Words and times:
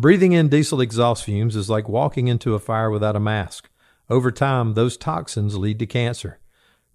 Breathing 0.00 0.32
in 0.32 0.48
diesel 0.48 0.80
exhaust 0.80 1.24
fumes 1.24 1.54
is 1.54 1.68
like 1.68 1.86
walking 1.86 2.26
into 2.26 2.54
a 2.54 2.58
fire 2.58 2.90
without 2.90 3.16
a 3.16 3.20
mask. 3.20 3.68
Over 4.08 4.30
time, 4.30 4.72
those 4.72 4.96
toxins 4.96 5.58
lead 5.58 5.78
to 5.78 5.84
cancer. 5.84 6.38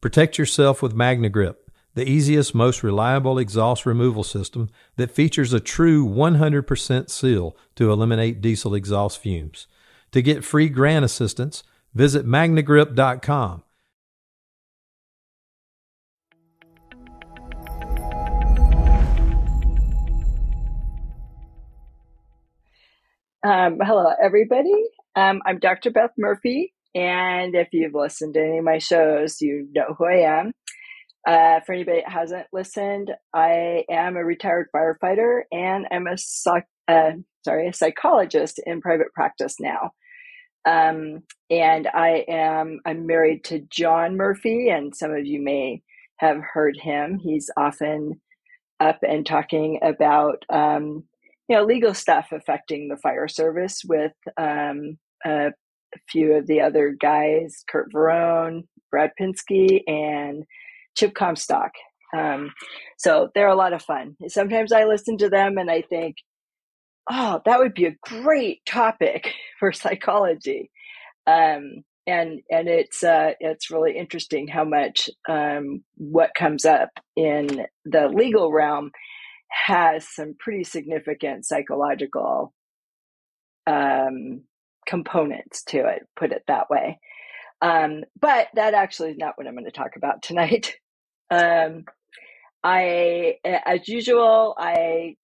Protect 0.02 0.40
yourself 0.40 0.82
with 0.82 0.96
MagneGrip, 0.96 1.54
the 1.94 2.10
easiest, 2.10 2.56
most 2.56 2.82
reliable 2.82 3.38
exhaust 3.38 3.86
removal 3.86 4.24
system 4.24 4.72
that 4.96 5.12
features 5.12 5.54
a 5.54 5.60
true 5.60 6.04
100% 6.04 7.12
seal 7.12 7.56
to 7.76 7.92
eliminate 7.92 8.42
diesel 8.42 8.74
exhaust 8.74 9.20
fumes. 9.20 9.68
To 10.12 10.24
get 10.24 10.44
free 10.44 10.68
grant 10.68 11.06
assistance, 11.06 11.64
visit 11.94 12.26
magnegrip.com. 12.26 13.62
Um, 23.46 23.78
hello, 23.80 24.12
everybody. 24.20 24.74
Um, 25.16 25.40
I'm 25.46 25.60
Dr. 25.60 25.92
Beth 25.92 26.10
Murphy, 26.18 26.74
and 26.96 27.54
if 27.54 27.68
you've 27.74 27.94
listened 27.94 28.34
to 28.34 28.40
any 28.40 28.58
of 28.58 28.64
my 28.64 28.80
shows, 28.80 29.40
you 29.40 29.68
know 29.72 29.94
who 29.96 30.06
I 30.06 30.40
am. 30.40 30.52
Uh, 31.28 31.60
for 31.64 31.74
anybody 31.74 32.02
that 32.02 32.12
hasn't 32.12 32.48
listened, 32.52 33.12
I 33.36 33.84
am 33.88 34.18
a 34.18 34.26
retired 34.26 34.70
firefighter 34.76 35.42
and 35.52 35.86
I'm 35.92 36.08
a 36.08 36.16
uh, 36.92 37.12
sorry 37.44 37.68
a 37.68 37.74
psychologist 37.74 38.60
in 38.66 38.82
private 38.82 39.14
practice 39.14 39.58
now. 39.60 39.92
Um, 40.68 41.22
and 41.52 41.88
I 41.88 42.26
am 42.28 42.80
I'm 42.84 43.06
married 43.06 43.44
to 43.44 43.60
John 43.70 44.18
Murphy, 44.18 44.70
and 44.70 44.96
some 44.96 45.12
of 45.12 45.24
you 45.24 45.40
may 45.40 45.84
have 46.18 46.38
heard 46.42 46.78
him. 46.82 47.20
He's 47.20 47.52
often 47.56 48.20
up 48.80 49.02
and 49.08 49.24
talking 49.24 49.82
about 49.84 50.44
um, 50.50 51.04
you 51.48 51.56
know 51.56 51.64
legal 51.64 51.94
stuff 51.94 52.28
affecting 52.32 52.88
the 52.88 52.98
fire 52.98 53.28
service 53.28 53.82
with 53.86 54.14
um, 54.38 54.98
a 55.26 55.52
few 56.10 56.34
of 56.34 56.48
the 56.48 56.62
other 56.62 56.96
guys, 57.00 57.64
Curt 57.70 57.92
Varone, 57.94 58.64
Brad 58.92 59.12
Pinsky, 59.20 59.82
and 59.88 60.44
Chip 60.96 61.14
Comstock. 61.14 61.72
Um, 62.16 62.52
so 62.98 63.30
they're 63.36 63.48
a 63.48 63.56
lot 63.56 63.74
of 63.74 63.82
fun. 63.82 64.16
Sometimes 64.28 64.72
I 64.72 64.86
listen 64.86 65.18
to 65.18 65.30
them 65.30 65.58
and 65.58 65.70
I 65.70 65.82
think, 65.82 66.16
oh, 67.10 67.42
that 67.46 67.60
would 67.60 67.74
be 67.74 67.86
a 67.86 67.96
great 68.02 68.66
topic 68.66 69.34
for 69.60 69.72
psychology. 69.72 70.72
Um, 71.28 71.84
and 72.08 72.42
and 72.52 72.68
it's 72.68 73.04
uh, 73.04 73.32
it's 73.40 73.72
really 73.72 73.98
interesting 73.98 74.48
how 74.48 74.64
much 74.64 75.10
um, 75.28 75.84
what 75.96 76.36
comes 76.36 76.64
up 76.64 76.90
in 77.16 77.66
the 77.84 78.08
legal 78.08 78.52
realm 78.52 78.92
has 79.50 80.08
some 80.08 80.36
pretty 80.38 80.64
significant 80.64 81.46
psychological 81.46 82.54
um, 83.68 84.42
components 84.86 85.64
to 85.64 85.88
it, 85.88 86.08
put 86.16 86.32
it 86.32 86.44
that 86.48 86.70
way. 86.70 87.00
Um, 87.62 88.04
but 88.20 88.48
that 88.56 88.74
actually 88.74 89.12
is 89.12 89.18
not 89.18 89.38
what 89.38 89.48
I'm 89.48 89.54
going 89.54 89.66
to 89.66 89.72
talk 89.72 89.96
about 89.96 90.22
tonight. 90.22 90.76
Um, 91.32 91.86
I, 92.64 93.38
as 93.44 93.88
usual, 93.88 94.54
I 94.60 95.16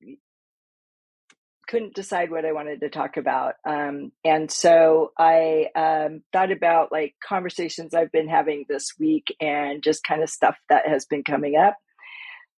couldn't 1.71 1.95
decide 1.95 2.29
what 2.29 2.45
I 2.45 2.51
wanted 2.51 2.81
to 2.81 2.89
talk 2.89 3.15
about. 3.15 3.53
Um, 3.65 4.11
and 4.25 4.51
so 4.51 5.13
I 5.17 5.67
um, 5.73 6.21
thought 6.33 6.51
about 6.51 6.91
like 6.91 7.15
conversations 7.23 7.93
I've 7.93 8.11
been 8.11 8.27
having 8.27 8.65
this 8.67 8.93
week 8.99 9.35
and 9.39 9.81
just 9.81 10.03
kind 10.03 10.21
of 10.21 10.29
stuff 10.29 10.57
that 10.69 10.87
has 10.87 11.05
been 11.05 11.23
coming 11.23 11.55
up. 11.55 11.77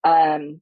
Um, 0.02 0.60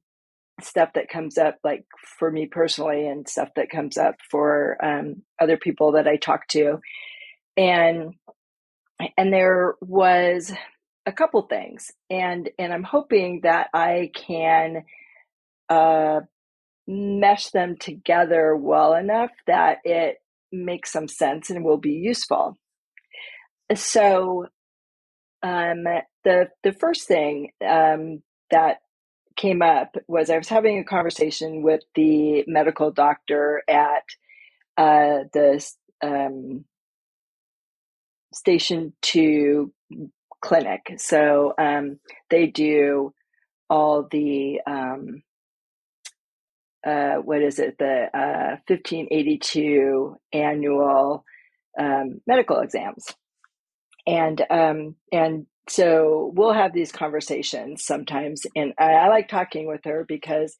stuff 0.61 0.89
that 0.95 1.09
comes 1.09 1.37
up 1.37 1.57
like 1.63 1.85
for 2.19 2.31
me 2.31 2.45
personally 2.45 3.07
and 3.07 3.27
stuff 3.27 3.49
that 3.55 3.69
comes 3.69 3.97
up 3.97 4.15
for 4.29 4.77
um, 4.83 5.23
other 5.41 5.57
people 5.57 5.93
that 5.93 6.07
i 6.07 6.15
talk 6.15 6.47
to. 6.47 6.79
And 7.57 8.13
and 9.17 9.33
there 9.33 9.75
was 9.81 10.53
a 11.05 11.11
couple 11.11 11.41
things 11.41 11.91
and 12.09 12.49
and 12.57 12.71
i'm 12.71 12.83
hoping 12.83 13.41
that 13.43 13.67
i 13.73 14.09
can 14.15 14.83
uh 15.69 16.21
mesh 16.87 17.49
them 17.49 17.75
together 17.77 18.55
well 18.55 18.93
enough 18.93 19.31
that 19.47 19.79
it 19.83 20.17
makes 20.51 20.91
some 20.91 21.07
sense 21.07 21.49
and 21.49 21.63
will 21.63 21.77
be 21.77 21.93
useful. 21.93 22.57
So 23.73 24.47
um 25.41 25.83
the 26.23 26.49
the 26.63 26.73
first 26.73 27.07
thing 27.07 27.51
um 27.65 28.21
that 28.51 28.77
came 29.35 29.61
up 29.61 29.95
was 30.07 30.29
I 30.29 30.37
was 30.37 30.49
having 30.49 30.79
a 30.79 30.83
conversation 30.83 31.61
with 31.63 31.81
the 31.95 32.43
medical 32.47 32.91
doctor 32.91 33.61
at 33.69 34.03
uh, 34.77 35.25
the 35.33 35.65
um, 36.01 36.65
Station 38.33 38.93
2 39.01 39.71
clinic. 40.41 40.95
So 40.97 41.53
um, 41.57 41.99
they 42.29 42.47
do 42.47 43.13
all 43.69 44.07
the, 44.09 44.59
um, 44.67 45.23
uh, 46.85 47.15
what 47.15 47.41
is 47.41 47.59
it, 47.59 47.77
the 47.77 48.09
uh, 48.13 48.57
1582 48.67 50.17
annual 50.33 51.23
um, 51.79 52.21
medical 52.27 52.59
exams. 52.59 53.05
And 54.05 54.45
um, 54.49 54.95
and 55.13 55.45
so 55.69 56.31
we'll 56.35 56.53
have 56.53 56.73
these 56.73 56.91
conversations 56.91 57.83
sometimes 57.85 58.43
and 58.55 58.73
I, 58.77 58.93
I 58.93 59.07
like 59.09 59.29
talking 59.29 59.67
with 59.67 59.81
her 59.85 60.05
because 60.07 60.57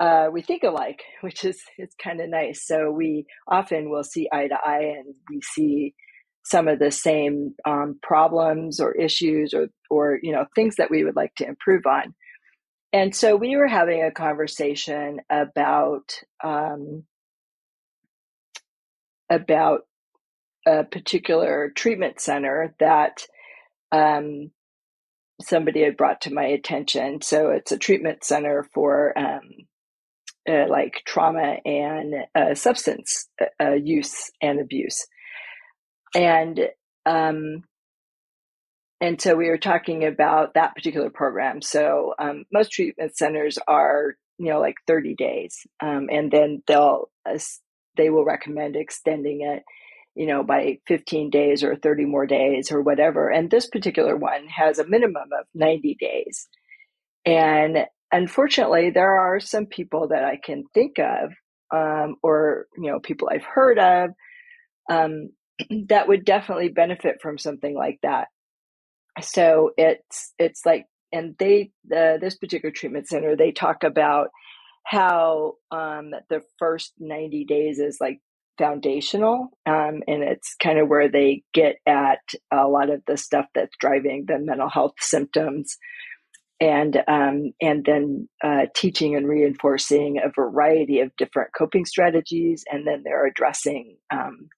uh, 0.00 0.28
we 0.32 0.40
think 0.40 0.62
alike 0.64 1.02
which 1.20 1.44
is 1.44 1.62
it's 1.78 1.94
kind 2.02 2.20
of 2.20 2.28
nice. 2.28 2.66
So 2.66 2.90
we 2.90 3.26
often 3.46 3.90
will 3.90 4.02
see 4.04 4.28
eye 4.32 4.48
to 4.48 4.56
eye 4.64 4.94
and 4.98 5.14
we 5.28 5.40
see 5.42 5.94
some 6.42 6.68
of 6.68 6.78
the 6.78 6.90
same 6.90 7.54
um, 7.66 7.98
problems 8.02 8.80
or 8.80 8.92
issues 8.94 9.52
or 9.54 9.68
or 9.90 10.18
you 10.22 10.32
know 10.32 10.46
things 10.54 10.76
that 10.76 10.90
we 10.90 11.04
would 11.04 11.16
like 11.16 11.34
to 11.36 11.46
improve 11.46 11.86
on. 11.86 12.14
And 12.92 13.14
so 13.14 13.36
we 13.36 13.56
were 13.56 13.68
having 13.68 14.02
a 14.02 14.10
conversation 14.10 15.20
about 15.30 16.14
um, 16.42 17.04
about 19.30 19.82
a 20.66 20.84
particular 20.84 21.72
treatment 21.76 22.20
center 22.20 22.74
that 22.80 23.26
um, 23.92 24.50
somebody 25.40 25.82
had 25.82 25.96
brought 25.96 26.22
to 26.22 26.34
my 26.34 26.44
attention. 26.44 27.22
So 27.22 27.50
it's 27.50 27.72
a 27.72 27.78
treatment 27.78 28.24
center 28.24 28.66
for 28.74 29.18
um, 29.18 29.50
uh, 30.48 30.66
like 30.68 31.02
trauma 31.06 31.56
and 31.64 32.14
uh, 32.34 32.54
substance 32.54 33.28
uh, 33.40 33.46
uh 33.62 33.74
use 33.74 34.30
and 34.40 34.60
abuse, 34.60 35.06
and 36.14 36.60
um, 37.06 37.64
and 39.00 39.20
so 39.20 39.34
we 39.34 39.48
were 39.48 39.58
talking 39.58 40.04
about 40.04 40.54
that 40.54 40.74
particular 40.74 41.10
program. 41.10 41.62
So 41.62 42.14
um, 42.18 42.44
most 42.52 42.72
treatment 42.72 43.16
centers 43.16 43.58
are 43.68 44.16
you 44.38 44.50
know 44.50 44.60
like 44.60 44.76
30 44.86 45.14
days, 45.14 45.66
um, 45.80 46.08
and 46.10 46.30
then 46.30 46.62
they'll 46.66 47.10
they 47.96 48.10
will 48.10 48.24
recommend 48.24 48.76
extending 48.76 49.42
it 49.42 49.62
you 50.14 50.26
know, 50.26 50.42
by 50.42 50.78
15 50.86 51.30
days 51.30 51.62
or 51.62 51.76
30 51.76 52.04
more 52.04 52.26
days 52.26 52.72
or 52.72 52.82
whatever. 52.82 53.28
And 53.30 53.50
this 53.50 53.66
particular 53.68 54.16
one 54.16 54.48
has 54.48 54.78
a 54.78 54.86
minimum 54.86 55.28
of 55.38 55.46
90 55.54 55.96
days. 56.00 56.48
And 57.24 57.86
unfortunately, 58.10 58.90
there 58.90 59.18
are 59.20 59.40
some 59.40 59.66
people 59.66 60.08
that 60.08 60.24
I 60.24 60.38
can 60.42 60.64
think 60.74 60.98
of, 60.98 61.32
um, 61.72 62.16
or, 62.22 62.66
you 62.76 62.90
know, 62.90 62.98
people 62.98 63.28
I've 63.30 63.44
heard 63.44 63.78
of, 63.78 64.10
um, 64.90 65.30
that 65.88 66.08
would 66.08 66.24
definitely 66.24 66.68
benefit 66.68 67.16
from 67.22 67.38
something 67.38 67.74
like 67.74 67.98
that. 68.02 68.28
So 69.20 69.70
it's, 69.76 70.32
it's 70.38 70.64
like, 70.64 70.86
and 71.12 71.34
they, 71.38 71.72
the, 71.86 72.18
this 72.20 72.36
particular 72.36 72.72
treatment 72.72 73.08
center, 73.08 73.36
they 73.36 73.52
talk 73.52 73.84
about 73.84 74.28
how 74.84 75.54
um, 75.70 76.10
the 76.28 76.42
first 76.58 76.94
90 76.98 77.44
days 77.44 77.78
is 77.78 77.98
like 78.00 78.20
foundational 78.58 79.48
um, 79.66 80.02
and 80.06 80.22
it's 80.22 80.54
kind 80.62 80.78
of 80.78 80.88
where 80.88 81.08
they 81.08 81.42
get 81.54 81.76
at 81.86 82.20
a 82.52 82.66
lot 82.66 82.90
of 82.90 83.02
the 83.06 83.16
stuff 83.16 83.46
that's 83.54 83.76
driving 83.80 84.24
the 84.26 84.38
mental 84.38 84.68
health 84.68 84.94
symptoms 85.00 85.76
and 86.60 87.02
um, 87.08 87.52
and 87.60 87.84
then 87.86 88.28
uh, 88.44 88.66
teaching 88.76 89.16
and 89.16 89.26
reinforcing 89.26 90.18
a 90.18 90.30
variety 90.30 91.00
of 91.00 91.16
different 91.16 91.50
coping 91.56 91.86
strategies 91.86 92.64
and 92.70 92.86
then 92.86 93.02
they're 93.02 93.26
addressing 93.26 93.96
um, 94.12 94.48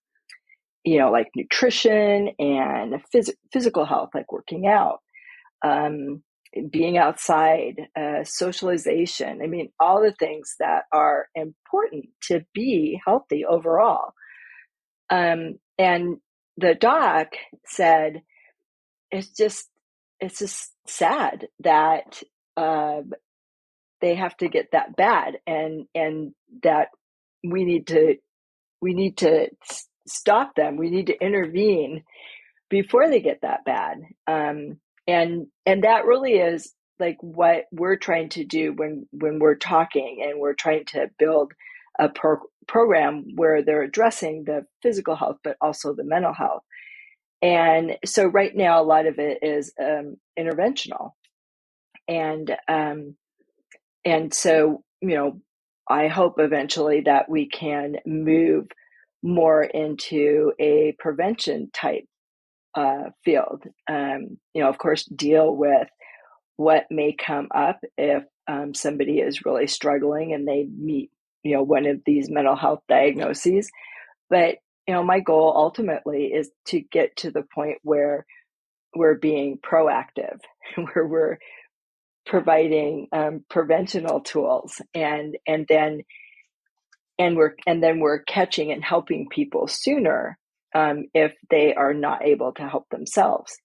you 0.85 0.99
know 0.99 1.11
like 1.11 1.29
nutrition 1.37 2.31
and 2.39 2.95
phys- 3.15 3.35
physical 3.53 3.85
health 3.85 4.11
like 4.15 4.33
working 4.33 4.67
out. 4.67 5.01
Um, 5.65 6.23
being 6.71 6.99
outside, 6.99 7.81
uh, 7.97 8.25
socialization. 8.25 9.41
I 9.43 9.47
mean, 9.47 9.71
all 9.81 10.03
the 10.03 10.13
things 10.13 10.55
that 10.59 10.85
are 10.93 11.29
important 11.35 12.07
to 12.29 12.45
be 12.55 13.01
healthy 13.05 13.45
overall. 13.45 14.13
Um, 15.11 15.59
and 15.79 16.19
the 16.57 16.75
doc 16.75 17.29
said, 17.67 18.23
it's 19.11 19.31
just, 19.31 19.69
it's 20.21 20.39
just 20.39 20.73
sad 20.87 21.49
that 21.61 22.23
uh, 22.57 23.03
they 24.01 24.15
have 24.15 24.37
to 24.39 24.49
get 24.49 24.73
that 24.73 24.97
bad, 24.97 25.39
and 25.47 25.87
and 25.95 26.35
that 26.63 26.89
we 27.43 27.65
need 27.65 27.87
to 27.87 28.17
we 28.81 28.95
need 28.95 29.17
to 29.19 29.49
stop 30.07 30.55
them. 30.55 30.77
We 30.77 30.91
need 30.91 31.07
to 31.07 31.25
intervene 31.25 32.03
before 32.69 33.09
they 33.09 33.21
get 33.21 33.41
that 33.43 33.65
bad. 33.65 34.03
Um, 34.27 34.81
and 35.09 35.47
and 35.67 35.85
that 35.85 36.07
really 36.07 36.35
is 36.35 36.75
like 37.01 37.19
what 37.21 37.65
we're 37.73 37.97
trying 37.97 38.29
to 38.31 38.45
do 38.45 38.73
when 38.75 39.07
when 39.13 39.39
we're 39.39 39.57
talking 39.57 40.25
and 40.29 40.41
we're 40.41 40.55
trying 40.55 40.85
to 40.87 41.09
build 41.19 41.53
a 41.99 42.09
pro- 42.09 42.39
program 42.69 43.27
where 43.37 43.63
they're 43.63 43.83
addressing 43.83 44.45
the 44.45 44.67
physical 44.83 45.17
health 45.17 45.39
but 45.45 45.57
also 45.61 45.95
the 45.95 46.05
mental 46.05 46.35
health. 46.35 46.63
And 47.43 47.97
so 48.05 48.27
right 48.27 48.55
now 48.55 48.83
a 48.83 48.85
lot 48.85 49.07
of 49.07 49.19
it 49.19 49.41
is 49.43 49.73
um, 49.81 50.17
interventional. 50.39 51.13
And 52.09 52.57
um, 52.69 53.15
and 54.07 54.35
so 54.35 54.85
you 55.03 55.17
know 55.17 55.41
i 55.91 56.09
hope 56.09 56.37
eventually 56.41 57.03
that 57.03 57.31
we 57.31 57.49
can 57.49 57.97
move 58.07 58.67
more 59.25 59.65
into 59.65 60.53
a 60.61 60.97
prevention 61.01 61.71
type 61.75 62.07
uh, 62.75 63.11
field. 63.25 63.65
Um, 63.89 64.39
you 64.55 64.63
know 64.63 64.69
of 64.69 64.79
course 64.79 65.05
deal 65.05 65.55
with 65.55 65.89
what 66.57 66.87
may 66.91 67.13
come 67.15 67.49
up 67.55 67.81
if 67.97 68.25
um, 68.49 68.75
somebody 68.75 69.21
is 69.21 69.45
really 69.45 69.67
struggling 69.67 70.33
and 70.33 70.47
they 70.47 70.65
meet 70.65 71.11
you 71.43 71.55
know 71.55 71.63
one 71.63 71.87
of 71.87 72.01
these 72.05 72.31
mental 72.31 72.57
health 72.57 72.81
diagnoses. 72.89 73.71
But 74.31 74.57
you 74.87 74.95
know 74.95 75.03
my 75.03 75.21
goal 75.21 75.53
ultimately 75.57 76.27
is 76.27 76.51
to 76.67 76.81
get 76.81 77.17
to 77.19 77.31
the 77.31 77.45
point 77.55 77.79
where 77.83 78.27
we're 78.95 79.17
being 79.17 79.59
proactive 79.59 80.39
where 80.77 81.07
we're 81.07 81.39
providing 82.27 83.09
um, 83.13 83.45
preventional 83.51 84.21
tools 84.21 84.81
and 84.95 85.37
and 85.47 85.67
then 85.69 86.03
and 87.19 87.37
we're 87.37 87.55
and 87.67 87.83
then 87.83 88.01
we're 88.01 88.23
catching 88.23 88.73
and 88.73 88.85
helping 88.85 89.29
people 89.29 89.67
sooner 89.67 90.39
um, 90.75 91.05
if 91.15 91.35
they 91.51 91.75
are 91.75 91.95
not 91.95 92.25
able 92.25 92.53
to 92.53 92.69
help 92.69 92.89
themselves 92.91 93.57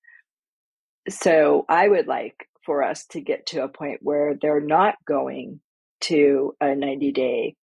so 1.10 1.66
i 1.70 1.88
would 1.88 2.08
like 2.08 2.48
for 2.66 2.84
us 2.84 3.06
to 3.08 3.22
get 3.22 3.46
to 3.48 3.64
a 3.64 3.70
point 3.70 4.00
where 4.02 4.36
they're 4.40 4.60
not 4.60 4.96
going 5.08 5.62
to 6.02 6.54
a 6.62 6.76
90 6.76 7.12
day 7.12 7.56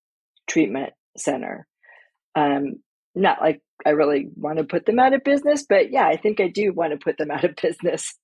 treatment 0.47 0.93
center. 1.17 1.67
Um, 2.35 2.77
not 3.13 3.39
like 3.41 3.61
I 3.85 3.91
really 3.91 4.27
want 4.35 4.57
to 4.57 4.65
put 4.65 4.85
them 4.85 4.99
out 4.99 5.13
of 5.13 5.23
business, 5.23 5.65
but 5.67 5.91
yeah, 5.91 6.05
I 6.05 6.17
think 6.17 6.39
I 6.39 6.49
do 6.49 6.73
want 6.73 6.91
to 6.91 6.97
put 6.97 7.17
them 7.17 7.31
out 7.31 7.45
of 7.45 7.55
business. 7.55 8.15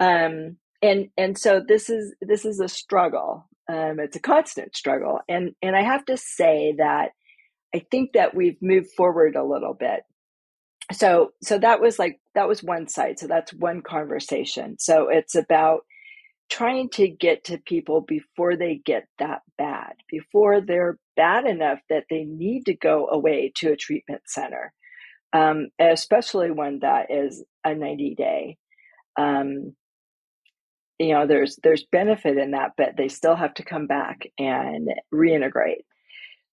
Um, 0.00 0.56
and 0.80 1.08
and 1.16 1.36
so 1.36 1.60
this 1.66 1.90
is 1.90 2.14
this 2.20 2.44
is 2.44 2.60
a 2.60 2.68
struggle. 2.68 3.48
Um, 3.68 3.98
it's 3.98 4.16
a 4.16 4.20
constant 4.20 4.76
struggle, 4.76 5.20
and 5.28 5.50
and 5.60 5.74
I 5.76 5.82
have 5.82 6.04
to 6.06 6.16
say 6.16 6.74
that 6.78 7.10
I 7.74 7.84
think 7.90 8.12
that 8.12 8.34
we've 8.34 8.56
moved 8.62 8.88
forward 8.96 9.34
a 9.34 9.44
little 9.44 9.74
bit. 9.74 10.02
So 10.92 11.32
so 11.42 11.58
that 11.58 11.80
was 11.80 11.98
like 11.98 12.20
that 12.34 12.48
was 12.48 12.62
one 12.62 12.88
side. 12.88 13.18
So 13.18 13.26
that's 13.26 13.52
one 13.52 13.82
conversation. 13.82 14.78
So 14.78 15.08
it's 15.08 15.34
about 15.34 15.80
trying 16.50 16.88
to 16.90 17.08
get 17.08 17.44
to 17.44 17.58
people 17.58 18.00
before 18.00 18.56
they 18.56 18.80
get 18.84 19.06
that 19.18 19.42
bad, 19.58 19.94
before 20.08 20.60
they're 20.60 20.98
bad 21.16 21.46
enough 21.46 21.78
that 21.90 22.04
they 22.08 22.24
need 22.24 22.64
to 22.66 22.74
go 22.74 23.08
away 23.08 23.52
to 23.56 23.72
a 23.72 23.76
treatment 23.76 24.22
center, 24.26 24.72
um, 25.32 25.68
especially 25.78 26.50
one 26.50 26.78
that 26.80 27.10
is 27.10 27.44
a 27.64 27.74
90 27.74 28.14
day. 28.14 28.56
Um, 29.18 29.74
you 30.98 31.12
know, 31.12 31.26
there's 31.26 31.58
there's 31.62 31.84
benefit 31.92 32.38
in 32.38 32.52
that, 32.52 32.72
but 32.76 32.96
they 32.96 33.08
still 33.08 33.36
have 33.36 33.54
to 33.54 33.64
come 33.64 33.86
back 33.86 34.26
and 34.38 34.88
reintegrate. 35.14 35.84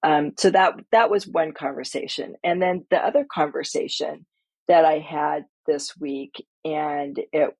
Um, 0.06 0.34
so 0.40 0.52
that 0.52 0.76
that 0.94 1.12
was 1.12 1.28
one 1.28 1.54
conversation, 1.54 2.36
and 2.46 2.62
then 2.64 2.86
the 2.92 3.00
other 3.00 3.26
conversation 3.34 4.28
that 4.70 4.86
I 4.86 5.00
had 5.00 5.46
this 5.68 5.98
week, 6.00 6.46
and 6.66 7.20
it 7.34 7.52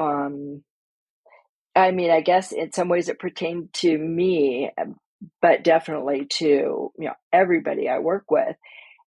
um, 0.00 0.64
I 1.74 1.90
mean, 1.92 2.10
I 2.10 2.20
guess 2.20 2.52
in 2.52 2.72
some 2.72 2.88
ways 2.88 3.08
it 3.08 3.18
pertained 3.18 3.72
to 3.74 3.96
me, 3.98 4.70
um, 4.80 4.96
but 5.40 5.64
definitely 5.64 6.26
to 6.38 6.46
you 6.46 6.92
know 6.98 7.14
everybody 7.32 7.88
I 7.88 7.98
work 8.00 8.30
with, 8.30 8.56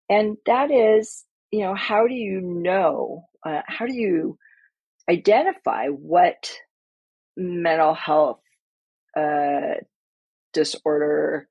and 0.10 0.38
that 0.48 0.72
is 0.72 1.26
you 1.52 1.62
know 1.62 1.76
how 1.76 2.08
do 2.08 2.16
you 2.16 2.42
know 2.42 3.26
uh, 3.46 3.62
how 3.68 3.86
do 3.88 3.94
you 3.94 4.38
identify 5.10 5.88
what 5.88 6.52
mental 7.38 7.94
health 7.96 8.42
uh, 9.18 9.76
disorder 10.54 11.48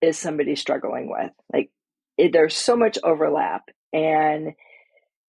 is 0.00 0.18
somebody 0.18 0.56
struggling 0.56 1.10
with 1.10 1.32
like 1.52 1.70
it, 2.16 2.32
there's 2.32 2.56
so 2.56 2.76
much 2.76 2.98
overlap 3.02 3.64
and 3.92 4.54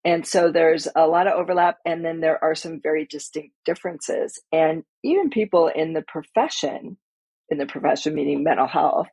and 0.08 0.26
so 0.26 0.54
there's 0.54 0.88
a 0.96 1.06
lot 1.06 1.28
of 1.28 1.34
overlap, 1.34 1.80
and 1.86 2.06
then 2.06 2.22
there 2.22 2.42
are 2.42 2.56
some 2.56 2.80
very 2.82 3.06
distinct 3.06 3.54
differences. 3.66 4.40
And 4.54 4.84
even 5.04 5.30
people 5.30 5.68
in 5.68 5.92
the 5.92 6.02
profession, 6.02 6.96
in 7.50 7.58
the 7.58 7.66
profession 7.66 8.16
meaning 8.16 8.42
mental 8.42 8.68
health, 8.68 9.08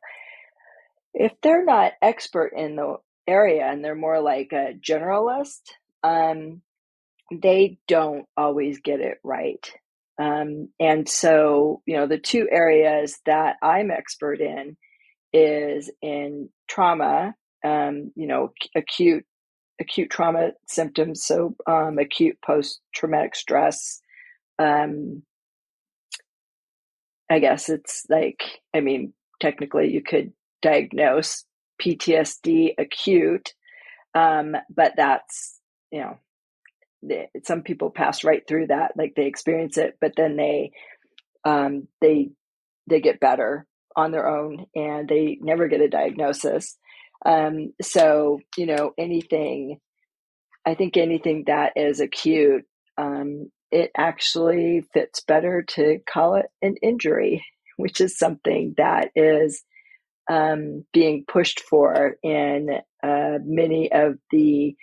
if 1.13 1.33
they're 1.43 1.65
not 1.65 1.91
expert 2.01 2.53
in 2.55 2.77
the 2.77 2.95
area 3.27 3.65
and 3.65 3.83
they're 3.83 3.93
more 3.93 4.21
like 4.21 4.53
a 4.53 4.73
generalist, 4.79 5.63
um, 6.01 6.61
they 7.29 7.77
don't 7.89 8.25
always 8.37 8.79
get 8.79 9.01
it 9.01 9.17
right. 9.21 9.69
Um, 10.17 10.69
and 10.79 11.09
so, 11.09 11.81
you 11.85 11.97
know, 11.97 12.07
the 12.07 12.19
two 12.19 12.47
areas 12.49 13.19
that 13.25 13.57
I'm 13.61 13.91
expert 13.91 14.39
in 14.39 14.77
is 15.35 15.91
in 16.01 16.47
trauma, 16.69 17.35
um, 17.63 18.13
you 18.15 18.25
know, 18.25 18.53
acute 18.73 19.25
acute 19.81 20.09
trauma 20.09 20.51
symptoms, 20.69 21.25
so 21.25 21.53
um, 21.67 21.99
acute 21.99 22.37
post 22.43 22.79
traumatic 22.93 23.35
stress. 23.35 23.99
Um, 24.57 25.23
I 27.29 27.39
guess 27.39 27.67
it's 27.67 28.05
like, 28.09 28.61
I 28.73 28.79
mean, 28.79 29.11
technically 29.41 29.91
you 29.91 30.01
could 30.01 30.31
diagnose 30.61 31.43
PTSD 31.83 32.75
acute, 32.77 33.53
um, 34.13 34.55
but 34.73 34.93
that's, 34.95 35.59
you 35.91 35.99
know, 35.99 36.17
some 37.43 37.61
people 37.63 37.89
pass 37.89 38.23
right 38.23 38.43
through 38.47 38.67
that, 38.67 38.93
like 38.95 39.13
they 39.15 39.25
experience 39.25 39.77
it, 39.77 39.97
but 39.99 40.13
then 40.15 40.37
they, 40.37 40.71
um, 41.43 41.89
they, 41.99 42.29
they 42.87 43.01
get 43.01 43.19
better 43.19 43.67
on 43.95 44.11
their 44.11 44.27
own 44.27 44.65
and 44.75 45.07
they 45.07 45.37
never 45.41 45.67
get 45.67 45.81
a 45.81 45.89
diagnosis. 45.89 46.77
Um, 47.25 47.73
so, 47.81 48.39
you 48.57 48.65
know, 48.65 48.91
anything, 48.97 49.79
I 50.65 50.75
think 50.75 50.97
anything 50.97 51.45
that 51.47 51.73
is 51.75 51.99
acute, 51.99 52.65
um, 52.97 53.51
it 53.71 53.91
actually 53.97 54.83
fits 54.93 55.21
better 55.21 55.63
to 55.69 55.99
call 56.07 56.35
it 56.35 56.45
an 56.61 56.75
injury, 56.81 57.45
which 57.77 57.99
is 57.99 58.17
something 58.17 58.73
that 58.77 59.09
is 59.15 59.63
um, 60.29 60.85
being 60.93 61.25
pushed 61.27 61.61
for 61.61 62.15
in 62.23 62.69
uh, 63.03 63.37
many 63.43 63.91
of 63.91 64.17
the 64.31 64.75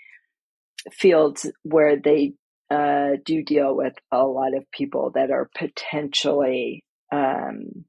fields 0.90 1.50
where 1.62 1.96
they 1.96 2.34
uh, 2.70 3.16
do 3.24 3.42
deal 3.44 3.76
with 3.76 3.94
a 4.10 4.24
lot 4.24 4.56
of 4.56 4.70
people 4.72 5.12
that 5.14 5.30
are 5.30 5.50
potentially, 5.56 6.84
um, 7.12 7.84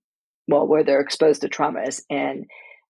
well, 0.48 0.68
where 0.68 0.84
they're 0.84 1.02
exposed 1.02 1.42
to 1.42 1.50
traumas 1.50 2.02
and 2.10 2.46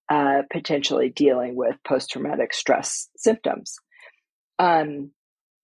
uh, 0.10 0.42
potentially 0.52 1.10
dealing 1.10 1.56
with 1.56 1.76
post 1.88 2.10
traumatic 2.12 2.54
stress 2.54 3.10
symptoms. 3.18 3.76
Um, 4.60 5.12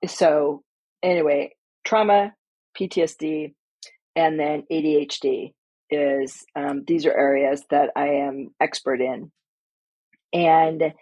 so, 0.08 0.64
anyway, 1.04 1.52
trauma, 1.84 2.34
PTSD, 2.80 3.54
and 4.16 4.40
then 4.40 4.64
ADHD 4.72 5.54
is 5.90 6.46
um, 6.56 6.84
these 6.88 7.06
are 7.06 7.18
areas 7.18 7.64
that 7.70 7.90
I 7.96 8.08
am 8.08 8.50
expert 8.60 9.02
in, 9.02 9.32
and 10.34 10.94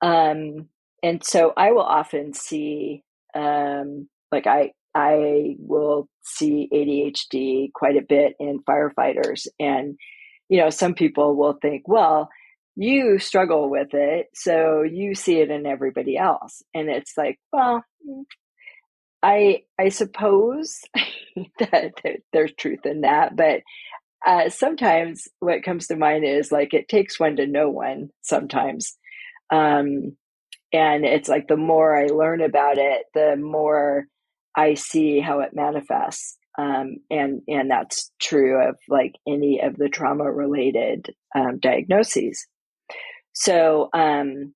um, 0.00 0.68
and 1.02 1.24
so 1.24 1.52
I 1.56 1.72
will 1.72 1.82
often 1.82 2.32
see 2.32 3.02
um, 3.34 4.08
like 4.32 4.46
I 4.46 4.72
I 4.94 5.56
will 5.58 6.08
see 6.22 6.68
ADHD 6.72 7.72
quite 7.72 7.96
a 7.96 8.06
bit 8.06 8.34
in 8.38 8.62
firefighters, 8.62 9.46
and 9.58 9.96
you 10.50 10.58
know 10.60 10.70
some 10.70 10.94
people 10.94 11.36
will 11.36 11.54
think, 11.62 11.88
well, 11.88 12.30
you 12.76 13.20
struggle 13.20 13.70
with 13.70 13.94
it, 13.94 14.28
so 14.34 14.82
you 14.84 15.16
see 15.16 15.40
it 15.40 15.50
in 15.50 15.66
everybody 15.66 16.18
else. 16.18 16.62
And 16.74 16.90
it's 16.90 17.14
like, 17.18 17.40
well, 17.52 17.84
I 19.22 19.62
I 19.78 19.88
suppose 19.90 20.80
that, 21.60 21.92
there's 22.32 22.52
truth 22.54 22.86
in 22.86 23.02
that, 23.02 23.36
but 23.36 23.62
uh, 24.26 24.50
sometimes 24.50 25.28
what 25.40 25.62
comes 25.64 25.86
to 25.88 25.96
mind 25.96 26.24
is 26.24 26.52
like 26.52 26.74
it 26.74 26.88
takes 26.88 27.20
one 27.20 27.36
to 27.36 27.46
know 27.46 27.70
one. 27.70 28.10
Sometimes, 28.22 28.96
um, 29.50 30.16
and 30.72 31.06
it's 31.06 31.28
like 31.28 31.48
the 31.48 31.56
more 31.58 31.96
I 31.96 32.06
learn 32.08 32.42
about 32.42 32.78
it, 32.78 33.04
the 33.14 33.36
more 33.36 34.06
I 34.56 34.74
see 34.74 35.20
how 35.20 35.40
it 35.40 35.54
manifests. 35.54 36.38
Um, 36.58 36.96
and 37.10 37.42
and 37.48 37.70
that's 37.70 38.10
true 38.20 38.68
of 38.68 38.76
like 38.88 39.12
any 39.26 39.60
of 39.62 39.76
the 39.76 39.88
trauma 39.88 40.30
related 40.30 41.14
um, 41.34 41.58
diagnoses. 41.60 42.46
So, 43.32 43.88
um, 43.94 44.54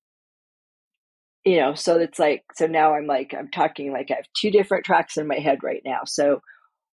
you 1.45 1.57
know, 1.59 1.73
so 1.75 1.99
it's 1.99 2.19
like, 2.19 2.43
so 2.55 2.65
now 2.67 2.95
I'm 2.95 3.05
like, 3.05 3.33
I'm 3.37 3.49
talking 3.49 3.91
like 3.91 4.09
I 4.11 4.15
have 4.15 4.25
two 4.39 4.51
different 4.51 4.85
tracks 4.85 5.17
in 5.17 5.27
my 5.27 5.39
head 5.39 5.59
right 5.63 5.81
now. 5.85 6.01
So, 6.05 6.41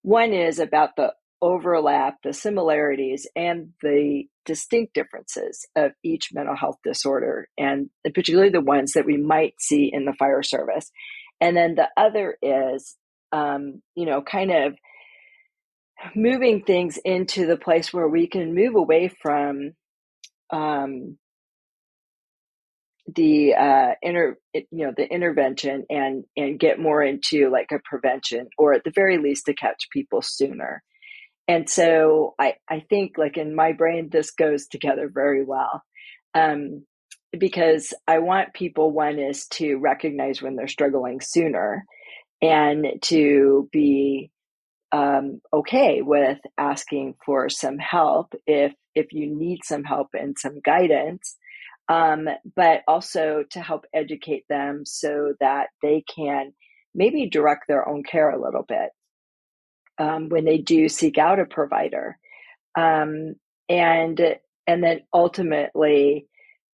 one 0.02 0.32
is 0.32 0.58
about 0.58 0.96
the 0.96 1.12
overlap, 1.40 2.18
the 2.22 2.32
similarities, 2.32 3.26
and 3.34 3.70
the 3.82 4.24
distinct 4.44 4.94
differences 4.94 5.66
of 5.76 5.92
each 6.04 6.30
mental 6.32 6.56
health 6.56 6.78
disorder, 6.84 7.48
and 7.58 7.90
particularly 8.14 8.50
the 8.50 8.60
ones 8.60 8.92
that 8.92 9.06
we 9.06 9.16
might 9.16 9.54
see 9.58 9.90
in 9.92 10.04
the 10.04 10.14
fire 10.18 10.42
service. 10.42 10.90
And 11.40 11.56
then 11.56 11.74
the 11.74 11.88
other 11.96 12.36
is, 12.42 12.96
um, 13.32 13.82
you 13.96 14.06
know, 14.06 14.22
kind 14.22 14.50
of 14.52 14.74
moving 16.14 16.62
things 16.62 16.98
into 17.04 17.46
the 17.46 17.56
place 17.56 17.92
where 17.92 18.08
we 18.08 18.26
can 18.26 18.54
move 18.54 18.74
away 18.74 19.08
from 19.08 19.72
um, 20.50 21.18
the 23.14 23.54
uh, 23.54 23.94
inter, 24.02 24.36
you 24.54 24.86
know, 24.86 24.92
the 24.96 25.06
intervention 25.08 25.84
and 25.90 26.24
and 26.36 26.60
get 26.60 26.78
more 26.78 27.02
into 27.02 27.50
like 27.50 27.70
a 27.72 27.80
prevention, 27.84 28.48
or 28.58 28.74
at 28.74 28.84
the 28.84 28.92
very 28.94 29.18
least, 29.18 29.46
to 29.46 29.54
catch 29.54 29.88
people 29.92 30.22
sooner. 30.22 30.82
And 31.48 31.68
so 31.68 32.34
I 32.38 32.54
I 32.68 32.84
think 32.88 33.18
like 33.18 33.36
in 33.36 33.54
my 33.54 33.72
brain, 33.72 34.08
this 34.10 34.30
goes 34.30 34.66
together 34.66 35.10
very 35.12 35.44
well. 35.44 35.82
Um, 36.34 36.86
because 37.38 37.94
I 38.06 38.18
want 38.18 38.54
people, 38.54 38.90
one 38.90 39.18
is 39.18 39.46
to 39.48 39.76
recognize 39.76 40.42
when 40.42 40.56
they're 40.56 40.68
struggling 40.68 41.20
sooner 41.22 41.84
and 42.42 42.86
to 43.02 43.68
be 43.72 44.31
um, 44.92 45.40
okay 45.52 46.02
with 46.02 46.38
asking 46.58 47.14
for 47.24 47.48
some 47.48 47.78
help 47.78 48.34
if 48.46 48.72
if 48.94 49.12
you 49.12 49.34
need 49.34 49.60
some 49.64 49.84
help 49.84 50.08
and 50.12 50.38
some 50.38 50.60
guidance 50.64 51.36
um, 51.88 52.28
but 52.56 52.82
also 52.86 53.44
to 53.50 53.60
help 53.60 53.84
educate 53.92 54.44
them 54.48 54.84
so 54.86 55.34
that 55.40 55.68
they 55.82 56.04
can 56.14 56.52
maybe 56.94 57.28
direct 57.28 57.64
their 57.68 57.88
own 57.88 58.02
care 58.02 58.30
a 58.30 58.42
little 58.42 58.64
bit 58.66 58.90
um, 59.98 60.28
when 60.28 60.44
they 60.44 60.58
do 60.58 60.88
seek 60.88 61.18
out 61.18 61.40
a 61.40 61.44
provider. 61.44 62.18
Um, 62.78 63.34
and 63.68 64.20
and 64.66 64.82
then 64.82 65.00
ultimately 65.12 66.26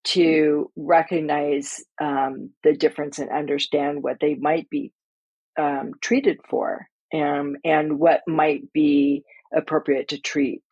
to 0.05 0.71
recognize 0.77 1.83
um, 2.01 2.51
the 2.63 2.75
difference 2.75 3.19
and 3.19 3.31
understand 3.31 4.03
what 4.03 4.19
they 4.21 4.35
might 4.35 4.69
be 4.71 4.93
um, 5.59 5.93
treated 6.01 6.39
for 6.49 6.87
um, 7.15 7.57
and 7.65 7.99
what 7.99 8.23
might 8.27 8.73
be 8.73 9.25
appropriate 9.55 10.09
to 10.09 10.21
treat 10.21 10.63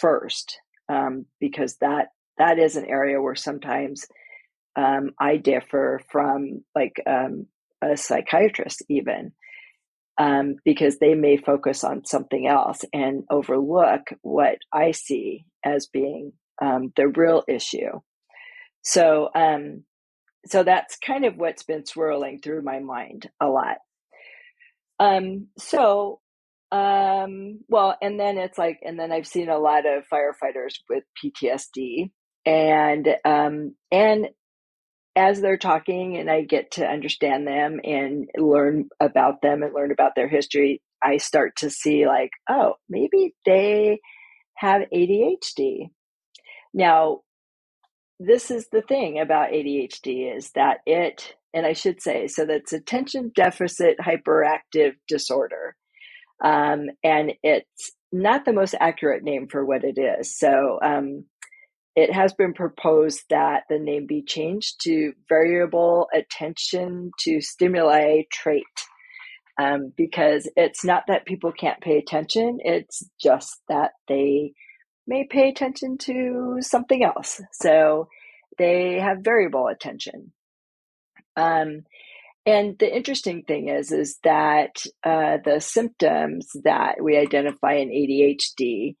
first, 0.00 0.58
um, 0.88 1.26
because 1.40 1.76
that 1.80 2.08
that 2.38 2.58
is 2.58 2.76
an 2.76 2.86
area 2.86 3.20
where 3.20 3.34
sometimes 3.34 4.06
um, 4.76 5.10
I 5.20 5.36
differ 5.36 6.00
from 6.10 6.64
like 6.74 7.02
um, 7.06 7.46
a 7.82 7.96
psychiatrist 7.96 8.82
even. 8.88 9.32
Um, 10.20 10.56
because 10.64 10.98
they 10.98 11.14
may 11.14 11.36
focus 11.36 11.84
on 11.84 12.04
something 12.04 12.48
else 12.48 12.80
and 12.92 13.22
overlook 13.30 14.02
what 14.22 14.58
I 14.72 14.90
see 14.90 15.44
as 15.64 15.86
being 15.86 16.32
um, 16.60 16.92
the 16.96 17.06
real 17.06 17.44
issue. 17.48 18.00
So, 18.82 19.30
so 20.46 20.64
that's 20.64 20.98
kind 20.98 21.24
of 21.24 21.36
what's 21.36 21.62
been 21.62 21.86
swirling 21.86 22.40
through 22.40 22.62
my 22.62 22.80
mind 22.80 23.30
a 23.40 23.46
lot. 23.46 23.78
Um, 25.00 25.48
so, 25.58 26.20
um, 26.72 27.60
well, 27.68 27.96
and 28.02 28.18
then 28.18 28.38
it's 28.38 28.58
like, 28.58 28.80
and 28.84 28.98
then 28.98 29.12
I've 29.12 29.26
seen 29.26 29.48
a 29.48 29.58
lot 29.58 29.84
of 29.86 30.04
firefighters 30.12 30.74
with 30.88 31.04
PTSD, 31.22 32.10
and 32.44 33.08
um, 33.24 33.74
and 33.92 34.28
as 35.16 35.40
they're 35.40 35.56
talking, 35.58 36.16
and 36.16 36.30
I 36.30 36.42
get 36.42 36.72
to 36.72 36.86
understand 36.86 37.46
them 37.46 37.80
and 37.82 38.28
learn 38.36 38.88
about 39.00 39.42
them 39.42 39.62
and 39.62 39.74
learn 39.74 39.90
about 39.90 40.12
their 40.14 40.28
history, 40.28 40.80
I 41.02 41.16
start 41.16 41.56
to 41.56 41.70
see 41.70 42.06
like, 42.06 42.30
oh, 42.48 42.74
maybe 42.88 43.34
they 43.44 44.00
have 44.54 44.82
ADHD. 44.94 45.88
Now, 46.74 47.20
this 48.20 48.50
is 48.50 48.68
the 48.70 48.82
thing 48.82 49.18
about 49.20 49.50
ADHD 49.50 50.36
is 50.36 50.50
that 50.54 50.78
it 50.86 51.34
and 51.54 51.66
I 51.66 51.72
should 51.72 52.02
say, 52.02 52.26
so 52.26 52.44
that's 52.44 52.72
attention 52.72 53.32
deficit 53.34 53.96
hyperactive 53.98 54.92
disorder. 55.08 55.76
Um, 56.44 56.86
and 57.02 57.32
it's 57.42 57.92
not 58.12 58.44
the 58.44 58.52
most 58.52 58.74
accurate 58.78 59.22
name 59.22 59.48
for 59.48 59.64
what 59.64 59.84
it 59.84 59.98
is. 59.98 60.38
So 60.38 60.78
um, 60.82 61.24
it 61.96 62.12
has 62.12 62.32
been 62.32 62.54
proposed 62.54 63.22
that 63.30 63.64
the 63.68 63.78
name 63.78 64.06
be 64.06 64.22
changed 64.22 64.82
to 64.82 65.14
variable 65.28 66.08
attention 66.14 67.10
to 67.20 67.40
stimuli 67.40 68.22
trait. 68.32 68.64
Um, 69.60 69.92
because 69.96 70.48
it's 70.54 70.84
not 70.84 71.04
that 71.08 71.26
people 71.26 71.50
can't 71.50 71.80
pay 71.80 71.98
attention, 71.98 72.58
it's 72.60 73.02
just 73.20 73.60
that 73.68 73.90
they 74.06 74.52
may 75.08 75.26
pay 75.28 75.48
attention 75.48 75.98
to 76.02 76.58
something 76.60 77.02
else. 77.02 77.40
So 77.54 78.06
they 78.56 79.00
have 79.00 79.18
variable 79.24 79.66
attention. 79.66 80.32
Um, 81.38 81.84
and 82.44 82.78
the 82.78 82.94
interesting 82.94 83.42
thing 83.42 83.68
is, 83.68 83.92
is 83.92 84.18
that 84.24 84.82
uh, 85.04 85.38
the 85.44 85.60
symptoms 85.60 86.48
that 86.64 86.96
we 87.02 87.16
identify 87.16 87.74
in 87.74 87.90
ADHD, 87.90 88.96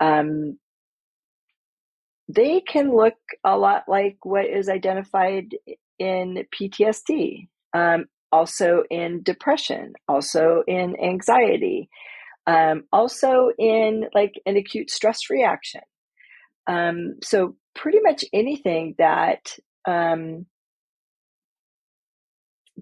um, 0.00 0.58
they 2.28 2.60
can 2.60 2.94
look 2.94 3.14
a 3.44 3.56
lot 3.56 3.84
like 3.88 4.18
what 4.24 4.46
is 4.46 4.68
identified 4.68 5.54
in 5.98 6.44
PTSD, 6.54 7.48
um, 7.72 8.06
also 8.30 8.82
in 8.90 9.22
depression, 9.22 9.94
also 10.06 10.62
in 10.66 10.96
anxiety, 11.02 11.88
um, 12.46 12.84
also 12.92 13.50
in 13.58 14.06
like 14.12 14.34
an 14.44 14.56
acute 14.56 14.90
stress 14.90 15.30
reaction. 15.30 15.82
Um, 16.66 17.14
so 17.22 17.56
pretty 17.74 18.00
much 18.02 18.24
anything 18.32 18.96
that 18.98 19.56
um, 19.86 20.46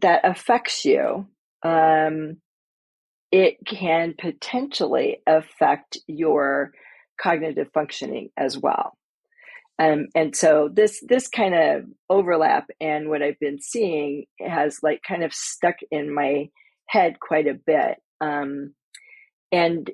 that 0.00 0.20
affects 0.24 0.84
you, 0.84 1.26
um, 1.62 2.36
it 3.32 3.56
can 3.66 4.14
potentially 4.18 5.22
affect 5.26 5.98
your 6.06 6.72
cognitive 7.20 7.68
functioning 7.72 8.30
as 8.36 8.56
well. 8.58 8.96
Um, 9.78 10.06
and 10.14 10.34
so 10.34 10.70
this 10.72 11.02
this 11.06 11.28
kind 11.28 11.54
of 11.54 11.84
overlap 12.08 12.68
and 12.80 13.10
what 13.10 13.22
I've 13.22 13.38
been 13.38 13.60
seeing 13.60 14.24
has 14.40 14.78
like 14.82 15.02
kind 15.06 15.22
of 15.22 15.34
stuck 15.34 15.76
in 15.90 16.14
my 16.14 16.48
head 16.86 17.20
quite 17.20 17.46
a 17.46 17.54
bit. 17.54 17.98
Um, 18.20 18.74
and 19.52 19.90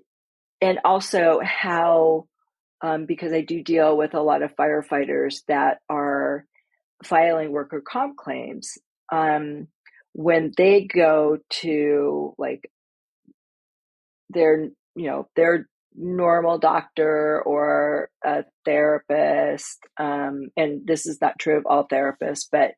and 0.61 0.79
also 0.85 1.41
how 1.43 2.27
um, 2.81 3.07
because 3.07 3.33
I 3.33 3.41
do 3.41 3.63
deal 3.63 3.97
with 3.97 4.15
a 4.15 4.21
lot 4.23 4.43
of 4.43 4.55
firefighters 4.57 5.41
that 5.49 5.79
are 5.89 6.47
filing 7.05 7.51
worker 7.51 7.83
comp 7.87 8.17
claims. 8.17 8.79
Um, 9.11 9.69
when 10.13 10.53
they 10.57 10.85
go 10.85 11.39
to 11.51 12.35
like 12.39 12.71
their 14.31 14.65
you 14.95 15.07
know 15.07 15.29
their 15.37 15.69
normal 15.95 16.59
doctor 16.59 17.43
or 17.45 18.09
a 18.25 18.45
therapist 18.65 19.79
um, 19.99 20.49
and 20.57 20.87
this 20.87 21.07
is 21.07 21.21
not 21.21 21.39
true 21.39 21.59
of 21.59 21.67
all 21.67 21.87
therapists 21.87 22.47
but 22.51 22.73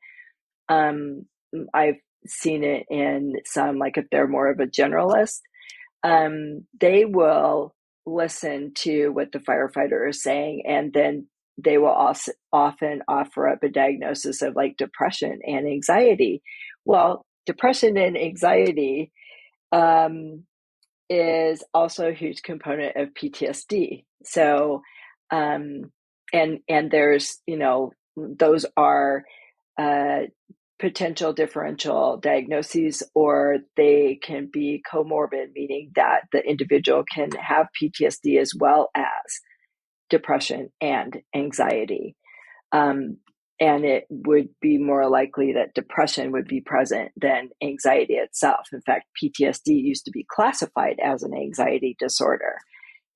um, 0.69 1.25
i've 1.73 1.99
seen 2.27 2.65
it 2.65 2.85
in 2.91 3.35
some 3.45 3.79
like 3.79 3.97
if 3.97 4.07
they're 4.11 4.27
more 4.27 4.51
of 4.51 4.61
a 4.61 4.67
generalist 4.67 5.41
um, 6.03 6.67
they 6.81 7.05
will 7.05 7.75
listen 8.07 8.73
to 8.75 9.09
what 9.11 9.33
the 9.33 9.39
firefighter 9.39 10.09
is 10.09 10.23
saying 10.23 10.63
and 10.67 10.93
then 10.93 11.27
they 11.63 11.79
will 11.79 11.87
also 11.87 12.33
often 12.53 13.01
offer 13.09 13.49
up 13.49 13.63
a 13.63 13.69
diagnosis 13.69 14.43
of 14.43 14.57
like 14.57 14.77
depression 14.77 15.39
and 15.47 15.67
anxiety 15.67 16.43
well, 16.85 17.25
depression 17.47 17.97
and 17.97 18.17
anxiety 18.17 19.13
um, 19.73 20.45
is 21.09 21.63
also 21.73 22.09
a 22.09 22.15
huge 22.15 22.43
component 22.43 22.97
of 22.97 23.15
PTSD. 23.15 24.05
So, 24.25 24.83
um, 25.31 25.93
and 26.33 26.61
and 26.69 26.91
there's 26.91 27.41
you 27.47 27.57
know 27.57 27.93
those 28.17 28.67
are 28.77 29.25
uh, 29.79 30.23
potential 30.79 31.33
differential 31.33 32.19
diagnoses, 32.19 33.03
or 33.15 33.59
they 33.77 34.19
can 34.23 34.49
be 34.53 34.83
comorbid, 34.91 35.53
meaning 35.55 35.91
that 35.95 36.23
the 36.33 36.43
individual 36.45 37.05
can 37.13 37.31
have 37.33 37.69
PTSD 37.81 38.41
as 38.41 38.53
well 38.59 38.91
as 38.95 39.41
depression 40.11 40.71
and 40.81 41.23
anxiety. 41.35 42.17
Um, 42.73 43.19
and 43.61 43.85
it 43.85 44.05
would 44.11 44.49
be 44.61 44.79
more 44.79 45.09
likely 45.09 45.53
that 45.53 45.75
depression 45.75 46.33
would 46.33 46.49
be 46.49 46.61
present 46.61 47.13
than 47.17 47.51
anxiety 47.63 48.15
itself. 48.15 48.67
In 48.73 48.81
fact, 48.81 49.07
PTSD 49.23 49.69
used 49.69 50.05
to 50.07 50.11
be 50.11 50.27
classified 50.29 50.99
as 51.03 51.23
an 51.23 51.35
anxiety 51.35 51.97
disorder. 51.99 52.57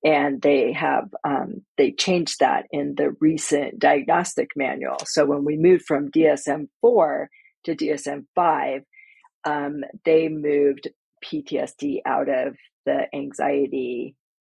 and 0.03 0.41
they 0.41 0.71
have 0.71 1.09
um, 1.25 1.61
they 1.77 1.91
changed 1.91 2.39
that 2.39 2.65
in 2.71 2.95
the 2.95 3.13
recent 3.19 3.79
diagnostic 3.79 4.49
manual. 4.55 4.97
So 5.05 5.25
when 5.25 5.43
we 5.43 5.57
moved 5.57 5.83
from 5.85 6.09
DSM 6.11 6.69
four 6.79 7.29
to 7.65 7.75
DSM 7.75 8.25
five, 8.33 8.83
um, 9.43 9.83
they 10.05 10.29
moved 10.29 10.87
PTSD 11.25 11.99
out 12.05 12.29
of 12.29 12.55
the 12.85 13.07
anxiety 13.13 14.15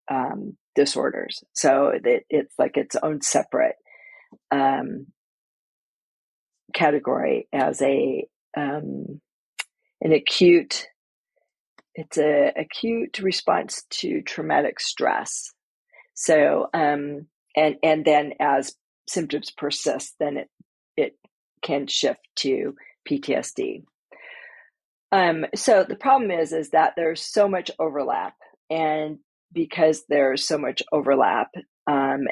um, 0.09 0.57
disorders. 0.77 1.43
So 1.55 1.93
that 2.05 2.23
it's 2.31 2.55
like 2.59 2.77
its 2.77 2.95
own 3.03 3.21
separate 3.21 3.77
um, 4.53 5.07
category 6.75 7.49
as 7.53 7.81
a 7.83 8.27
um, 8.57 9.21
an 10.01 10.13
acute 10.13 10.89
it's 11.95 12.19
a 12.19 12.53
acute 12.57 13.19
response 13.19 13.85
to 13.91 14.23
traumatic 14.23 14.81
stress. 14.81 15.53
So, 16.15 16.69
um, 16.73 17.27
and 17.55 17.77
and 17.83 18.05
then 18.05 18.33
as 18.41 18.75
symptoms 19.09 19.51
persist, 19.51 20.15
then 20.19 20.37
it 20.39 20.49
it 20.97 21.19
can 21.63 21.87
shift 21.87 22.21
to 22.37 22.75
PTSD. 23.09 23.85
Um, 25.11 25.45
so 25.55 25.85
the 25.87 25.97
problem 25.97 26.31
is 26.31 26.53
is 26.53 26.71
that 26.71 26.95
there's 26.97 27.23
so 27.23 27.49
much 27.49 27.71
overlap, 27.79 28.35
and 28.71 29.19
because 29.53 30.05
there's 30.09 30.47
so 30.47 30.57
much 30.57 30.83
overlap, 30.93 31.51
um, 31.87 32.27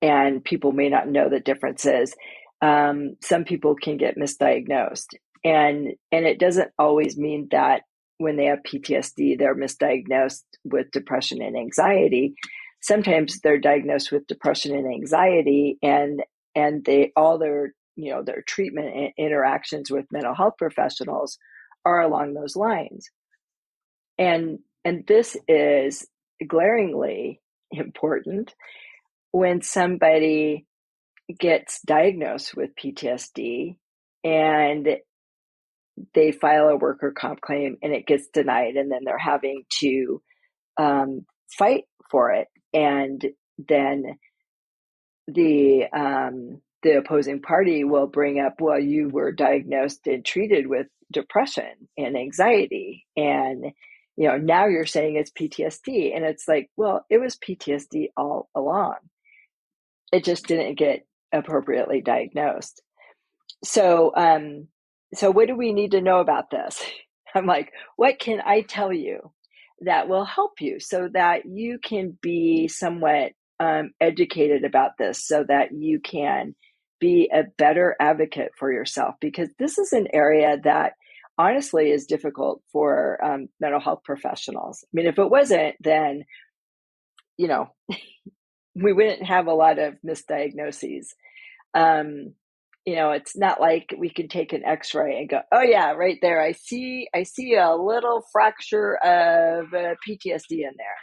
and 0.00 0.42
people 0.42 0.72
may 0.72 0.88
not 0.88 1.08
know 1.08 1.28
the 1.28 1.40
differences, 1.40 2.14
um, 2.62 3.16
some 3.22 3.44
people 3.44 3.74
can 3.74 3.96
get 3.96 4.18
misdiagnosed, 4.18 5.14
and 5.44 5.94
and 6.12 6.26
it 6.26 6.38
doesn't 6.38 6.70
always 6.78 7.16
mean 7.16 7.48
that 7.50 7.82
when 8.18 8.36
they 8.36 8.46
have 8.46 8.58
PTSD, 8.62 9.38
they're 9.38 9.56
misdiagnosed 9.56 10.42
with 10.64 10.90
depression 10.90 11.40
and 11.40 11.56
anxiety. 11.56 12.34
Sometimes 12.82 13.40
they're 13.40 13.58
diagnosed 13.58 14.12
with 14.12 14.26
depression 14.26 14.74
and 14.74 14.86
anxiety, 14.86 15.78
and 15.82 16.22
and 16.54 16.84
they 16.84 17.12
all 17.16 17.38
their 17.38 17.72
you 17.96 18.12
know 18.12 18.22
their 18.22 18.42
treatment 18.42 19.14
interactions 19.16 19.90
with 19.90 20.06
mental 20.12 20.34
health 20.34 20.54
professionals 20.58 21.38
are 21.84 22.00
along 22.00 22.34
those 22.34 22.56
lines. 22.56 23.08
And 24.18 24.58
and 24.84 25.06
this 25.06 25.36
is 25.48 26.06
glaringly 26.46 27.40
important 27.70 28.54
when 29.30 29.62
somebody 29.62 30.66
gets 31.38 31.80
diagnosed 31.82 32.56
with 32.56 32.76
PTSD 32.76 33.76
and 34.24 34.88
they 36.14 36.32
file 36.32 36.68
a 36.68 36.76
worker 36.76 37.12
comp 37.12 37.40
claim 37.40 37.76
and 37.82 37.92
it 37.92 38.06
gets 38.06 38.28
denied 38.28 38.76
and 38.76 38.90
then 38.90 39.00
they're 39.04 39.18
having 39.18 39.64
to 39.80 40.22
um, 40.78 41.26
fight 41.50 41.84
for 42.10 42.32
it. 42.32 42.48
And 42.72 43.24
then 43.58 44.18
the 45.26 45.86
um, 45.92 46.60
the 46.82 46.98
opposing 46.98 47.42
party 47.42 47.84
will 47.84 48.06
bring 48.06 48.40
up 48.40 48.60
well 48.60 48.80
you 48.80 49.08
were 49.08 49.32
diagnosed 49.32 50.06
and 50.06 50.24
treated 50.24 50.66
with 50.66 50.86
depression 51.12 51.88
and 51.98 52.16
anxiety 52.16 53.04
and 53.16 53.64
you 54.16 54.28
know 54.28 54.38
now 54.38 54.66
you're 54.66 54.86
saying 54.86 55.16
it's 55.16 55.30
PTSD 55.30 56.14
and 56.14 56.24
it's 56.24 56.48
like 56.48 56.70
well 56.76 57.04
it 57.10 57.18
was 57.18 57.36
PTSD 57.36 58.08
all 58.16 58.48
along. 58.54 58.96
It 60.12 60.24
just 60.24 60.46
didn't 60.46 60.76
get 60.76 61.06
appropriately 61.32 62.00
diagnosed 62.00 62.82
so 63.62 64.12
um 64.16 64.66
so 65.14 65.30
what 65.30 65.48
do 65.48 65.56
we 65.56 65.72
need 65.72 65.92
to 65.92 66.00
know 66.00 66.20
about 66.20 66.50
this? 66.50 66.82
I'm 67.34 67.46
like, 67.46 67.72
what 67.96 68.18
can 68.18 68.40
I 68.44 68.62
tell 68.62 68.92
you 68.92 69.32
that 69.82 70.08
will 70.08 70.24
help 70.24 70.60
you 70.60 70.78
so 70.80 71.08
that 71.12 71.46
you 71.46 71.78
can 71.78 72.18
be 72.20 72.68
somewhat 72.68 73.32
um, 73.58 73.90
educated 74.00 74.64
about 74.64 74.92
this 74.98 75.26
so 75.26 75.44
that 75.46 75.72
you 75.72 76.00
can 76.00 76.54
be 76.98 77.30
a 77.32 77.44
better 77.56 77.96
advocate 78.00 78.52
for 78.58 78.72
yourself? 78.72 79.14
Because 79.20 79.48
this 79.58 79.78
is 79.78 79.92
an 79.92 80.08
area 80.12 80.58
that 80.64 80.94
honestly 81.38 81.90
is 81.90 82.06
difficult 82.06 82.62
for 82.72 83.24
um, 83.24 83.48
mental 83.60 83.80
health 83.80 84.00
professionals. 84.04 84.84
I 84.84 84.90
mean, 84.92 85.06
if 85.06 85.18
it 85.18 85.30
wasn't, 85.30 85.76
then, 85.80 86.24
you 87.36 87.48
know, 87.48 87.68
we 88.74 88.92
wouldn't 88.92 89.24
have 89.24 89.46
a 89.46 89.54
lot 89.54 89.78
of 89.78 89.94
misdiagnoses. 90.06 91.08
Um, 91.74 92.34
you 92.86 92.96
know 92.96 93.10
it's 93.10 93.36
not 93.36 93.60
like 93.60 93.94
we 93.98 94.10
can 94.10 94.28
take 94.28 94.52
an 94.52 94.64
x-ray 94.64 95.18
and 95.18 95.28
go 95.28 95.40
oh 95.52 95.62
yeah 95.62 95.92
right 95.92 96.18
there 96.22 96.40
i 96.42 96.52
see 96.52 97.08
i 97.14 97.22
see 97.22 97.54
a 97.54 97.74
little 97.74 98.24
fracture 98.32 98.96
of 98.96 99.72
uh, 99.74 99.94
ptsd 100.06 100.50
in 100.50 100.72
there 100.76 100.96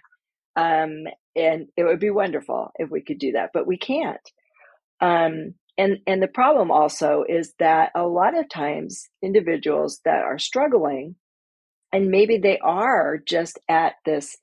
um, 0.56 1.04
and 1.36 1.68
it 1.78 1.84
would 1.84 2.00
be 2.00 2.10
wonderful 2.10 2.72
if 2.78 2.90
we 2.90 3.02
could 3.02 3.20
do 3.20 3.34
that 3.34 3.52
but 3.54 3.68
we 3.68 3.78
can't 3.78 4.32
um, 5.02 5.54
and 5.78 6.00
and 6.08 6.22
the 6.22 6.28
problem 6.28 6.72
also 6.72 7.24
is 7.28 7.54
that 7.60 7.92
a 7.96 8.04
lot 8.08 8.38
of 8.38 8.50
times 8.50 9.08
individuals 9.22 10.00
that 10.04 10.24
are 10.24 10.40
struggling 10.40 11.16
and 11.94 12.10
maybe 12.10 12.38
they 12.38 12.58
are 12.60 13.18
just 13.18 13.60
at 13.70 13.94
this 14.04 14.36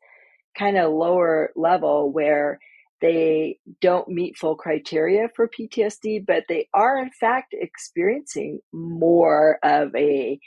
kind 0.57 0.79
of 0.79 0.93
lower 0.93 1.51
level 1.57 2.13
where 2.13 2.61
they 3.05 3.59
don't 3.83 4.09
meet 4.09 4.39
full 4.39 4.57
criteria 4.57 5.29
for 5.37 5.47
PTSD, 5.47 6.25
but 6.27 6.45
they 6.49 6.69
are 6.73 6.99
in 6.99 7.11
fact 7.11 7.53
experiencing 7.53 8.61
more 8.73 9.59
of 9.63 9.95
a 9.95 10.41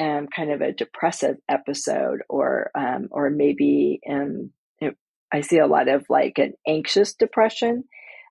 um, 0.00 0.26
kind 0.34 0.50
of 0.50 0.62
a 0.62 0.72
depressive 0.72 1.36
episode, 1.46 2.20
or 2.30 2.70
um, 2.74 3.08
or 3.10 3.28
maybe 3.28 4.00
um, 4.10 4.50
I 5.30 5.42
see 5.42 5.58
a 5.58 5.66
lot 5.66 5.88
of 5.88 6.06
like 6.08 6.38
an 6.38 6.54
anxious 6.66 7.12
depression. 7.12 7.84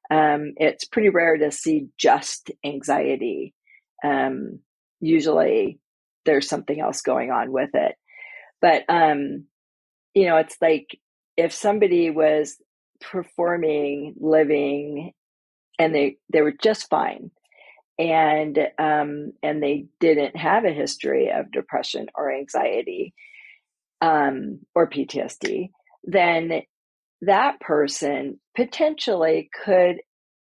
Um, 0.10 0.53
it's 0.58 0.86
pretty 0.86 1.10
rare 1.10 1.38
to 1.38 1.51
see 1.51 1.89
just 1.95 2.49
anxiety. 2.65 3.53
Um, 4.03 4.62
usually, 4.99 5.79
there's 6.25 6.49
something 6.49 6.79
else 6.79 7.03
going 7.03 7.29
on 7.29 7.51
with 7.51 7.69
it, 7.75 7.93
but 8.62 8.82
um, 8.89 9.45
you 10.15 10.25
know, 10.25 10.38
it's 10.38 10.58
like 10.60 10.99
if 11.38 11.53
somebody 11.53 12.10
was 12.10 12.58
performing, 13.01 14.15
living, 14.19 15.13
and 15.77 15.93
they 15.93 16.17
they 16.31 16.41
were 16.41 16.53
just 16.62 16.89
fine, 16.89 17.31
and 17.97 18.57
um, 18.77 19.33
and 19.43 19.62
they 19.62 19.85
didn't 19.99 20.35
have 20.35 20.65
a 20.65 20.71
history 20.71 21.31
of 21.31 21.51
depression 21.51 22.07
or 22.15 22.31
anxiety 22.31 23.13
um, 24.01 24.59
or 24.75 24.89
PTSD, 24.89 25.69
then 26.03 26.62
that 27.21 27.59
person 27.59 28.39
potentially 28.55 29.49
could 29.63 29.97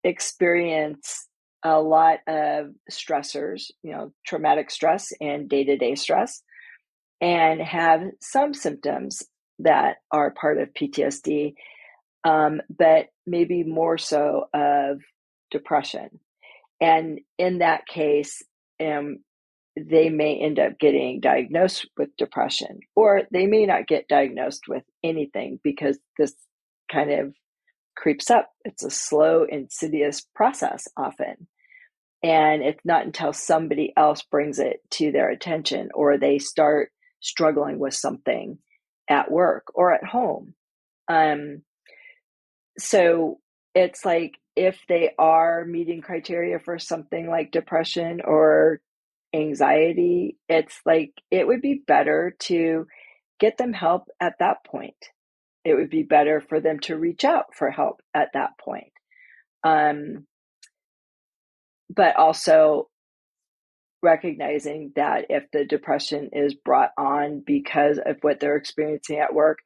experience 0.03 1.27
a 1.63 1.79
lot 1.79 2.19
of 2.27 2.67
stressors, 2.91 3.71
you 3.83 3.91
know, 3.91 4.11
traumatic 4.25 4.69
stress 4.69 5.11
and 5.19 5.49
day 5.49 5.63
to 5.63 5.77
day 5.77 5.95
stress, 5.95 6.41
and 7.21 7.61
have 7.61 8.01
some 8.21 8.53
symptoms 8.53 9.23
that 9.59 9.97
are 10.11 10.31
part 10.31 10.59
of 10.59 10.73
PTSD 10.73 11.53
um, 12.25 12.59
but 12.75 13.07
maybe 13.25 13.63
more 13.63 13.97
so 13.97 14.47
of 14.53 14.99
depression. 15.51 16.19
And 16.81 17.21
in 17.37 17.59
that 17.59 17.87
case, 17.87 18.43
um, 18.83 19.19
they 19.77 20.09
may 20.09 20.37
end 20.37 20.59
up 20.59 20.79
getting 20.79 21.19
diagnosed 21.21 21.87
with 21.97 22.09
depression, 22.17 22.79
or 22.95 23.23
they 23.31 23.45
may 23.45 23.65
not 23.65 23.87
get 23.87 24.07
diagnosed 24.07 24.63
with 24.67 24.83
anything 25.03 25.59
because 25.63 25.97
this 26.17 26.33
kind 26.91 27.11
of 27.11 27.33
creeps 27.95 28.29
up. 28.29 28.49
It's 28.65 28.83
a 28.83 28.89
slow, 28.89 29.45
insidious 29.49 30.21
process 30.35 30.87
often. 30.97 31.47
And 32.23 32.63
it's 32.63 32.83
not 32.83 33.05
until 33.05 33.33
somebody 33.33 33.93
else 33.95 34.23
brings 34.23 34.59
it 34.59 34.79
to 34.91 35.11
their 35.11 35.29
attention 35.29 35.89
or 35.93 36.17
they 36.17 36.39
start 36.39 36.89
struggling 37.21 37.77
with 37.77 37.93
something 37.93 38.57
at 39.09 39.31
work 39.31 39.65
or 39.75 39.93
at 39.93 40.03
home 40.03 40.55
um, 41.07 41.61
so 42.77 43.39
it's 43.73 44.05
like 44.05 44.35
if 44.55 44.79
they 44.87 45.11
are 45.19 45.65
meeting 45.65 46.01
criteria 46.01 46.59
for 46.59 46.79
something 46.79 47.29
like 47.29 47.51
depression 47.51 48.21
or 48.23 48.79
anxiety, 49.33 50.37
it's 50.47 50.79
like 50.85 51.11
it 51.29 51.45
would 51.45 51.61
be 51.61 51.81
better 51.85 52.35
to 52.39 52.87
get 53.39 53.57
them 53.57 53.73
help 53.73 54.03
at 54.21 54.35
that 54.39 54.57
point. 54.65 54.95
It 55.65 55.75
would 55.75 55.89
be 55.89 56.03
better 56.03 56.41
for 56.41 56.59
them 56.59 56.79
to 56.81 56.95
reach 56.95 57.25
out 57.25 57.45
for 57.57 57.69
help 57.71 58.01
at 58.13 58.29
that 58.33 58.51
point. 58.59 58.93
Um, 59.63 60.25
but 61.93 62.15
also 62.15 62.87
recognizing 64.01 64.93
that 64.95 65.25
if 65.29 65.43
the 65.51 65.65
depression 65.65 66.29
is 66.31 66.53
brought 66.53 66.91
on 66.97 67.43
because 67.45 67.99
of 68.03 68.17
what 68.21 68.39
they're 68.39 68.55
experiencing 68.55 69.19
at 69.19 69.33
work, 69.33 69.59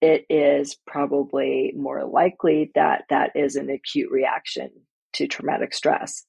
it 0.00 0.26
is 0.28 0.76
probably 0.86 1.72
more 1.76 2.04
likely 2.04 2.70
that 2.74 3.04
that 3.10 3.30
is 3.34 3.56
an 3.56 3.70
acute 3.70 4.10
reaction 4.10 4.70
to 5.14 5.26
traumatic 5.26 5.74
stress. 5.74 6.24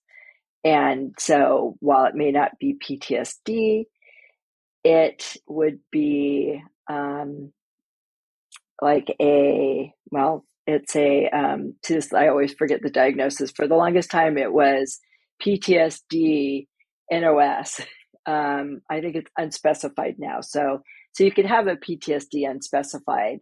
And 0.63 1.13
so 1.19 1.75
while 1.79 2.05
it 2.05 2.15
may 2.15 2.31
not 2.31 2.51
be 2.59 2.77
PTSD, 2.77 3.85
it 4.83 5.35
would 5.47 5.79
be 5.91 6.61
um, 6.89 7.51
like 8.81 9.13
a 9.21 9.91
well, 10.11 10.45
it's 10.65 10.95
a 10.95 11.27
um, 11.29 11.75
I 12.15 12.27
always 12.27 12.53
forget 12.53 12.81
the 12.81 12.89
diagnosis. 12.89 13.51
For 13.51 13.67
the 13.67 13.75
longest 13.75 14.09
time, 14.11 14.37
it 14.37 14.51
was 14.51 14.99
PTSD 15.45 16.67
NOS. 17.11 17.81
Um, 18.29 18.81
I 18.89 18.99
think 18.99 19.15
it's 19.15 19.31
unspecified 19.37 20.15
now. 20.19 20.41
So 20.41 20.81
so 21.13 21.23
you 21.23 21.31
could 21.31 21.45
have 21.45 21.67
a 21.67 21.77
PTSD 21.77 22.45
unspecified, 22.45 23.39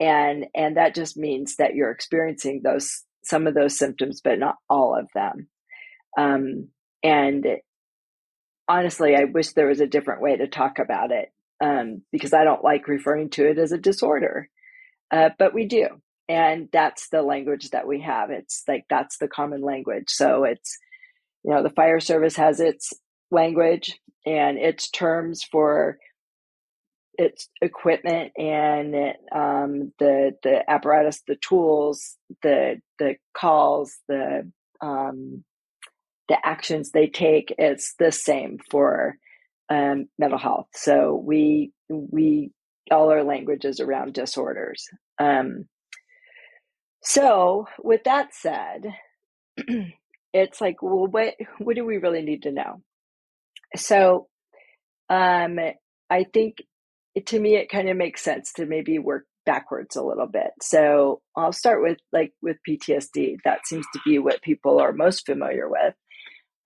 and 0.00 0.46
and 0.54 0.76
that 0.76 0.94
just 0.94 1.16
means 1.16 1.56
that 1.56 1.74
you're 1.74 1.90
experiencing 1.90 2.62
those 2.62 3.04
some 3.24 3.46
of 3.46 3.54
those 3.54 3.78
symptoms, 3.78 4.20
but 4.22 4.38
not 4.38 4.56
all 4.68 4.96
of 4.98 5.08
them. 5.14 5.48
Um, 6.18 6.68
and 7.02 7.46
honestly, 8.68 9.16
I 9.16 9.24
wish 9.24 9.52
there 9.52 9.66
was 9.66 9.80
a 9.80 9.86
different 9.86 10.22
way 10.22 10.36
to 10.36 10.46
talk 10.46 10.78
about 10.78 11.10
it 11.10 11.30
um, 11.62 12.02
because 12.12 12.32
I 12.32 12.44
don't 12.44 12.64
like 12.64 12.88
referring 12.88 13.30
to 13.30 13.48
it 13.48 13.58
as 13.58 13.72
a 13.72 13.78
disorder, 13.78 14.48
uh, 15.10 15.30
but 15.38 15.54
we 15.54 15.66
do. 15.66 15.88
And 16.28 16.68
that's 16.72 17.08
the 17.10 17.22
language 17.22 17.70
that 17.70 17.86
we 17.86 18.00
have. 18.00 18.30
It's 18.30 18.62
like 18.66 18.84
that's 18.88 19.18
the 19.18 19.28
common 19.28 19.62
language. 19.62 20.08
So 20.08 20.44
it's, 20.44 20.78
you 21.44 21.54
know, 21.54 21.62
the 21.62 21.70
fire 21.70 22.00
service 22.00 22.36
has 22.36 22.60
its 22.60 22.92
language 23.30 23.98
and 24.24 24.56
its 24.56 24.90
terms 24.90 25.44
for 25.44 25.98
its 27.18 27.48
equipment 27.62 28.32
and 28.36 28.94
um, 29.34 29.92
the 29.98 30.32
the 30.42 30.62
apparatus, 30.68 31.22
the 31.26 31.36
tools, 31.36 32.16
the 32.42 32.80
the 32.98 33.16
calls, 33.36 33.96
the 34.08 34.50
um, 34.80 35.44
the 36.28 36.36
actions 36.44 36.90
they 36.90 37.06
take. 37.08 37.54
It's 37.58 37.94
the 37.98 38.12
same 38.12 38.58
for 38.70 39.16
um, 39.68 40.06
mental 40.18 40.38
health. 40.38 40.68
So 40.74 41.14
we 41.14 41.72
we 41.88 42.50
all 42.90 43.10
our 43.10 43.24
languages 43.24 43.80
around 43.80 44.14
disorders. 44.14 44.86
Um, 45.18 45.66
so 47.02 47.66
with 47.82 48.04
that 48.04 48.34
said, 48.34 48.94
it's 50.32 50.60
like, 50.60 50.82
well, 50.82 51.06
what 51.06 51.34
what 51.58 51.76
do 51.76 51.84
we 51.84 51.98
really 51.98 52.22
need 52.22 52.42
to 52.42 52.52
know? 52.52 52.82
So, 53.76 54.28
um, 55.10 55.58
I 56.10 56.24
think 56.32 56.58
to 57.26 57.38
me 57.40 57.56
it 57.56 57.68
kind 57.70 57.88
of 57.88 57.96
makes 57.96 58.22
sense 58.22 58.52
to 58.54 58.66
maybe 58.66 58.98
work 58.98 59.26
backwards 59.46 59.96
a 59.96 60.02
little 60.02 60.26
bit. 60.26 60.50
So 60.62 61.20
I'll 61.36 61.52
start 61.52 61.82
with 61.82 61.98
like 62.12 62.32
with 62.42 62.56
PTSD. 62.68 63.36
That 63.44 63.66
seems 63.66 63.86
to 63.92 64.00
be 64.04 64.18
what 64.18 64.42
people 64.42 64.80
are 64.80 64.92
most 64.92 65.26
familiar 65.26 65.68
with. 65.68 65.94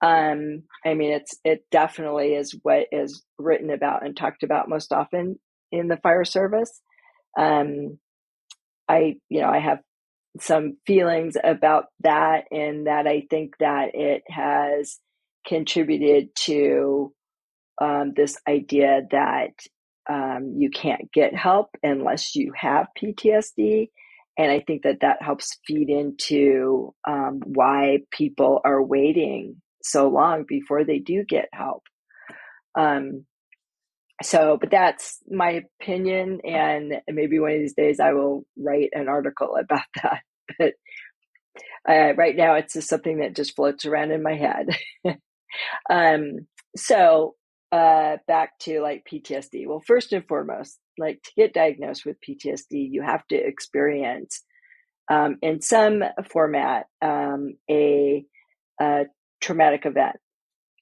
Um, 0.01 0.63
I 0.85 0.95
mean, 0.95 1.13
it's 1.13 1.37
it 1.45 1.65
definitely 1.71 2.35
is 2.35 2.57
what 2.63 2.87
is 2.93 3.25
written 3.39 3.71
about 3.71 4.05
and 4.05 4.17
talked 4.17 4.43
about 4.43 4.69
most 4.69 4.93
often 4.93 5.39
in 5.73 5.89
the 5.89 5.97
fire 5.97 6.25
service. 6.25 6.81
Um, 7.39 7.99
I, 8.89 9.17
you 9.29 9.41
know, 9.41 9.49
I 9.49 9.59
have 9.59 9.81
some 10.41 10.77
feelings 10.87 11.37
about 11.43 11.87
that, 12.01 12.45
and 12.51 12.87
that 12.87 13.07
I 13.07 13.27
think 13.29 13.55
that 13.59 13.95
it 13.95 14.23
has 14.29 14.99
contributed 15.47 16.29
to 16.45 17.13
um, 17.81 18.13
this 18.15 18.37
idea 18.49 19.03
that 19.11 19.51
um, 20.09 20.55
you 20.57 20.71
can't 20.71 21.11
get 21.13 21.35
help 21.35 21.69
unless 21.83 22.35
you 22.35 22.53
have 22.57 22.87
PTSD. 23.01 23.91
And 24.39 24.51
I 24.53 24.61
think 24.61 24.83
that 24.83 25.01
that 25.01 25.21
helps 25.21 25.59
feed 25.67 25.91
into 25.91 26.95
um, 27.07 27.41
why 27.45 27.99
people 28.11 28.61
are 28.65 28.83
waiting 28.83 29.61
so 29.83 30.09
long 30.09 30.45
before 30.47 30.85
they 30.85 30.99
do 30.99 31.25
get 31.25 31.49
help. 31.53 31.83
Um, 32.79 33.27
so, 34.23 34.59
but 34.61 34.71
that's 34.71 35.19
my 35.29 35.63
opinion, 35.81 36.41
and 36.45 36.95
maybe 37.09 37.39
one 37.39 37.53
of 37.53 37.59
these 37.59 37.75
days 37.75 38.01
I 38.01 38.13
will 38.13 38.45
write 38.57 38.91
an 38.93 39.09
article 39.09 39.57
about 39.57 39.83
that. 40.03 40.23
But 40.59 40.75
uh, 41.89 42.15
right 42.17 42.37
now, 42.37 42.55
it's 42.55 42.75
just 42.75 42.89
something 42.89 43.19
that 43.19 43.37
just 43.37 43.55
floats 43.55 43.87
around 43.87 44.11
in 44.11 44.23
my 44.23 44.35
head. 44.35 44.69
um, 45.91 46.47
so, 46.77 47.35
uh, 47.73 48.17
back 48.27 48.59
to 48.61 48.81
like 48.81 49.07
PTSD. 49.11 49.67
Well, 49.67 49.83
first 49.87 50.13
and 50.13 50.27
foremost, 50.27 50.79
like 50.99 51.23
to 51.23 51.31
get 51.37 51.55
diagnosed 51.55 52.05
with 52.07 52.17
PTSD, 52.21 52.89
you 52.91 53.03
have 53.03 53.27
to 53.29 53.37
experience 53.37 54.43
um, 55.11 55.39
in 55.43 55.61
some 55.63 56.03
format 56.31 56.87
um, 57.03 57.55
a, 57.71 58.25
a, 58.81 59.05
traumatic 59.41 59.87
event. 59.87 60.17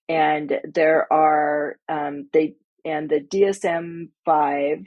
And 0.09 0.61
there 0.72 1.12
are, 1.12 1.77
um, 1.88 2.29
they, 2.33 2.55
and 2.85 3.09
the 3.11 3.20
DSM 3.20 4.09
5 4.25 4.79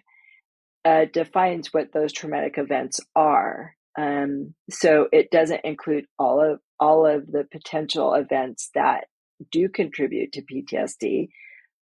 uh, 0.85 1.05
defines 1.11 1.73
what 1.73 1.93
those 1.93 2.11
traumatic 2.11 2.55
events 2.57 2.99
are. 3.15 3.75
Um, 3.97 4.55
so 4.69 5.07
it 5.11 5.29
doesn't 5.29 5.61
include 5.65 6.05
all 6.17 6.41
of 6.41 6.59
all 6.79 7.05
of 7.05 7.27
the 7.27 7.45
potential 7.51 8.13
events 8.13 8.69
that 8.73 9.05
do 9.51 9.67
contribute 9.67 10.31
to 10.33 10.41
PTSD, 10.41 11.29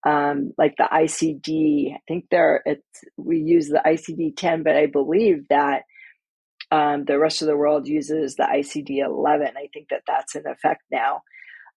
um, 0.06 0.54
like 0.58 0.76
the 0.78 0.88
ICD. 0.92 1.94
I 1.96 2.00
think 2.08 2.26
there 2.32 2.62
it's 2.66 3.04
we 3.18 3.40
use 3.40 3.68
the 3.70 3.82
ICD 3.86 4.36
ten, 4.38 4.64
but 4.64 4.76
I 4.76 4.88
believe 4.88 5.48
that 5.50 5.84
um, 6.72 7.06
the 7.06 7.20
rest 7.20 7.42
of 7.42 7.48
the 7.48 7.58
world 7.58 7.88
uses 7.88 8.36
the 8.36 8.44
ICD 8.44 9.06
eleven. 9.06 9.50
I 9.58 9.68
think 9.74 9.88
that 9.90 10.04
that's 10.08 10.36
in 10.36 10.44
effect 10.48 10.84
now 10.92 11.22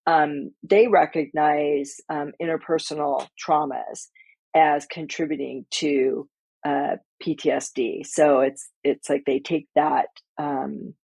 um, 0.07 0.51
they 0.63 0.89
recognize 0.89 1.97
um, 2.09 2.33
interpersonal 2.43 3.27
traumas 3.45 4.09
as 4.55 4.87
contributing 4.87 5.67
to 5.71 6.29
uh, 6.67 6.97
PTSD. 7.25 8.07
So 8.07 8.41
it's 8.41 8.69
it's 8.83 9.09
like 9.09 9.23
they 9.27 9.41
take 9.41 9.69
that 9.77 10.07
um, 10.39 10.95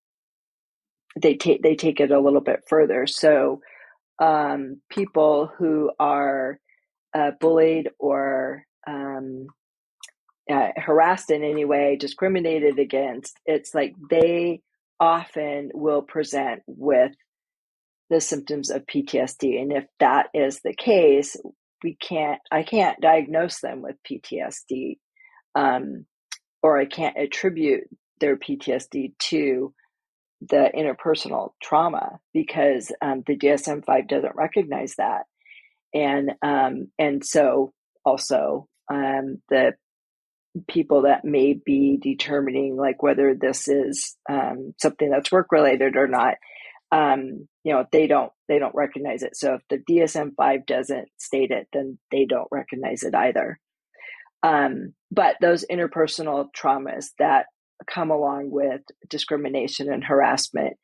they 1.21 1.37
take 1.37 1.63
they 1.63 1.77
take 1.77 2.01
it 2.01 2.11
a 2.11 2.21
little 2.21 2.41
bit 2.41 2.61
further. 2.69 3.07
So 3.07 3.61
um, 4.21 4.81
people 4.91 5.51
who 5.59 5.91
are 5.99 6.59
uh, 7.17 7.31
bullied 7.41 7.89
or 7.99 8.65
um, 8.87 9.47
uh, 10.51 10.69
harassed 10.77 11.31
in 11.31 11.43
any 11.43 11.65
way, 11.65 11.97
discriminated 11.97 12.79
against, 12.79 13.39
it's 13.47 13.75
like 13.75 13.95
they 14.11 14.61
often 15.01 15.71
will 15.73 16.03
present 16.03 16.63
with 16.67 17.13
the 18.11 18.21
symptoms 18.21 18.71
of 18.71 18.87
PTSD. 18.87 19.61
And 19.61 19.73
if 19.73 19.87
that 19.99 20.29
is 20.35 20.61
the 20.61 20.75
case, 20.75 21.37
we 21.83 21.97
can't, 21.97 22.41
I 22.53 22.63
can't 22.63 23.01
diagnose 23.01 23.61
them 23.61 23.83
with 23.83 23.97
PTSD, 24.09 24.99
um, 25.55 26.05
or 26.63 26.79
I 26.79 26.85
can't 26.85 27.17
attribute 27.17 27.85
their 28.21 28.37
PTSD 28.37 29.15
to 29.19 29.75
the 30.43 30.71
interpersonal 30.77 31.53
trauma 31.63 32.19
because 32.35 32.93
um, 33.01 33.23
the 33.27 33.37
DSM 33.39 33.85
5 33.85 34.09
doesn't 34.09 34.37
recognize 34.37 34.97
that. 34.97 35.23
And, 35.97 36.33
um, 36.43 36.89
and 36.99 37.25
so 37.25 37.73
also 38.05 38.69
um, 38.93 39.41
the 39.49 39.73
people 40.69 41.03
that 41.03 41.25
may 41.25 41.55
be 41.55 41.99
determining 42.01 42.77
like 42.77 43.03
whether 43.03 43.35
this 43.35 43.69
is 43.69 44.17
um, 44.31 44.75
something 44.81 45.11
that's 45.11 45.33
work 45.33 45.49
related 45.51 45.97
or 45.97 46.07
not 46.07 46.35
um, 46.93 47.49
you 47.65 47.73
know 47.73 47.85
they 47.93 48.07
don't 48.07 48.33
they 48.49 48.59
don't 48.59 48.75
recognize 48.75 49.23
it. 49.23 49.37
So 49.37 49.55
if 49.55 49.63
the 49.69 49.79
dsm-5 49.79 50.67
doesn't 50.67 51.09
state 51.19 51.51
it 51.51 51.67
then 51.73 51.99
they 52.11 52.25
don't 52.25 52.49
recognize 52.51 53.03
it 53.03 53.15
either. 53.15 53.59
Um, 54.43 54.95
but 55.11 55.37
those 55.41 55.65
interpersonal 55.71 56.47
traumas 56.57 57.07
that 57.19 57.47
come 57.87 58.11
along 58.11 58.51
with 58.51 58.83
discrimination 59.11 59.93
and 59.93 60.05
harassment 60.05 60.75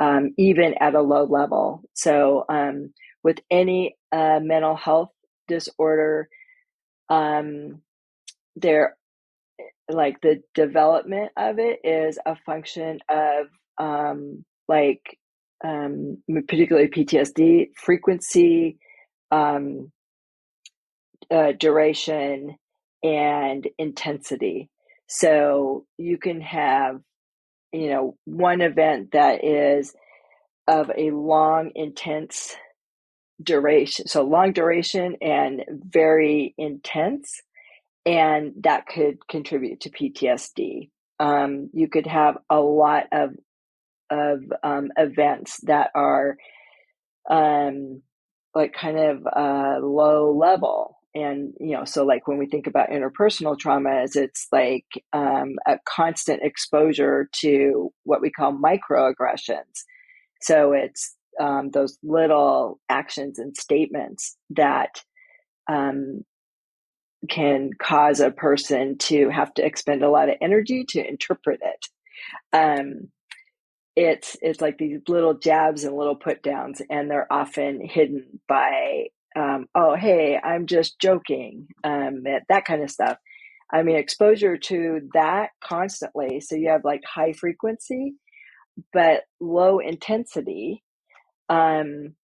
um, 0.00 0.32
even 0.36 0.74
at 0.80 0.94
a 0.94 1.00
low 1.00 1.24
level. 1.24 1.82
So 1.94 2.44
um, 2.48 2.92
with 3.22 3.38
any 3.50 3.96
uh, 4.14 4.40
mental 4.40 4.76
health 4.76 5.10
disorder 5.48 6.28
um, 7.10 7.82
there 8.56 8.96
like 9.90 10.20
the 10.22 10.42
development 10.54 11.30
of 11.36 11.58
it 11.58 11.80
is 11.84 12.18
a 12.24 12.36
function 12.46 12.98
of 13.08 13.46
um, 13.78 14.44
like 14.68 15.18
um, 15.64 16.18
particularly 16.48 16.88
PTSD, 16.88 17.68
frequency, 17.76 18.78
um, 19.30 19.90
uh, 21.30 21.52
duration, 21.58 22.56
and 23.02 23.66
intensity. 23.78 24.70
So 25.08 25.86
you 25.98 26.18
can 26.18 26.40
have, 26.40 27.00
you 27.72 27.90
know, 27.90 28.16
one 28.24 28.60
event 28.60 29.12
that 29.12 29.44
is 29.44 29.94
of 30.66 30.90
a 30.96 31.10
long, 31.10 31.72
intense 31.74 32.56
duration. 33.42 34.06
So 34.06 34.22
long 34.22 34.52
duration 34.52 35.16
and 35.20 35.64
very 35.70 36.54
intense. 36.58 37.40
And 38.06 38.52
that 38.60 38.86
could 38.86 39.26
contribute 39.28 39.80
to 39.80 39.90
PTSD. 39.90 40.90
Um, 41.18 41.70
you 41.72 41.88
could 41.88 42.06
have 42.06 42.38
a 42.50 42.60
lot 42.60 43.04
of 43.12 43.30
of 44.10 44.40
um, 44.62 44.90
events 44.98 45.58
that 45.62 45.90
are 45.94 46.36
um, 47.30 48.02
like 48.54 48.74
kind 48.74 48.98
of 48.98 49.26
uh, 49.26 49.78
low 49.80 50.36
level 50.36 50.98
and 51.14 51.54
you 51.60 51.76
know 51.76 51.84
so 51.84 52.04
like 52.04 52.26
when 52.26 52.38
we 52.38 52.46
think 52.46 52.66
about 52.66 52.90
interpersonal 52.90 53.56
traumas 53.56 54.16
it's 54.16 54.48
like 54.52 54.86
um, 55.12 55.54
a 55.66 55.78
constant 55.86 56.42
exposure 56.42 57.28
to 57.32 57.92
what 58.04 58.20
we 58.20 58.30
call 58.30 58.52
microaggressions 58.52 59.84
so 60.40 60.72
it's 60.72 61.16
um, 61.40 61.70
those 61.70 61.98
little 62.02 62.80
actions 62.88 63.38
and 63.38 63.56
statements 63.56 64.36
that 64.50 65.02
um, 65.70 66.24
can 67.28 67.70
cause 67.80 68.20
a 68.20 68.30
person 68.30 68.98
to 68.98 69.30
have 69.30 69.54
to 69.54 69.66
expend 69.66 70.02
a 70.04 70.10
lot 70.10 70.28
of 70.30 70.36
energy 70.42 70.84
to 70.90 71.06
interpret 71.06 71.60
it. 71.62 71.86
Um, 72.52 73.10
it's 73.96 74.36
it's 74.42 74.60
like 74.60 74.78
these 74.78 75.00
little 75.08 75.34
jabs 75.34 75.84
and 75.84 75.96
little 75.96 76.16
put 76.16 76.42
downs, 76.42 76.82
and 76.90 77.10
they're 77.10 77.32
often 77.32 77.80
hidden 77.86 78.40
by 78.48 79.06
um, 79.36 79.66
oh 79.74 79.96
hey 79.96 80.38
I'm 80.42 80.66
just 80.66 81.00
joking 81.00 81.68
um, 81.84 82.24
that 82.48 82.66
kind 82.66 82.82
of 82.82 82.90
stuff. 82.90 83.18
I 83.72 83.82
mean 83.84 83.96
exposure 83.96 84.58
to 84.58 85.08
that 85.14 85.50
constantly, 85.64 86.40
so 86.40 86.56
you 86.56 86.70
have 86.70 86.84
like 86.84 87.02
high 87.06 87.34
frequency 87.34 88.14
but 88.94 89.22
low 89.40 89.80
intensity 89.80 90.83
um, 91.48 92.14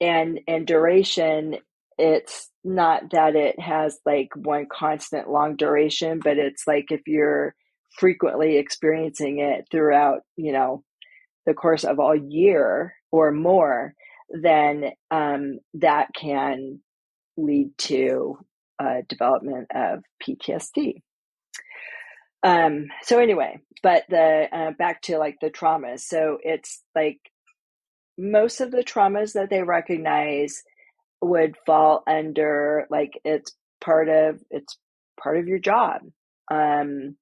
and 0.00 0.40
and 0.48 0.66
duration 0.66 1.56
it's 1.98 2.48
not 2.64 3.10
that 3.12 3.36
it 3.36 3.60
has 3.60 3.98
like 4.06 4.30
one 4.34 4.66
constant 4.70 5.28
long 5.30 5.56
duration 5.56 6.20
but 6.22 6.38
it's 6.38 6.66
like 6.66 6.86
if 6.90 7.02
you're 7.06 7.54
frequently 7.98 8.56
experiencing 8.56 9.38
it 9.40 9.66
throughout 9.70 10.20
you 10.36 10.52
know 10.52 10.82
the 11.46 11.54
course 11.54 11.84
of 11.84 11.98
all 11.98 12.16
year 12.16 12.94
or 13.12 13.32
more 13.32 13.94
then 14.30 14.90
um, 15.10 15.58
that 15.74 16.08
can 16.16 16.80
lead 17.36 17.70
to 17.78 18.38
uh, 18.78 19.02
development 19.08 19.66
of 19.74 20.02
ptsd 20.26 21.02
um 22.42 22.86
so 23.02 23.18
anyway 23.18 23.58
but 23.82 24.04
the 24.08 24.48
uh, 24.52 24.70
back 24.78 25.02
to 25.02 25.18
like 25.18 25.36
the 25.42 25.50
traumas 25.50 26.00
so 26.00 26.38
it's 26.42 26.82
like 26.94 27.18
most 28.20 28.60
of 28.60 28.70
the 28.70 28.84
traumas 28.84 29.32
that 29.32 29.50
they 29.50 29.62
recognize 29.62 30.62
would 31.22 31.56
fall 31.66 32.02
under 32.06 32.86
like 32.90 33.12
it's 33.24 33.54
part 33.80 34.08
of 34.08 34.40
it's 34.50 34.78
part 35.22 35.38
of 35.38 35.48
your 35.48 35.58
job. 35.58 36.02
Um 36.50 37.16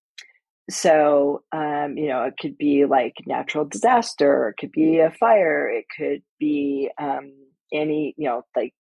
so 0.70 1.42
um 1.52 1.96
you 1.96 2.08
know 2.08 2.24
it 2.24 2.34
could 2.38 2.58
be 2.58 2.84
like 2.84 3.14
natural 3.26 3.64
disaster 3.64 4.48
it 4.50 4.60
could 4.60 4.72
be 4.72 4.98
a 4.98 5.10
fire 5.10 5.68
it 5.68 5.86
could 5.96 6.22
be 6.38 6.90
um 7.00 7.32
any 7.72 8.14
you 8.18 8.28
know 8.28 8.42
like 8.54 8.74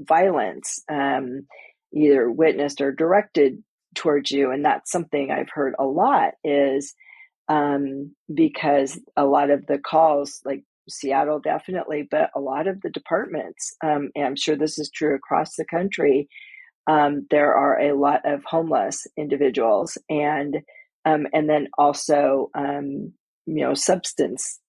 violence 0.00 0.80
um 0.90 1.46
either 1.94 2.30
witnessed 2.30 2.80
or 2.82 2.92
directed 2.92 3.62
towards 3.94 4.30
you 4.30 4.50
and 4.50 4.64
that's 4.64 4.90
something 4.90 5.30
i've 5.30 5.50
heard 5.50 5.74
a 5.78 5.84
lot 5.84 6.34
is 6.44 6.94
um, 7.48 8.14
because 8.32 8.98
a 9.16 9.26
lot 9.26 9.50
of 9.50 9.66
the 9.66 9.78
calls 9.78 10.40
like 10.44 10.64
seattle 10.88 11.40
definitely 11.40 12.06
but 12.10 12.30
a 12.34 12.40
lot 12.40 12.66
of 12.66 12.80
the 12.82 12.90
departments 12.90 13.74
um, 13.84 14.10
and 14.14 14.26
i'm 14.26 14.36
sure 14.36 14.56
this 14.56 14.78
is 14.78 14.90
true 14.90 15.14
across 15.14 15.56
the 15.56 15.64
country 15.64 16.28
um, 16.88 17.26
there 17.30 17.54
are 17.54 17.80
a 17.80 17.96
lot 17.96 18.22
of 18.24 18.42
homeless 18.44 19.06
individuals 19.16 19.96
and 20.08 20.58
um, 21.04 21.26
and 21.32 21.48
then 21.48 21.68
also 21.78 22.50
um, 22.54 23.12
you 23.46 23.64
know 23.64 23.74
substance 23.74 24.60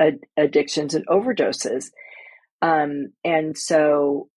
ad- 0.00 0.24
addictions 0.36 0.94
and 0.94 1.06
overdoses. 1.06 1.90
Um, 2.62 3.12
and 3.24 3.56
so 3.56 4.28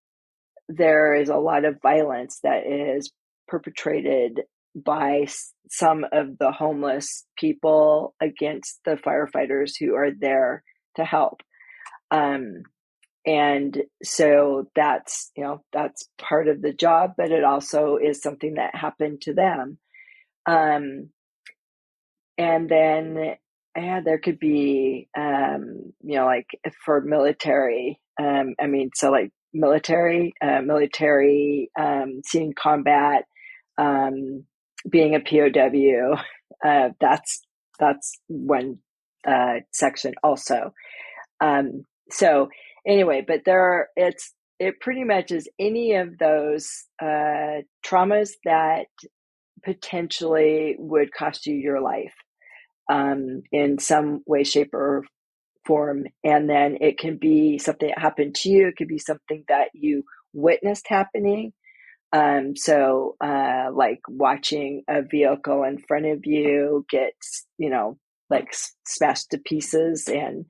there 0.69 1.15
is 1.15 1.29
a 1.29 1.37
lot 1.37 1.65
of 1.65 1.83
violence 1.83 2.41
that 2.43 2.67
is 2.67 3.11
perpetrated 3.49 4.43
by 4.75 5.27
some 5.69 6.05
of 6.13 6.39
the 6.39 6.53
homeless 6.53 7.27
people 7.37 8.15
against 8.21 8.79
the 8.85 8.93
firefighters 8.93 9.73
who 9.79 9.95
are 9.95 10.11
there 10.13 10.63
to 11.01 11.05
help. 11.05 11.43
Um, 12.11 12.63
and 13.27 13.83
so 14.03 14.69
that's 14.75 15.31
you 15.37 15.45
know 15.45 15.63
that's 15.73 16.09
part 16.19 16.49
of 16.49 16.63
the 16.63 16.73
job, 16.73 17.13
but 17.17 17.31
it 17.31 17.45
also 17.45 17.97
is 17.97 18.23
something 18.23 18.55
that 18.55 18.75
happened 18.75 19.21
to 19.23 19.35
them. 19.35 19.79
Um, 20.47 21.11
and 22.39 22.69
then 22.69 23.37
yeah, 23.77 24.01
there 24.01 24.19
could 24.19 24.39
be 24.39 25.09
um, 25.17 25.93
you 26.03 26.17
know 26.17 26.25
like 26.25 26.47
for 26.85 27.03
military. 27.03 28.01
Um, 28.19 28.55
I 28.61 28.67
mean, 28.67 28.91
so 28.95 29.11
like 29.11 29.33
military, 29.53 30.33
uh, 30.43 30.61
military, 30.63 31.71
um, 31.79 32.23
seeing 32.25 32.55
combat, 32.55 33.25
um, 33.79 34.45
being 34.89 35.15
a 35.15 35.21
POW. 35.21 36.23
Uh, 36.63 36.91
that's 37.01 37.41
that's 37.79 38.19
one 38.27 38.79
uh, 39.27 39.61
section 39.73 40.15
also. 40.23 40.73
Um, 41.41 41.85
so 42.11 42.49
anyway, 42.87 43.25
but 43.27 43.43
there 43.45 43.61
are 43.61 43.89
it's 43.97 44.35
it 44.59 44.79
pretty 44.81 45.05
much 45.05 45.31
is 45.31 45.49
any 45.59 45.95
of 45.95 46.19
those 46.19 46.85
uh, 47.03 47.63
traumas 47.85 48.31
that 48.45 48.87
potentially 49.65 50.77
would 50.79 51.13
cost 51.15 51.47
you 51.47 51.55
your 51.55 51.81
life 51.81 52.13
um, 52.91 53.43
in 53.53 53.79
some 53.79 54.23
way, 54.27 54.45
shape, 54.45 54.75
or 54.75 55.05
form. 55.67 56.05
And 56.25 56.49
then 56.49 56.79
it 56.81 56.99
can 56.99 57.17
be 57.17 57.59
something 57.59 57.89
that 57.89 57.99
happened 57.99 58.35
to 58.37 58.51
you. 58.51 58.69
It 58.69 58.77
could 58.77 58.89
be 58.89 58.99
something 58.99 59.45
that 59.49 59.69
you 59.73 60.05
witnessed 60.33 60.87
happening. 60.89 61.53
Um, 62.13 62.57
so, 62.57 63.17
uh, 63.23 63.69
like 63.73 64.01
watching 64.09 64.83
a 64.89 65.03
vehicle 65.03 65.63
in 65.63 65.79
front 65.79 66.07
of 66.07 66.21
you 66.25 66.85
get, 66.91 67.15
you 67.57 67.71
know, 67.71 67.99
like 68.31 68.55
smashed 68.87 69.31
to 69.31 69.38
pieces 69.38 70.09
and, 70.09 70.47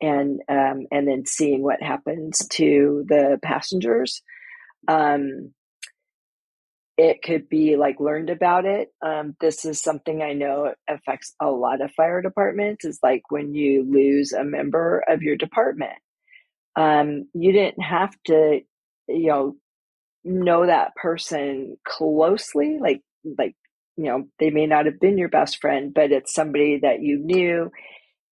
and, 0.00 0.40
um, 0.48 0.86
and 0.90 1.08
then 1.08 1.24
seeing 1.26 1.62
what 1.62 1.82
happens 1.82 2.46
to 2.50 3.04
the 3.08 3.38
passengers. 3.42 4.22
Um, 4.88 5.52
it 6.98 7.22
could 7.22 7.48
be 7.48 7.76
like 7.76 8.00
learned 8.00 8.30
about 8.30 8.66
it. 8.66 8.88
Um, 9.04 9.34
this 9.40 9.64
is 9.64 9.80
something 9.80 10.22
I 10.22 10.34
know 10.34 10.74
affects 10.88 11.34
a 11.40 11.50
lot 11.50 11.80
of 11.80 11.90
fire 11.92 12.20
departments 12.20 12.84
is 12.84 12.98
like 13.02 13.22
when 13.30 13.54
you 13.54 13.84
lose 13.90 14.32
a 14.32 14.44
member 14.44 15.02
of 15.08 15.22
your 15.22 15.36
department. 15.36 15.98
Um, 16.76 17.28
you 17.34 17.52
didn't 17.52 17.82
have 17.82 18.14
to, 18.26 18.60
you 19.08 19.26
know, 19.26 19.56
know 20.24 20.66
that 20.66 20.94
person 20.94 21.76
closely, 21.86 22.78
like, 22.80 23.02
like, 23.38 23.56
you 24.02 24.10
know, 24.10 24.24
they 24.38 24.50
may 24.50 24.66
not 24.66 24.86
have 24.86 25.00
been 25.00 25.18
your 25.18 25.28
best 25.28 25.60
friend, 25.60 25.92
but 25.94 26.12
it's 26.12 26.34
somebody 26.34 26.80
that 26.82 27.02
you 27.02 27.18
knew. 27.18 27.70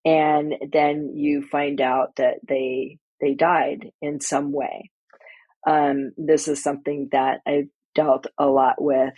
And 0.03 0.53
then 0.71 1.13
you 1.15 1.43
find 1.43 1.79
out 1.79 2.15
that 2.17 2.35
they, 2.47 2.97
they 3.19 3.33
died 3.33 3.91
in 4.01 4.19
some 4.19 4.51
way. 4.51 4.89
Um, 5.67 6.11
this 6.17 6.47
is 6.47 6.63
something 6.63 7.09
that 7.11 7.41
I've 7.47 7.69
dealt 7.93 8.27
a 8.37 8.47
lot 8.47 8.81
with 8.81 9.13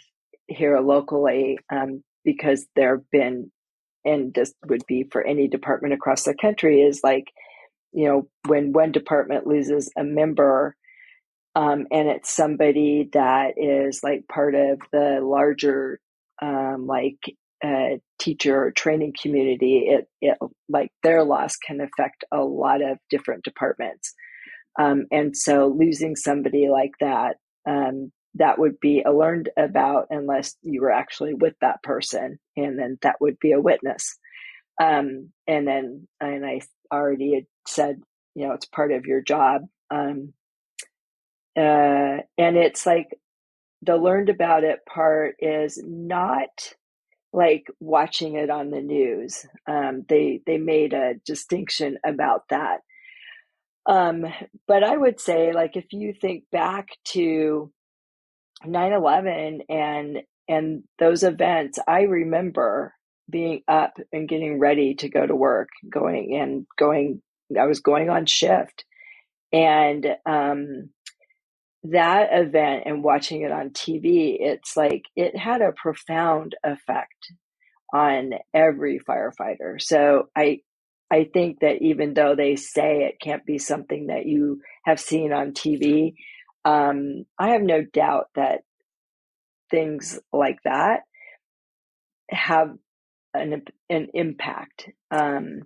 here 0.47 0.79
locally 0.79 1.57
um, 1.71 2.03
because 2.25 2.65
there 2.75 2.97
have 2.97 3.09
been, 3.11 3.51
and 4.03 4.33
this 4.33 4.53
would 4.67 4.85
be 4.87 5.05
for 5.09 5.25
any 5.25 5.47
department 5.47 5.93
across 5.93 6.23
the 6.23 6.35
country, 6.35 6.81
is 6.81 6.99
like, 7.03 7.31
you 7.93 8.07
know, 8.07 8.27
when 8.47 8.73
one 8.73 8.91
department 8.91 9.47
loses 9.47 9.89
a 9.97 10.03
member 10.03 10.75
um, 11.55 11.85
and 11.91 12.09
it's 12.09 12.35
somebody 12.35 13.09
that 13.13 13.53
is 13.57 14.01
like 14.03 14.27
part 14.27 14.55
of 14.55 14.79
the 14.91 15.19
larger, 15.21 15.99
um, 16.41 16.87
like, 16.87 17.17
uh, 17.63 17.97
teacher 18.19 18.71
training 18.75 19.13
community, 19.21 19.85
it, 19.87 20.07
it 20.21 20.37
like 20.67 20.91
their 21.01 21.23
loss 21.23 21.55
can 21.55 21.79
affect 21.79 22.25
a 22.31 22.39
lot 22.39 22.81
of 22.81 22.97
different 23.09 23.43
departments. 23.43 24.13
Um, 24.77 25.05
and 25.11 25.35
so 25.35 25.67
losing 25.67 26.15
somebody 26.15 26.67
like 26.69 26.91
that 26.99 27.37
um, 27.67 28.11
that 28.35 28.57
would 28.57 28.79
be 28.79 29.03
learned 29.05 29.49
about 29.57 30.07
unless 30.09 30.55
you 30.61 30.81
were 30.81 30.91
actually 30.91 31.33
with 31.33 31.53
that 31.61 31.83
person 31.83 32.39
and 32.57 32.77
then 32.79 32.97
that 33.01 33.17
would 33.21 33.37
be 33.39 33.51
a 33.51 33.61
witness 33.61 34.17
um, 34.81 35.29
and 35.47 35.67
then 35.67 36.07
and 36.19 36.45
i 36.45 36.61
already 36.91 37.35
had 37.35 37.45
said 37.67 38.01
you 38.35 38.47
know 38.47 38.53
it's 38.53 38.65
part 38.65 38.91
of 38.91 39.05
your 39.05 39.21
job 39.21 39.63
um, 39.91 40.33
uh, 41.55 42.17
and 42.37 42.57
it's 42.57 42.85
like 42.85 43.07
the 43.85 43.97
learned 43.97 44.29
about 44.29 44.63
it 44.63 44.79
part 44.85 45.35
is 45.39 45.81
not 45.83 46.73
like 47.31 47.67
watching 47.79 48.35
it 48.35 48.49
on 48.49 48.69
the 48.69 48.81
news 48.81 49.45
um, 49.67 50.05
they 50.07 50.41
they 50.45 50.57
made 50.57 50.93
a 50.93 51.15
distinction 51.25 51.97
about 52.05 52.43
that. 52.49 52.81
Um, 53.85 54.25
but 54.67 54.83
i 54.83 54.95
would 54.95 55.19
say 55.19 55.51
like 55.51 55.75
if 55.75 55.91
you 55.91 56.13
think 56.13 56.45
back 56.51 56.87
to 57.05 57.71
9-11 58.65 59.59
and 59.67 60.21
and 60.47 60.83
those 60.99 61.23
events 61.23 61.79
i 61.85 62.03
remember 62.03 62.93
being 63.29 63.61
up 63.67 63.97
and 64.11 64.29
getting 64.29 64.59
ready 64.59 64.95
to 64.95 65.09
go 65.09 65.25
to 65.25 65.35
work 65.35 65.69
going 65.89 66.35
and 66.35 66.65
going 66.77 67.21
i 67.59 67.65
was 67.65 67.79
going 67.79 68.09
on 68.09 68.25
shift. 68.25 68.85
And 69.51 70.07
um 70.25 70.89
that 71.85 72.29
event 72.31 72.83
and 72.85 73.03
watching 73.03 73.41
it 73.41 73.51
on 73.51 73.71
TV, 73.71 74.37
it's 74.39 74.77
like 74.77 75.03
it 75.15 75.37
had 75.37 75.61
a 75.61 75.73
profound 75.73 76.55
effect 76.63 77.33
on 77.93 78.31
every 78.53 78.99
firefighter. 78.99 79.79
So 79.81 80.29
I 80.35 80.61
I 81.11 81.29
think 81.31 81.59
that 81.59 81.81
even 81.81 82.13
though 82.15 82.35
they 82.35 82.55
say 82.55 83.03
it 83.03 83.21
can't 83.21 83.45
be 83.45 83.59
something 83.59 84.07
that 84.07 84.25
you 84.25 84.61
have 84.85 84.99
seen 84.99 85.31
on 85.31 85.51
TV, 85.51 86.15
um, 86.65 87.25
I 87.37 87.49
have 87.49 87.61
no 87.61 87.83
doubt 87.83 88.29
that 88.35 88.61
things 89.69 90.19
like 90.31 90.59
that 90.63 91.01
have 92.29 92.75
an 93.33 93.63
an 93.89 94.07
impact. 94.13 94.89
Um, 95.11 95.63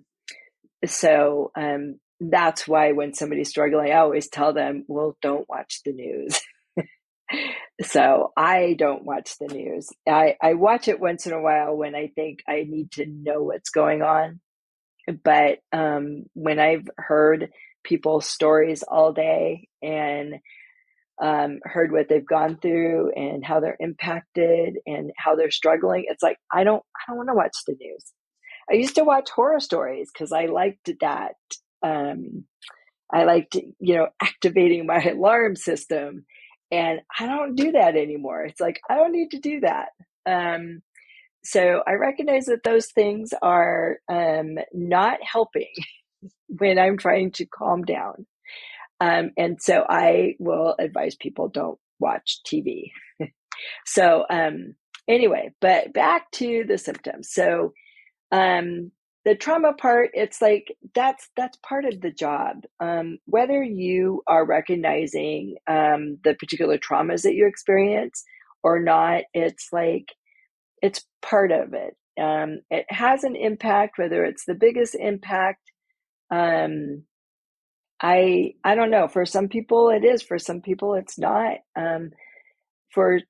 so 0.86 1.50
um, 1.56 1.98
that's 2.20 2.66
why 2.66 2.92
when 2.92 3.14
somebody's 3.14 3.50
struggling, 3.50 3.92
I 3.92 3.98
always 3.98 4.28
tell 4.28 4.52
them, 4.52 4.84
"Well, 4.88 5.16
don't 5.22 5.48
watch 5.48 5.80
the 5.84 5.92
news." 5.92 6.40
so 7.82 8.32
I 8.36 8.74
don't 8.78 9.04
watch 9.04 9.36
the 9.38 9.48
news. 9.48 9.88
I, 10.08 10.36
I 10.42 10.54
watch 10.54 10.88
it 10.88 11.00
once 11.00 11.26
in 11.26 11.32
a 11.32 11.40
while 11.40 11.76
when 11.76 11.94
I 11.94 12.08
think 12.14 12.40
I 12.48 12.64
need 12.68 12.92
to 12.92 13.06
know 13.06 13.42
what's 13.42 13.70
going 13.70 14.02
on. 14.02 14.40
But 15.24 15.60
um, 15.72 16.24
when 16.34 16.58
I've 16.58 16.88
heard 16.96 17.50
people's 17.84 18.26
stories 18.26 18.82
all 18.82 19.12
day 19.12 19.68
and 19.82 20.34
um, 21.20 21.60
heard 21.64 21.92
what 21.92 22.08
they've 22.08 22.26
gone 22.26 22.58
through 22.60 23.12
and 23.12 23.44
how 23.44 23.60
they're 23.60 23.76
impacted 23.80 24.76
and 24.86 25.10
how 25.16 25.34
they're 25.34 25.50
struggling, 25.50 26.04
it's 26.08 26.22
like 26.22 26.38
I 26.52 26.64
don't 26.64 26.82
I 26.96 27.10
don't 27.10 27.16
want 27.16 27.28
to 27.30 27.34
watch 27.34 27.56
the 27.66 27.76
news. 27.80 28.12
I 28.70 28.74
used 28.74 28.96
to 28.96 29.04
watch 29.04 29.30
horror 29.30 29.60
stories 29.60 30.10
because 30.12 30.32
I 30.32 30.46
liked 30.46 30.90
that. 31.00 31.34
Um, 31.82 32.44
I 33.12 33.24
liked 33.24 33.54
you 33.54 33.96
know 33.96 34.08
activating 34.20 34.86
my 34.86 35.02
alarm 35.02 35.56
system 35.56 36.24
and 36.70 37.00
I 37.18 37.26
don't 37.26 37.54
do 37.54 37.72
that 37.72 37.96
anymore. 37.96 38.44
It's 38.44 38.60
like, 38.60 38.80
I 38.88 38.96
don't 38.96 39.12
need 39.12 39.30
to 39.30 39.38
do 39.38 39.60
that. 39.60 39.88
Um, 40.26 40.82
so 41.42 41.82
I 41.86 41.94
recognize 41.94 42.46
that 42.46 42.62
those 42.62 42.86
things 42.86 43.30
are 43.40 43.98
um, 44.08 44.58
not 44.72 45.18
helping 45.22 45.72
when 46.48 46.78
I'm 46.78 46.98
trying 46.98 47.32
to 47.32 47.46
calm 47.46 47.84
down. 47.84 48.26
Um, 49.00 49.30
and 49.36 49.62
so 49.62 49.84
I 49.88 50.34
will 50.38 50.74
advise 50.78 51.14
people 51.14 51.48
don't 51.48 51.78
watch 52.00 52.40
TV. 52.46 52.90
so, 53.86 54.26
um, 54.28 54.74
anyway, 55.06 55.52
but 55.60 55.92
back 55.92 56.30
to 56.32 56.64
the 56.66 56.76
symptoms. 56.76 57.30
So, 57.32 57.72
um, 58.32 58.90
the 59.28 59.34
trauma 59.34 59.74
part 59.74 60.08
it's 60.14 60.40
like 60.40 60.74
that's 60.94 61.28
that's 61.36 61.58
part 61.58 61.84
of 61.84 62.00
the 62.00 62.10
job. 62.10 62.62
Um, 62.80 63.18
whether 63.26 63.62
you 63.62 64.22
are 64.26 64.46
recognizing 64.46 65.56
um, 65.66 66.16
the 66.24 66.34
particular 66.34 66.78
traumas 66.78 67.24
that 67.24 67.34
you 67.34 67.46
experience 67.46 68.24
or 68.62 68.80
not 68.80 69.24
it's 69.34 69.68
like 69.70 70.06
it's 70.80 71.04
part 71.20 71.52
of 71.52 71.74
it. 71.74 71.94
Um, 72.18 72.60
it 72.70 72.86
has 72.88 73.22
an 73.22 73.36
impact 73.36 73.98
whether 73.98 74.24
it's 74.24 74.46
the 74.46 74.54
biggest 74.54 74.94
impact 74.94 75.60
um, 76.30 77.02
i 78.00 78.54
i 78.64 78.74
don't 78.74 78.90
know. 78.90 79.08
For 79.08 79.26
some 79.26 79.48
people 79.48 79.90
it 79.90 80.06
is. 80.06 80.22
For 80.22 80.38
some 80.38 80.62
people 80.62 80.94
it's 80.94 81.18
not. 81.18 81.58
Um, 81.76 82.12
for 82.94 83.20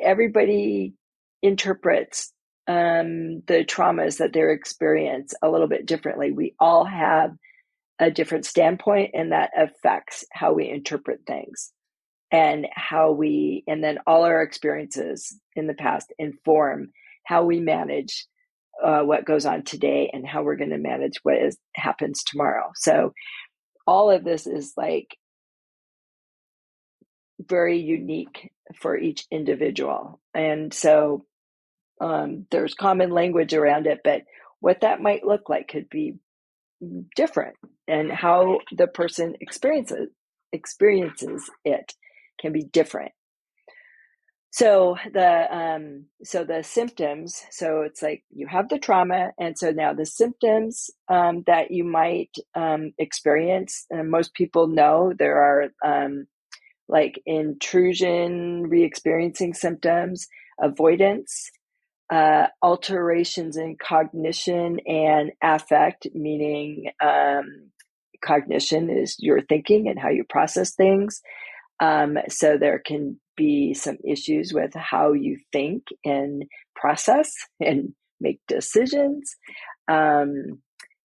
everybody 0.00 0.94
interprets 1.42 2.32
um, 2.70 3.42
the 3.48 3.64
traumas 3.64 4.18
that 4.18 4.32
they're 4.32 4.52
experience 4.52 5.34
a 5.42 5.50
little 5.50 5.66
bit 5.66 5.86
differently. 5.86 6.30
We 6.30 6.54
all 6.60 6.84
have 6.84 7.32
a 7.98 8.12
different 8.12 8.46
standpoint, 8.46 9.10
and 9.12 9.32
that 9.32 9.50
affects 9.56 10.24
how 10.32 10.52
we 10.52 10.68
interpret 10.68 11.22
things 11.26 11.72
and 12.30 12.68
how 12.72 13.10
we, 13.10 13.64
and 13.66 13.82
then 13.82 13.98
all 14.06 14.22
our 14.22 14.40
experiences 14.40 15.36
in 15.56 15.66
the 15.66 15.74
past 15.74 16.12
inform 16.16 16.92
how 17.24 17.44
we 17.44 17.58
manage 17.58 18.26
uh, 18.82 19.00
what 19.00 19.26
goes 19.26 19.46
on 19.46 19.64
today 19.64 20.08
and 20.12 20.24
how 20.24 20.44
we're 20.44 20.56
going 20.56 20.70
to 20.70 20.78
manage 20.78 21.18
what 21.24 21.38
is, 21.38 21.58
happens 21.74 22.22
tomorrow. 22.22 22.70
So, 22.76 23.12
all 23.84 24.12
of 24.12 24.22
this 24.22 24.46
is 24.46 24.74
like 24.76 25.16
very 27.40 27.80
unique 27.80 28.52
for 28.76 28.96
each 28.96 29.26
individual. 29.32 30.20
And 30.34 30.72
so 30.72 31.24
um, 32.00 32.46
there's 32.50 32.74
common 32.74 33.10
language 33.10 33.54
around 33.54 33.86
it, 33.86 34.00
but 34.02 34.22
what 34.60 34.80
that 34.80 35.00
might 35.00 35.24
look 35.24 35.48
like 35.48 35.68
could 35.68 35.88
be 35.88 36.14
different, 37.14 37.56
and 37.86 38.10
how 38.10 38.58
the 38.76 38.86
person 38.86 39.34
experiences 39.40 40.08
experiences 40.52 41.48
it 41.64 41.92
can 42.40 42.52
be 42.52 42.64
different. 42.64 43.12
So 44.52 44.96
the 45.12 45.56
um, 45.56 46.06
so 46.24 46.44
the 46.44 46.62
symptoms. 46.64 47.42
So 47.50 47.82
it's 47.82 48.02
like 48.02 48.24
you 48.30 48.48
have 48.48 48.68
the 48.68 48.78
trauma, 48.78 49.30
and 49.38 49.56
so 49.56 49.70
now 49.70 49.94
the 49.94 50.06
symptoms 50.06 50.90
um, 51.08 51.44
that 51.46 51.70
you 51.70 51.84
might 51.84 52.34
um, 52.54 52.92
experience. 52.98 53.86
And 53.90 54.10
most 54.10 54.34
people 54.34 54.66
know 54.66 55.12
there 55.16 55.36
are 55.36 55.68
um, 55.84 56.26
like 56.88 57.22
intrusion, 57.26 58.64
re-experiencing 58.64 59.54
symptoms, 59.54 60.26
avoidance, 60.60 61.50
uh, 62.10 62.48
alterations 62.62 63.56
in 63.56 63.76
cognition 63.80 64.80
and 64.86 65.30
affect, 65.42 66.08
meaning 66.14 66.90
um, 67.02 67.70
cognition 68.22 68.90
is 68.90 69.16
your 69.18 69.40
thinking 69.42 69.88
and 69.88 69.98
how 69.98 70.08
you 70.08 70.24
process 70.28 70.74
things. 70.74 71.20
Um, 71.80 72.18
so 72.28 72.58
there 72.58 72.80
can 72.84 73.18
be 73.36 73.72
some 73.74 73.96
issues 74.04 74.52
with 74.52 74.74
how 74.74 75.12
you 75.12 75.38
think 75.52 75.84
and 76.04 76.44
process 76.74 77.32
and 77.60 77.94
make 78.20 78.40
decisions. 78.48 79.36
Um, 79.88 80.60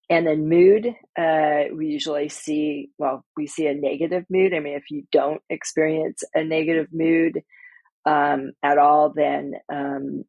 and 0.10 0.28
then 0.28 0.50
mood, 0.50 0.88
uh, 1.18 1.64
we 1.76 1.88
usually 1.88 2.30
see, 2.30 2.90
well, 3.00 3.26
we 3.36 3.48
see 3.48 3.66
a 3.68 3.74
negative 3.74 4.26
mood. 4.30 4.54
I 4.54 4.60
mean, 4.60 4.76
if 4.76 4.92
you 4.92 5.04
don't 5.12 5.42
experience 5.50 6.24
a 6.36 6.44
negative 6.44 6.88
mood 6.92 7.42
um, 8.06 8.52
at 8.62 8.78
all, 8.78 9.14
then 9.16 9.54
um, 9.74 10.24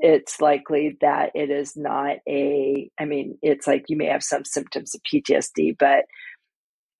it's 0.00 0.40
likely 0.40 0.96
that 1.02 1.32
it 1.34 1.50
is 1.50 1.76
not 1.76 2.16
a, 2.28 2.90
I 2.98 3.04
mean, 3.04 3.38
it's 3.42 3.66
like 3.66 3.84
you 3.88 3.96
may 3.96 4.06
have 4.06 4.22
some 4.22 4.44
symptoms 4.44 4.94
of 4.94 5.02
PTSD, 5.02 5.76
but 5.78 6.04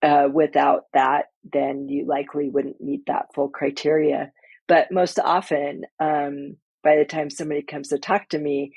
uh, 0.03 0.27
without 0.31 0.83
that, 0.93 1.25
then 1.51 1.87
you 1.89 2.05
likely 2.05 2.49
wouldn't 2.49 2.81
meet 2.81 3.01
that 3.07 3.27
full 3.33 3.49
criteria. 3.49 4.31
But 4.67 4.91
most 4.91 5.19
often, 5.19 5.83
um, 5.99 6.57
by 6.83 6.95
the 6.95 7.05
time 7.05 7.29
somebody 7.29 7.63
comes 7.63 7.89
to 7.89 7.99
talk 7.99 8.29
to 8.29 8.39
me, 8.39 8.71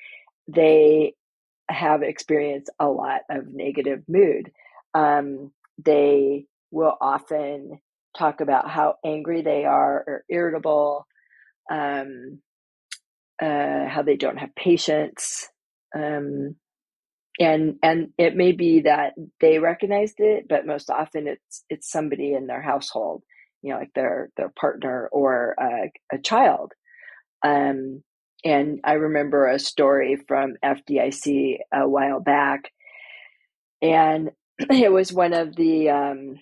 they 0.49 1.15
have 1.71 2.03
experienced 2.03 2.71
a 2.79 2.89
lot 2.89 3.21
of 3.31 3.47
negative 3.49 4.03
mood. 4.09 4.51
Um, 4.95 5.53
they 5.83 6.47
will 6.71 6.97
often 7.01 7.81
talk 8.17 8.41
about 8.41 8.71
how 8.71 8.97
angry 9.05 9.43
they 9.43 9.65
are 9.65 10.05
or 10.07 10.25
irritable. 10.29 11.07
Um, 11.71 12.41
uh, 13.43 13.89
how 13.89 14.03
they 14.05 14.17
don't 14.17 14.39
have 14.39 14.55
patience, 14.57 15.49
um, 15.97 16.57
and 17.41 17.77
and 17.83 18.11
it 18.19 18.37
may 18.37 18.53
be 18.53 18.83
that 18.83 19.15
they 19.41 19.59
recognized 19.59 20.17
it, 20.19 20.47
but 20.49 20.67
most 20.67 20.91
often 20.91 21.27
it's 21.29 21.65
it's 21.71 21.91
somebody 21.91 22.35
in 22.35 22.47
their 22.47 22.63
household, 22.63 23.23
you 23.63 23.73
know, 23.73 23.79
like 23.79 23.93
their 23.95 24.31
their 24.37 24.51
partner 24.59 25.09
or 25.13 25.55
a, 25.61 26.17
a 26.17 26.19
child. 26.19 26.73
Um, 27.45 28.03
and 28.45 28.81
I 28.85 28.95
remember 28.95 29.49
a 29.49 29.59
story 29.59 30.17
from 30.29 30.55
FDIC 30.65 31.59
a 31.73 31.89
while 31.89 32.21
back, 32.21 32.71
and 33.83 34.31
it 34.59 34.93
was 34.93 35.13
one 35.13 35.33
of 35.33 35.57
the 35.57 35.91
um, 35.91 36.37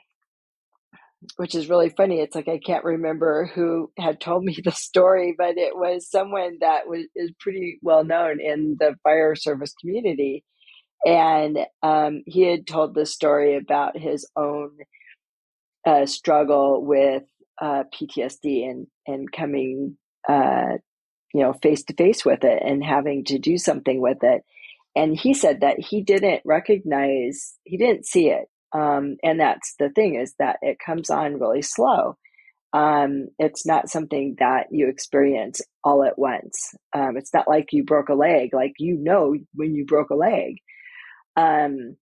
which 1.37 1.55
is 1.55 1.69
really 1.69 1.89
funny. 1.91 2.21
It's 2.21 2.35
like 2.35 2.49
I 2.49 2.59
can't 2.59 2.85
remember 2.85 3.51
who 3.55 3.91
had 3.99 4.21
told 4.21 4.45
me 4.45 4.57
the 4.65 4.73
story, 4.73 5.35
but 5.37 5.57
it 5.57 5.77
was 5.77 6.11
someone 6.11 6.59
that 6.61 6.87
was 6.87 7.07
is 7.15 7.33
pretty 7.41 7.79
well 7.83 8.05
known 8.05 8.41
in 8.41 8.77
the 8.79 8.97
fire 9.03 9.35
service 9.35 9.75
community, 9.81 10.45
and 11.05 11.59
um, 11.83 12.23
he 12.27 12.43
had 12.43 12.67
told 12.67 12.95
the 12.95 13.07
story 13.07 13.57
about 13.57 13.97
his 13.99 14.29
own 14.37 14.71
uh, 15.87 16.07
struggle 16.07 16.85
with 16.85 17.25
uh, 17.61 17.85
PTSD 17.95 18.69
and 18.69 18.87
and 19.07 19.31
coming, 19.33 19.97
uh, 20.29 20.79
you 21.35 21.43
know, 21.43 21.53
face 21.55 21.85
to 21.85 21.95
face 21.95 22.25
with 22.25 22.45
it 22.45 22.63
and 22.65 22.85
having 22.85 23.25
to 23.27 23.39
do 23.39 23.59
something 23.59 24.01
with 24.01 24.19
it. 24.23 24.43
And 24.95 25.17
he 25.17 25.33
said 25.35 25.63
that 25.63 25.81
he 25.81 26.03
didn't 26.03 26.43
recognize, 26.45 27.55
he 27.65 27.79
didn't 27.79 28.07
see 28.07 28.29
it 28.29 28.47
um, 28.73 29.17
and 29.23 29.41
that's 29.41 29.75
the 29.79 29.91
thing 29.91 30.15
is 30.15 30.35
that 30.39 30.59
it 30.63 30.79
comes 30.85 31.11
on 31.11 31.39
really 31.39 31.63
slow. 31.63 32.17
Um, 32.73 33.29
it's 33.39 33.67
not 33.67 33.91
something 33.91 34.37
that 34.39 34.69
you 34.71 34.89
experience 34.89 35.61
all 35.85 36.05
at 36.05 36.19
once. 36.19 36.75
Um, 36.95 37.17
it's 37.19 37.35
not 37.35 37.47
like 37.47 37.73
you 37.73 37.85
broke 37.85 38.09
a 38.09 38.15
leg, 38.15 38.55
like 38.55 38.73
you 38.79 38.97
know 38.97 39.37
when 39.55 39.75
you 39.75 39.85
broke 39.85 40.11
a 40.11 40.15
leg. 40.15 40.57
Um, 41.37 41.97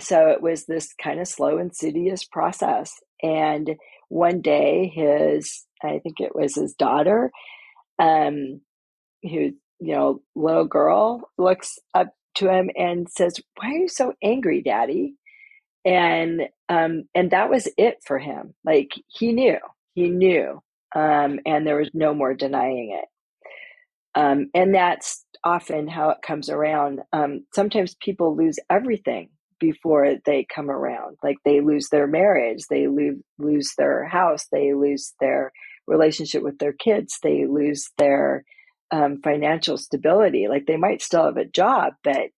so 0.00 0.28
it 0.28 0.40
was 0.40 0.64
this 0.64 0.94
kind 1.02 1.20
of 1.20 1.28
slow, 1.28 1.58
insidious 1.58 2.24
process. 2.24 2.92
And 3.22 3.72
one 4.08 4.40
day, 4.40 4.90
his, 4.94 5.64
I 5.82 5.98
think 6.02 6.20
it 6.20 6.34
was 6.34 6.54
his 6.54 6.74
daughter, 6.74 7.30
um, 7.98 8.62
who, 9.22 9.52
you 9.80 9.94
know, 9.94 10.22
little 10.34 10.64
girl 10.64 11.30
looks 11.36 11.78
up 11.94 12.08
to 12.36 12.50
him 12.50 12.70
and 12.76 13.08
says, 13.10 13.38
Why 13.56 13.68
are 13.68 13.78
you 13.78 13.88
so 13.88 14.14
angry, 14.22 14.62
daddy? 14.62 15.16
And, 15.84 16.42
um, 16.68 17.04
and 17.14 17.30
that 17.32 17.50
was 17.50 17.68
it 17.76 17.98
for 18.06 18.18
him. 18.18 18.54
Like 18.64 18.92
he 19.08 19.32
knew, 19.32 19.58
he 19.94 20.10
knew, 20.10 20.62
um, 20.94 21.40
and 21.46 21.66
there 21.66 21.76
was 21.76 21.90
no 21.94 22.14
more 22.14 22.34
denying 22.34 22.98
it. 23.00 23.08
Um, 24.14 24.50
and 24.54 24.74
that's 24.74 25.24
often 25.44 25.88
how 25.88 26.10
it 26.10 26.18
comes 26.22 26.50
around. 26.50 27.00
Um, 27.12 27.46
sometimes 27.54 27.96
people 28.00 28.36
lose 28.36 28.58
everything 28.70 29.30
before 29.58 30.16
they 30.26 30.46
come 30.54 30.70
around. 30.70 31.16
Like 31.22 31.38
they 31.44 31.60
lose 31.60 31.88
their 31.88 32.06
marriage, 32.06 32.64
they 32.68 32.88
lose 32.88 33.20
lose 33.38 33.72
their 33.78 34.06
house, 34.06 34.46
they 34.52 34.74
lose 34.74 35.14
their 35.20 35.52
relationship 35.86 36.42
with 36.42 36.58
their 36.58 36.72
kids, 36.72 37.18
they 37.22 37.46
lose 37.46 37.90
their 37.96 38.44
um, 38.90 39.20
financial 39.22 39.78
stability. 39.78 40.48
Like 40.48 40.66
they 40.66 40.76
might 40.76 41.00
still 41.00 41.24
have 41.24 41.36
a 41.36 41.44
job, 41.44 41.94
but 42.04 42.28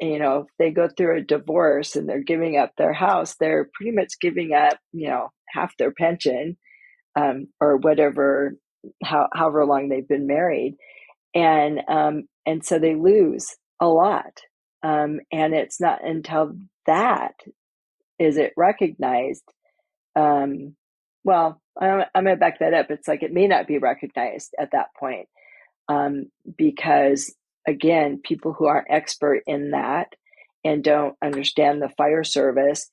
you 0.00 0.18
know, 0.18 0.40
if 0.40 0.46
they 0.58 0.70
go 0.70 0.88
through 0.88 1.18
a 1.18 1.22
divorce 1.22 1.96
and 1.96 2.08
they're 2.08 2.22
giving 2.22 2.56
up 2.56 2.72
their 2.76 2.92
house, 2.92 3.36
they're 3.38 3.68
pretty 3.74 3.92
much 3.92 4.14
giving 4.20 4.52
up, 4.52 4.78
you 4.92 5.08
know, 5.08 5.28
half 5.48 5.76
their 5.76 5.92
pension 5.92 6.56
um, 7.16 7.48
or 7.60 7.76
whatever, 7.76 8.54
how, 9.04 9.28
however 9.34 9.66
long 9.66 9.88
they've 9.88 10.08
been 10.08 10.26
married, 10.26 10.76
and 11.34 11.80
um, 11.88 12.24
and 12.46 12.64
so 12.64 12.78
they 12.78 12.94
lose 12.94 13.56
a 13.80 13.86
lot. 13.86 14.40
Um, 14.82 15.20
and 15.30 15.54
it's 15.54 15.80
not 15.80 16.02
until 16.02 16.54
that 16.86 17.34
is 18.18 18.36
it 18.36 18.52
recognized. 18.56 19.44
Um, 20.16 20.76
well, 21.24 21.60
I'm, 21.80 22.04
I'm 22.14 22.24
going 22.24 22.36
to 22.36 22.40
back 22.40 22.60
that 22.60 22.74
up. 22.74 22.90
It's 22.90 23.08
like 23.08 23.22
it 23.22 23.32
may 23.32 23.46
not 23.46 23.66
be 23.66 23.78
recognized 23.78 24.54
at 24.58 24.72
that 24.72 24.88
point 24.98 25.28
um, 25.88 26.26
because, 26.56 27.34
again, 27.66 28.20
people 28.22 28.52
who 28.52 28.66
aren't 28.66 28.90
expert 28.90 29.42
in 29.46 29.70
that 29.70 30.08
and 30.64 30.84
don't 30.84 31.16
understand 31.22 31.80
the 31.80 31.90
fire 31.96 32.24
service, 32.24 32.88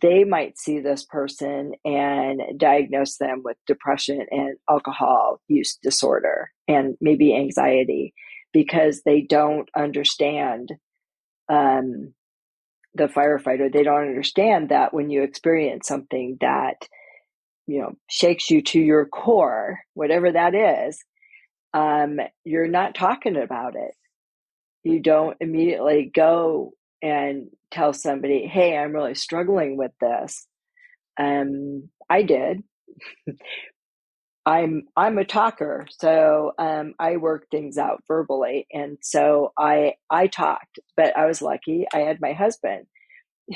they 0.00 0.24
might 0.24 0.58
see 0.58 0.80
this 0.80 1.04
person 1.04 1.72
and 1.84 2.40
diagnose 2.56 3.16
them 3.18 3.42
with 3.44 3.56
depression 3.66 4.24
and 4.30 4.56
alcohol 4.68 5.40
use 5.48 5.78
disorder 5.82 6.50
and 6.68 6.96
maybe 7.00 7.34
anxiety 7.34 8.14
because 8.52 9.02
they 9.04 9.20
don't 9.20 9.68
understand 9.76 10.70
um, 11.48 12.14
the 12.94 13.06
firefighter. 13.06 13.72
They 13.72 13.82
don't 13.82 14.08
understand 14.08 14.70
that 14.70 14.94
when 14.94 15.10
you 15.10 15.22
experience 15.22 15.86
something 15.86 16.38
that 16.40 16.86
you 17.66 17.80
know 17.80 17.92
shakes 18.08 18.50
you 18.50 18.62
to 18.62 18.80
your 18.80 19.06
core, 19.06 19.80
whatever 19.94 20.32
that 20.32 20.54
is, 20.54 21.04
um, 21.74 22.18
you're 22.44 22.68
not 22.68 22.94
talking 22.94 23.36
about 23.36 23.74
it. 23.76 23.92
You 24.84 25.00
don't 25.00 25.36
immediately 25.40 26.10
go 26.14 26.72
and 27.02 27.48
tell 27.70 27.92
somebody, 27.92 28.46
"Hey, 28.46 28.76
I'm 28.76 28.94
really 28.94 29.14
struggling 29.14 29.76
with 29.76 29.92
this." 30.00 30.46
Um, 31.18 31.90
I 32.10 32.22
did, 32.22 32.62
I'm 34.46 34.84
I'm 34.96 35.18
a 35.18 35.24
talker, 35.24 35.86
so 35.90 36.52
um, 36.58 36.94
I 36.98 37.16
work 37.18 37.46
things 37.50 37.78
out 37.78 38.02
verbally, 38.08 38.66
and 38.72 38.98
so 39.02 39.52
I 39.58 39.94
I 40.10 40.26
talked, 40.26 40.80
but 40.96 41.16
I 41.16 41.26
was 41.26 41.42
lucky. 41.42 41.86
I 41.94 42.00
had 42.00 42.20
my 42.20 42.32
husband 42.32 42.86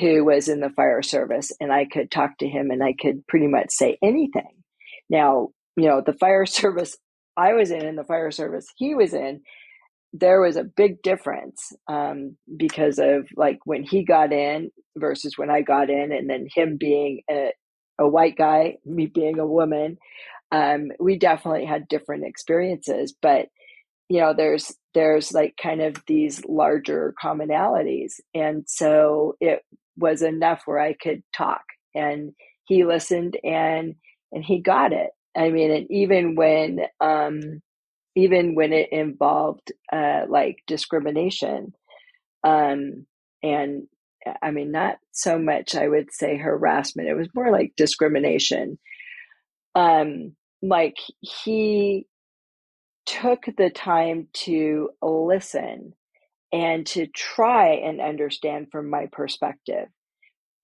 who 0.00 0.24
was 0.24 0.48
in 0.48 0.60
the 0.60 0.70
fire 0.70 1.02
service, 1.02 1.52
and 1.60 1.72
I 1.72 1.86
could 1.86 2.10
talk 2.10 2.38
to 2.38 2.48
him, 2.48 2.70
and 2.70 2.82
I 2.84 2.94
could 3.00 3.26
pretty 3.26 3.48
much 3.48 3.70
say 3.70 3.98
anything. 4.02 4.62
Now, 5.10 5.50
you 5.76 5.88
know, 5.88 6.02
the 6.04 6.14
fire 6.14 6.46
service 6.48 6.96
I 7.36 7.54
was 7.54 7.70
in, 7.70 7.84
and 7.84 7.98
the 7.98 8.04
fire 8.04 8.30
service 8.30 8.66
he 8.76 8.94
was 8.94 9.14
in, 9.14 9.42
there 10.14 10.40
was 10.42 10.56
a 10.56 10.64
big 10.64 11.02
difference 11.02 11.74
um, 11.88 12.38
because 12.56 13.00
of 13.00 13.28
like 13.36 13.60
when 13.66 13.84
he 13.84 14.04
got 14.04 14.32
in 14.32 14.70
versus 14.96 15.38
when 15.38 15.50
I 15.50 15.62
got 15.62 15.90
in, 15.90 16.12
and 16.12 16.30
then 16.30 16.48
him 16.54 16.78
being 16.78 17.22
a, 17.30 17.52
a 18.00 18.08
white 18.08 18.36
guy, 18.38 18.76
me 18.86 19.06
being 19.08 19.40
a 19.40 19.46
woman 19.46 19.98
um, 20.52 20.92
we 21.00 21.18
definitely 21.18 21.64
had 21.66 21.88
different 21.88 22.24
experiences, 22.24 23.14
but 23.20 23.48
you 24.08 24.20
know, 24.20 24.34
there's 24.34 24.74
there's 24.94 25.32
like 25.32 25.56
kind 25.62 25.82
of 25.82 25.96
these 26.06 26.44
larger 26.46 27.14
commonalities, 27.22 28.14
and 28.34 28.64
so 28.68 29.36
it 29.40 29.62
was 29.96 30.22
enough 30.22 30.62
where 30.66 30.78
I 30.78 30.94
could 30.94 31.22
talk, 31.36 31.62
and 31.94 32.32
he 32.66 32.84
listened, 32.84 33.38
and 33.44 33.96
and 34.32 34.44
he 34.44 34.60
got 34.60 34.92
it. 34.92 35.10
I 35.36 35.50
mean, 35.50 35.72
and 35.72 35.86
even 35.90 36.36
when 36.36 36.80
um, 37.00 37.62
even 38.16 38.54
when 38.54 38.72
it 38.72 38.92
involved 38.92 39.72
uh, 39.92 40.22
like 40.28 40.58
discrimination, 40.66 41.74
um, 42.44 43.06
and 43.42 43.88
I 44.42 44.50
mean, 44.52 44.72
not 44.72 44.98
so 45.12 45.38
much 45.38 45.74
I 45.74 45.88
would 45.88 46.12
say 46.12 46.36
harassment. 46.38 47.08
It 47.08 47.14
was 47.14 47.28
more 47.34 47.50
like 47.52 47.74
discrimination 47.76 48.70
um, 49.76 50.36
like 50.62 50.96
he 51.20 52.06
took 53.06 53.44
the 53.58 53.70
time 53.70 54.28
to 54.32 54.90
listen 55.02 55.94
and 56.52 56.86
to 56.88 57.06
try 57.08 57.74
and 57.74 58.00
understand 58.00 58.68
from 58.72 58.90
my 58.90 59.06
perspective 59.12 59.88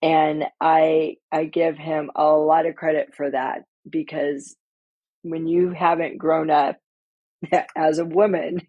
and 0.01 0.45
i 0.61 1.15
i 1.31 1.45
give 1.45 1.77
him 1.77 2.11
a 2.15 2.25
lot 2.25 2.65
of 2.67 2.75
credit 2.75 3.13
for 3.15 3.31
that 3.31 3.63
because 3.89 4.55
when 5.23 5.47
you 5.47 5.71
haven't 5.71 6.17
grown 6.19 6.49
up 6.51 6.77
as 7.77 7.99
a 7.99 8.05
woman 8.05 8.61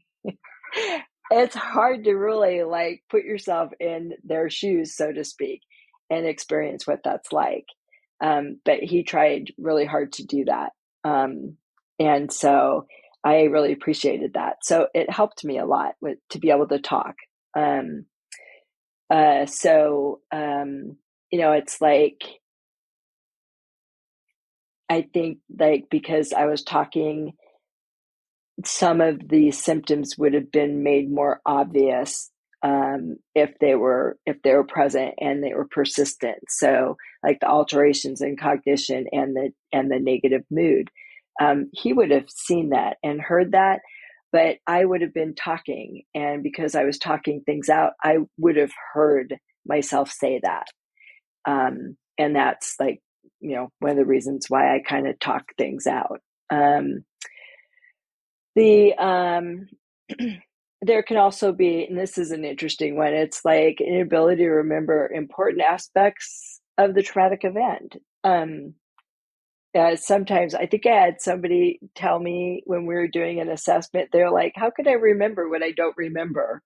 it's 1.31 1.55
hard 1.55 2.05
to 2.05 2.13
really 2.13 2.63
like 2.63 3.03
put 3.11 3.25
yourself 3.25 3.71
in 3.81 4.13
their 4.25 4.51
shoes 4.51 4.95
so 4.97 5.13
to 5.13 5.25
speak 5.25 5.63
and 6.11 6.27
experience 6.27 6.87
what 6.87 7.01
that's 7.05 7.33
like 7.33 7.67
um, 8.23 8.61
but 8.65 8.79
he 8.79 9.03
tried 9.03 9.53
really 9.59 9.85
hard 9.85 10.13
to 10.15 10.25
do 10.25 10.45
that. 10.45 10.71
Um, 11.05 11.57
and 11.99 12.33
so 12.33 12.87
I 13.25 13.43
really 13.43 13.73
appreciated 13.73 14.35
that. 14.35 14.59
So 14.63 14.87
it 14.95 15.11
helped 15.11 15.45
me 15.45 15.59
a 15.59 15.67
lot 15.67 15.95
with, 16.01 16.19
to 16.31 16.39
be 16.39 16.51
able 16.51 16.69
to 16.69 16.79
talk. 16.79 17.17
Um, 17.59 18.07
uh, 19.11 19.47
so, 19.47 20.21
um, 20.33 20.97
you 21.31 21.41
know, 21.41 21.53
it's 21.53 21.81
like, 21.81 22.23
I 24.89 25.09
think 25.13 25.39
like 25.59 25.87
because 25.91 26.33
I 26.33 26.47
was 26.47 26.63
talking, 26.63 27.33
some 28.67 29.01
of 29.01 29.29
the 29.29 29.51
symptoms 29.51 30.17
would 30.19 30.35
have 30.35 30.51
been 30.51 30.83
made 30.83 31.11
more 31.11 31.41
obvious 31.47 32.31
um, 32.63 33.17
if 33.35 33.51
they 33.61 33.75
were 33.75 34.17
if 34.25 34.41
they 34.43 34.55
were 34.55 34.65
present 34.65 35.15
and 35.19 35.43
they 35.43 35.53
were 35.55 35.67
persistent. 35.71 36.39
So 36.49 36.97
like 37.23 37.41
the 37.41 37.49
alterations 37.49 38.21
in 38.21 38.37
cognition 38.37 39.07
and 39.13 39.35
the 39.35 39.51
and 39.73 39.91
the 39.91 39.99
negative 39.99 40.43
mood, 40.51 40.89
um, 41.41 41.71
he 41.73 41.93
would 41.93 42.11
have 42.11 42.31
seen 42.31 42.71
that 42.71 42.99
and 43.03 43.21
heard 43.21 43.53
that. 43.53 43.81
But 44.33 44.59
I 44.67 44.85
would 44.85 45.03
have 45.03 45.13
been 45.13 45.35
talking, 45.35 46.05
and 46.15 46.43
because 46.43 46.75
I 46.75 46.85
was 46.85 46.99
talking 46.99 47.43
things 47.43 47.69
out, 47.69 47.93
I 48.03 48.19
would 48.39 48.57
have 48.57 48.73
heard 48.95 49.37
myself 49.67 50.11
say 50.11 50.41
that. 50.43 50.67
Um, 51.47 51.97
and 52.19 52.37
that's 52.37 52.77
like 52.79 53.01
you 53.41 53.57
know 53.57 53.71
one 53.81 53.93
of 53.93 53.99
the 53.99 54.05
reasons 54.05 54.47
why 54.49 54.75
I 54.75 54.81
kind 54.81 55.09
of 55.09 55.19
talk 55.19 55.45
things 55.59 55.87
out. 55.87 56.21
Um, 56.51 57.05
the 58.55 58.95
um, 58.95 59.69
there 60.83 61.03
can 61.03 61.17
also 61.17 61.53
be, 61.53 61.85
and 61.85 61.99
this 61.99 62.19
is 62.19 62.31
an 62.33 62.45
interesting 62.45 62.97
one, 62.97 63.15
it's 63.15 63.45
like 63.45 63.81
inability 63.81 64.43
to 64.43 64.51
remember 64.51 65.11
important 65.13 65.63
aspects 65.63 66.61
of 66.79 66.95
the 66.95 67.03
traumatic 67.03 67.45
event. 67.45 67.97
Um, 68.25 68.75
uh, 69.79 69.97
sometimes 69.97 70.55
I 70.55 70.67
think 70.67 70.87
I 70.87 70.91
had 70.91 71.21
somebody 71.21 71.81
tell 71.95 72.19
me 72.19 72.63
when 72.67 72.85
we 72.85 72.95
were 72.95 73.09
doing 73.09 73.41
an 73.41 73.49
assessment, 73.49 74.11
they're 74.13 74.31
like, 74.31 74.53
How 74.57 74.71
could 74.71 74.87
I 74.87 74.93
remember 74.93 75.49
what 75.49 75.63
I 75.63 75.71
don't 75.73 75.97
remember? 75.97 76.63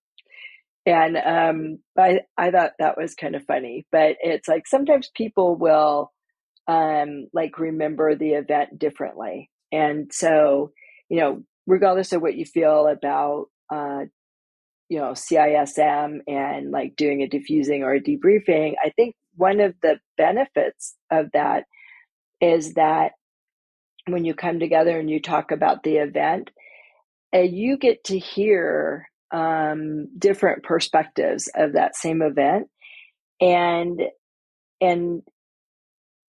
And 0.86 1.16
um, 1.16 1.78
I, 1.98 2.20
I 2.38 2.50
thought 2.50 2.72
that 2.78 2.96
was 2.96 3.14
kind 3.14 3.34
of 3.34 3.44
funny, 3.44 3.86
but 3.90 4.16
it's 4.20 4.46
like 4.48 4.68
sometimes 4.68 5.10
people 5.14 5.56
will 5.56 6.12
um, 6.68 7.26
like 7.32 7.58
remember 7.58 8.14
the 8.14 8.34
event 8.34 8.78
differently. 8.78 9.50
And 9.72 10.12
so, 10.12 10.72
you 11.08 11.18
know, 11.18 11.42
regardless 11.66 12.12
of 12.12 12.22
what 12.22 12.36
you 12.36 12.44
feel 12.46 12.88
about 12.88 13.46
uh, 13.72 14.04
you 14.88 14.98
know 14.98 15.12
CISM 15.12 16.20
and 16.28 16.70
like 16.72 16.96
doing 16.96 17.22
a 17.22 17.28
diffusing 17.28 17.82
or 17.84 17.94
a 17.94 18.02
debriefing, 18.02 18.74
I 18.84 18.90
think 18.96 19.16
one 19.36 19.60
of 19.60 19.74
the 19.82 20.00
benefits 20.18 20.96
of 21.10 21.28
that 21.34 21.64
is 22.40 22.74
that 22.74 23.12
when 24.08 24.24
you 24.24 24.34
come 24.34 24.60
together 24.60 24.98
and 24.98 25.10
you 25.10 25.20
talk 25.22 25.52
about 25.52 25.82
the 25.84 25.96
event, 25.98 26.50
uh, 27.34 27.40
you 27.40 27.78
get 27.78 28.04
to 28.04 28.18
hear 28.18 29.08
um, 29.32 30.08
different 30.18 30.64
perspectives 30.64 31.50
of 31.56 31.74
that 31.74 31.96
same 31.96 32.22
event. 32.22 32.68
and 33.40 34.02
and 34.82 35.22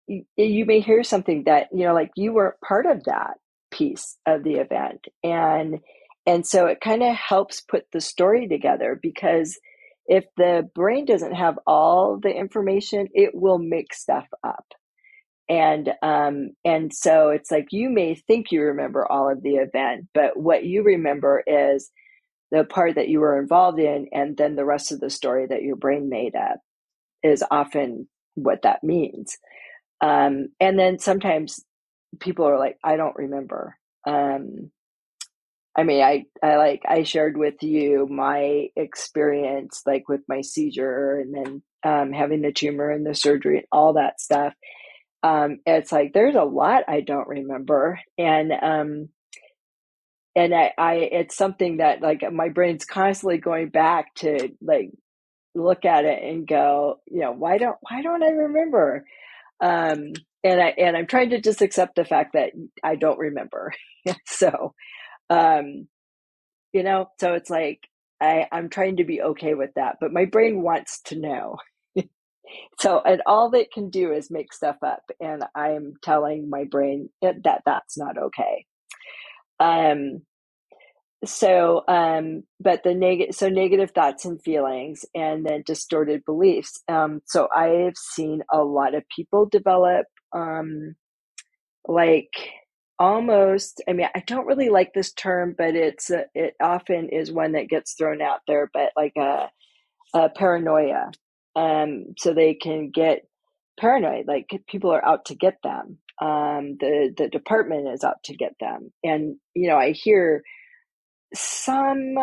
you, 0.08 0.24
you 0.36 0.66
may 0.66 0.80
hear 0.80 1.04
something 1.04 1.44
that 1.46 1.68
you 1.72 1.86
know 1.86 1.94
like 1.94 2.12
you 2.16 2.34
weren't 2.34 2.60
part 2.66 2.86
of 2.86 3.04
that 3.06 3.34
piece 3.72 4.18
of 4.26 4.44
the 4.44 4.56
event. 4.56 5.06
And 5.24 5.80
and 6.26 6.46
so 6.46 6.66
it 6.66 6.80
kind 6.80 7.02
of 7.02 7.16
helps 7.16 7.62
put 7.62 7.86
the 7.92 8.00
story 8.00 8.48
together 8.48 8.98
because 9.02 9.58
if 10.06 10.24
the 10.36 10.68
brain 10.74 11.06
doesn't 11.06 11.34
have 11.34 11.58
all 11.66 12.20
the 12.22 12.30
information 12.30 13.08
it 13.14 13.32
will 13.34 13.58
make 13.58 13.94
stuff 13.94 14.26
up. 14.44 14.66
And 15.48 15.90
um 16.02 16.50
and 16.64 16.94
so 16.94 17.30
it's 17.30 17.50
like 17.50 17.68
you 17.72 17.90
may 17.90 18.14
think 18.14 18.52
you 18.52 18.62
remember 18.62 19.10
all 19.10 19.30
of 19.30 19.42
the 19.42 19.56
event 19.56 20.08
but 20.14 20.38
what 20.38 20.64
you 20.64 20.84
remember 20.84 21.42
is 21.46 21.90
the 22.52 22.64
part 22.64 22.96
that 22.96 23.08
you 23.08 23.20
were 23.20 23.40
involved 23.40 23.80
in 23.80 24.08
and 24.12 24.36
then 24.36 24.56
the 24.56 24.64
rest 24.64 24.92
of 24.92 25.00
the 25.00 25.10
story 25.10 25.46
that 25.48 25.62
your 25.62 25.76
brain 25.76 26.08
made 26.10 26.36
up 26.36 26.58
is 27.22 27.44
often 27.50 28.08
what 28.34 28.62
that 28.62 28.84
means. 28.84 29.38
Um 30.00 30.48
and 30.60 30.78
then 30.78 30.98
sometimes 30.98 31.60
people 32.20 32.46
are 32.46 32.58
like 32.58 32.78
i 32.84 32.96
don't 32.96 33.16
remember 33.16 33.76
um 34.06 34.70
I 35.76 35.84
mean, 35.84 36.02
I, 36.02 36.26
I 36.42 36.56
like, 36.56 36.82
I 36.86 37.02
shared 37.02 37.36
with 37.36 37.62
you 37.62 38.06
my 38.10 38.68
experience, 38.76 39.82
like 39.86 40.08
with 40.08 40.20
my 40.28 40.42
seizure 40.42 41.18
and 41.18 41.34
then 41.34 41.62
um, 41.82 42.12
having 42.12 42.42
the 42.42 42.52
tumor 42.52 42.90
and 42.90 43.06
the 43.06 43.14
surgery 43.14 43.58
and 43.58 43.66
all 43.72 43.94
that 43.94 44.20
stuff. 44.20 44.52
Um, 45.22 45.60
it's 45.64 45.90
like, 45.90 46.12
there's 46.12 46.34
a 46.34 46.42
lot 46.42 46.84
I 46.88 47.00
don't 47.00 47.28
remember. 47.28 47.98
And, 48.18 48.52
um, 48.52 49.08
and 50.36 50.54
I, 50.54 50.72
I, 50.76 50.94
it's 50.94 51.36
something 51.36 51.78
that 51.78 52.02
like 52.02 52.22
my 52.30 52.50
brain's 52.50 52.84
constantly 52.84 53.38
going 53.38 53.70
back 53.70 54.14
to 54.16 54.50
like 54.60 54.90
look 55.54 55.84
at 55.86 56.04
it 56.04 56.22
and 56.22 56.46
go, 56.46 57.00
you 57.06 57.20
know, 57.20 57.32
why 57.32 57.56
don't, 57.56 57.76
why 57.80 58.02
don't 58.02 58.22
I 58.22 58.30
remember? 58.30 59.06
Um, 59.60 60.12
and 60.44 60.60
I, 60.60 60.68
and 60.78 60.96
I'm 60.96 61.06
trying 61.06 61.30
to 61.30 61.40
just 61.40 61.62
accept 61.62 61.96
the 61.96 62.04
fact 62.04 62.34
that 62.34 62.52
I 62.84 62.96
don't 62.96 63.18
remember. 63.18 63.72
so, 64.26 64.74
um, 65.30 65.88
you 66.72 66.82
know, 66.82 67.08
so 67.20 67.34
it's 67.34 67.50
like 67.50 67.80
I, 68.20 68.48
I'm 68.52 68.70
trying 68.70 68.98
to 68.98 69.04
be 69.04 69.22
okay 69.22 69.54
with 69.54 69.70
that, 69.76 69.96
but 70.00 70.12
my 70.12 70.26
brain 70.26 70.62
wants 70.62 71.02
to 71.06 71.18
know. 71.18 71.56
so, 72.80 73.00
and 73.00 73.22
all 73.26 73.50
that 73.50 73.72
can 73.72 73.90
do 73.90 74.12
is 74.12 74.30
make 74.30 74.52
stuff 74.52 74.76
up, 74.86 75.02
and 75.20 75.44
I'm 75.54 75.94
telling 76.02 76.50
my 76.50 76.64
brain 76.64 77.10
that 77.22 77.36
that's 77.66 77.98
not 77.98 78.18
okay. 78.18 78.66
Um, 79.60 80.22
so 81.24 81.84
um 81.88 82.42
but 82.60 82.82
the 82.84 82.94
negative 82.96 83.36
so 83.36 83.48
negative 83.48 83.92
thoughts 83.92 84.26
and 84.26 84.42
feelings 84.42 85.06
and 85.14 85.46
then 85.46 85.62
distorted 85.66 86.24
beliefs 86.26 86.82
um 86.88 87.22
so 87.26 87.48
i've 87.56 87.96
seen 87.96 88.42
a 88.52 88.58
lot 88.64 88.96
of 88.96 89.04
people 89.16 89.46
develop 89.46 90.06
um 90.34 90.94
like 91.86 92.32
almost 92.98 93.82
i 93.88 93.92
mean 93.92 94.06
i 94.14 94.22
don't 94.26 94.46
really 94.46 94.68
like 94.68 94.92
this 94.94 95.12
term 95.12 95.54
but 95.56 95.74
it's 95.74 96.10
a, 96.10 96.24
it 96.34 96.54
often 96.60 97.08
is 97.08 97.32
one 97.32 97.52
that 97.52 97.68
gets 97.68 97.94
thrown 97.94 98.22
out 98.22 98.40
there 98.46 98.70
but 98.72 98.92
like 98.96 99.14
a, 99.18 99.50
a 100.14 100.28
paranoia 100.30 101.10
um 101.56 102.06
so 102.18 102.32
they 102.32 102.54
can 102.54 102.90
get 102.90 103.26
paranoid 103.80 104.26
like 104.28 104.46
people 104.68 104.92
are 104.92 105.04
out 105.04 105.24
to 105.24 105.34
get 105.34 105.56
them 105.62 105.98
um 106.20 106.76
the 106.80 107.12
the 107.16 107.28
department 107.28 107.88
is 107.88 108.04
out 108.04 108.22
to 108.24 108.36
get 108.36 108.54
them. 108.60 108.92
And 109.02 109.36
you 109.54 109.68
know 109.68 109.76
i 109.76 109.90
hear 109.92 110.42
some 111.34 112.14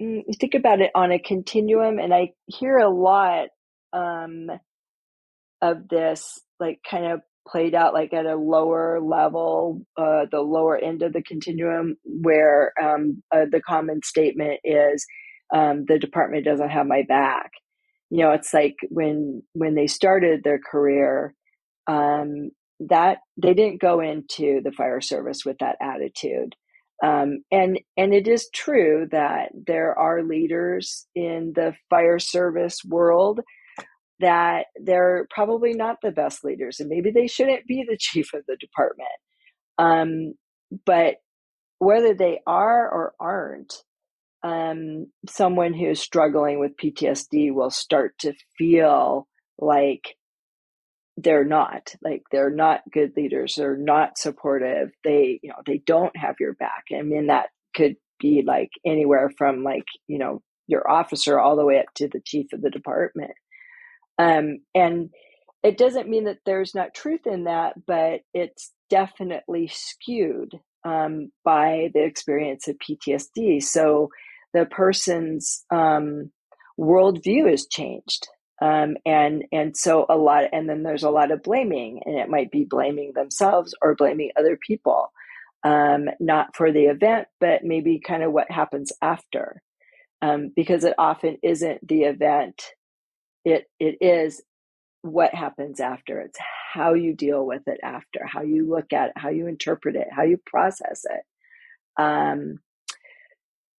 mm, 0.00 0.22
think 0.38 0.54
about 0.54 0.80
it 0.80 0.90
on 0.94 1.12
a 1.12 1.18
continuum 1.18 1.98
and 1.98 2.14
i 2.14 2.30
hear 2.46 2.78
a 2.78 2.88
lot 2.88 3.48
um 3.92 4.50
of 5.60 5.88
this 5.88 6.40
like 6.60 6.80
kind 6.88 7.06
of 7.06 7.20
played 7.46 7.74
out 7.74 7.94
like 7.94 8.12
at 8.12 8.26
a 8.26 8.36
lower 8.36 9.00
level, 9.00 9.82
uh, 9.96 10.26
the 10.30 10.40
lower 10.40 10.76
end 10.76 11.02
of 11.02 11.12
the 11.12 11.22
continuum, 11.22 11.96
where 12.04 12.72
um, 12.82 13.22
uh, 13.32 13.46
the 13.50 13.60
common 13.60 14.00
statement 14.02 14.60
is 14.64 15.06
um, 15.54 15.84
the 15.86 15.98
department 15.98 16.44
doesn't 16.44 16.70
have 16.70 16.86
my 16.86 17.02
back. 17.02 17.50
You 18.10 18.18
know, 18.20 18.32
it's 18.32 18.54
like 18.54 18.76
when 18.90 19.42
when 19.52 19.74
they 19.74 19.86
started 19.86 20.42
their 20.42 20.58
career, 20.58 21.34
um, 21.86 22.50
that 22.80 23.18
they 23.36 23.54
didn't 23.54 23.80
go 23.80 24.00
into 24.00 24.60
the 24.62 24.72
fire 24.72 25.00
service 25.00 25.44
with 25.44 25.58
that 25.58 25.76
attitude. 25.80 26.54
Um, 27.02 27.44
and 27.50 27.80
and 27.96 28.14
it 28.14 28.28
is 28.28 28.48
true 28.54 29.08
that 29.10 29.50
there 29.66 29.98
are 29.98 30.22
leaders 30.22 31.06
in 31.14 31.52
the 31.54 31.74
fire 31.90 32.18
service 32.18 32.78
world 32.84 33.40
that 34.20 34.66
they're 34.82 35.26
probably 35.30 35.74
not 35.74 35.96
the 36.02 36.12
best 36.12 36.44
leaders 36.44 36.80
and 36.80 36.88
maybe 36.88 37.10
they 37.10 37.26
shouldn't 37.26 37.66
be 37.66 37.84
the 37.88 37.96
chief 38.00 38.32
of 38.34 38.42
the 38.46 38.56
department. 38.56 39.08
Um, 39.78 40.34
but 40.86 41.16
whether 41.78 42.14
they 42.14 42.40
are 42.46 42.88
or 42.88 43.14
aren't, 43.20 43.74
um, 44.42 45.06
someone 45.28 45.72
who's 45.72 46.00
struggling 46.00 46.60
with 46.60 46.76
PTSD 46.76 47.52
will 47.52 47.70
start 47.70 48.14
to 48.20 48.34
feel 48.58 49.26
like 49.58 50.16
they're 51.16 51.44
not 51.44 51.94
like 52.02 52.22
they're 52.32 52.50
not 52.50 52.80
good 52.92 53.12
leaders 53.16 53.54
they're 53.56 53.76
not 53.76 54.18
supportive 54.18 54.90
they 55.04 55.38
you 55.42 55.48
know 55.48 55.56
they 55.66 55.80
don't 55.86 56.16
have 56.16 56.34
your 56.40 56.54
back 56.54 56.84
i 56.96 57.02
mean 57.02 57.28
that 57.28 57.46
could 57.74 57.94
be 58.18 58.42
like 58.44 58.70
anywhere 58.84 59.30
from 59.38 59.62
like 59.62 59.84
you 60.08 60.18
know 60.18 60.42
your 60.66 60.90
officer 60.90 61.38
all 61.38 61.56
the 61.56 61.64
way 61.64 61.78
up 61.78 61.86
to 61.94 62.08
the 62.08 62.20
chief 62.24 62.52
of 62.52 62.62
the 62.62 62.70
department 62.70 63.32
um, 64.18 64.58
and 64.74 65.10
it 65.62 65.78
doesn't 65.78 66.08
mean 66.08 66.24
that 66.24 66.38
there's 66.44 66.74
not 66.74 66.94
truth 66.94 67.26
in 67.26 67.44
that, 67.44 67.74
but 67.86 68.20
it's 68.32 68.72
definitely 68.90 69.68
skewed 69.68 70.58
um, 70.84 71.32
by 71.44 71.90
the 71.94 72.04
experience 72.04 72.68
of 72.68 72.76
PTSD. 72.78 73.62
So 73.62 74.10
the 74.52 74.66
person's 74.66 75.64
um, 75.70 76.30
worldview 76.78 77.52
is 77.52 77.66
changed. 77.66 78.28
Um, 78.62 78.96
and 79.04 79.44
and 79.50 79.76
so 79.76 80.06
a 80.08 80.16
lot 80.16 80.44
and 80.52 80.68
then 80.68 80.84
there's 80.84 81.02
a 81.02 81.10
lot 81.10 81.32
of 81.32 81.42
blaming 81.42 82.02
and 82.06 82.16
it 82.16 82.28
might 82.28 82.52
be 82.52 82.64
blaming 82.64 83.12
themselves 83.12 83.74
or 83.82 83.96
blaming 83.96 84.30
other 84.38 84.56
people 84.56 85.10
um, 85.64 86.04
not 86.20 86.54
for 86.54 86.70
the 86.70 86.84
event 86.84 87.26
but 87.40 87.64
maybe 87.64 87.98
kind 87.98 88.22
of 88.22 88.32
what 88.32 88.48
happens 88.52 88.92
after 89.02 89.60
um, 90.22 90.52
because 90.54 90.84
it 90.84 90.94
often 90.98 91.36
isn't 91.42 91.86
the 91.86 92.04
event 92.04 92.62
it 93.44 93.66
it 93.78 93.98
is 94.00 94.42
what 95.02 95.34
happens 95.34 95.80
after. 95.80 96.20
It's 96.20 96.38
how 96.72 96.94
you 96.94 97.14
deal 97.14 97.44
with 97.46 97.62
it 97.66 97.80
after 97.82 98.26
how 98.26 98.42
you 98.42 98.68
look 98.68 98.92
at 98.92 99.10
it 99.10 99.18
how 99.18 99.28
you 99.28 99.46
interpret 99.46 99.96
it 99.96 100.08
how 100.10 100.22
you 100.24 100.38
process 100.46 101.04
it. 101.04 102.02
Um, 102.02 102.60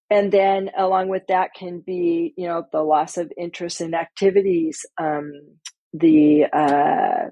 and 0.09 0.31
then 0.31 0.69
along 0.77 1.09
with 1.09 1.23
that 1.27 1.53
can 1.55 1.79
be 1.79 2.33
you 2.37 2.47
know 2.47 2.65
the 2.71 2.81
loss 2.81 3.17
of 3.17 3.31
interest 3.37 3.81
in 3.81 3.93
activities 3.93 4.85
um, 4.99 5.33
the 5.93 6.45
uh, 6.53 7.29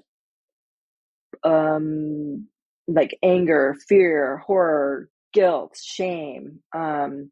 um, 1.48 2.48
like 2.88 3.16
anger 3.22 3.76
fear 3.88 4.38
horror 4.46 5.08
guilt 5.32 5.76
shame 5.82 6.60
um, 6.74 7.30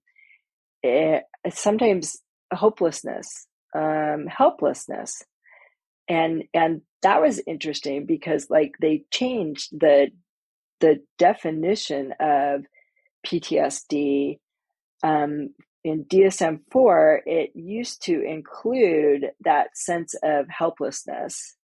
it, 0.83 1.25
sometimes 1.51 2.19
hopelessness 2.53 3.47
um, 3.75 4.27
helplessness 4.29 5.23
and 6.09 6.45
and 6.55 6.83
that 7.03 7.21
was 7.23 7.41
interesting 7.47 8.07
because 8.07 8.51
like 8.51 8.75
they 8.81 9.05
changed 9.13 9.71
the 9.79 10.11
the 10.81 11.03
definition 11.19 12.15
of 12.21 12.65
PTSD 13.27 14.39
um, 15.05 15.51
in 15.85 16.05
DSM 16.07 16.61
four. 16.73 17.23
It 17.27 17.53
used 17.55 18.05
to 18.05 18.23
include 18.23 19.33
that 19.45 19.77
sense 19.79 20.15
of 20.23 20.47
helplessness, 20.49 21.57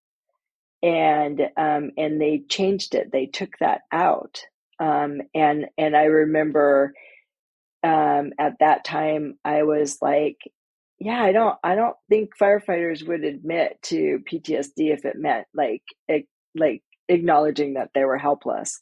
and 0.82 1.40
um, 1.56 1.92
and 1.98 2.20
they 2.20 2.42
changed 2.48 2.94
it. 2.94 3.12
They 3.12 3.26
took 3.26 3.52
that 3.61 3.82
out, 3.92 4.42
um, 4.80 5.22
and 5.34 5.66
and 5.78 5.96
I 5.96 6.04
remember 6.04 6.94
um, 7.84 8.32
at 8.38 8.59
that 8.61 8.84
time 8.84 9.38
I 9.44 9.64
was 9.64 9.98
like, 10.02 10.38
yeah, 11.01 11.22
I 11.22 11.32
don't 11.32 11.57
I 11.62 11.74
don't 11.74 11.96
think 12.09 12.30
firefighters 12.40 13.07
would 13.07 13.24
admit 13.24 13.78
to 13.84 14.20
PTSD 14.30 14.92
if 14.92 15.05
it 15.05 15.16
meant 15.16 15.46
like 15.55 15.82
it, 16.09 16.26
like 16.57 16.82
acknowledging 17.09 17.74
that 17.74 17.90
they 17.94 18.05
were 18.05 18.18
helpless. 18.18 18.80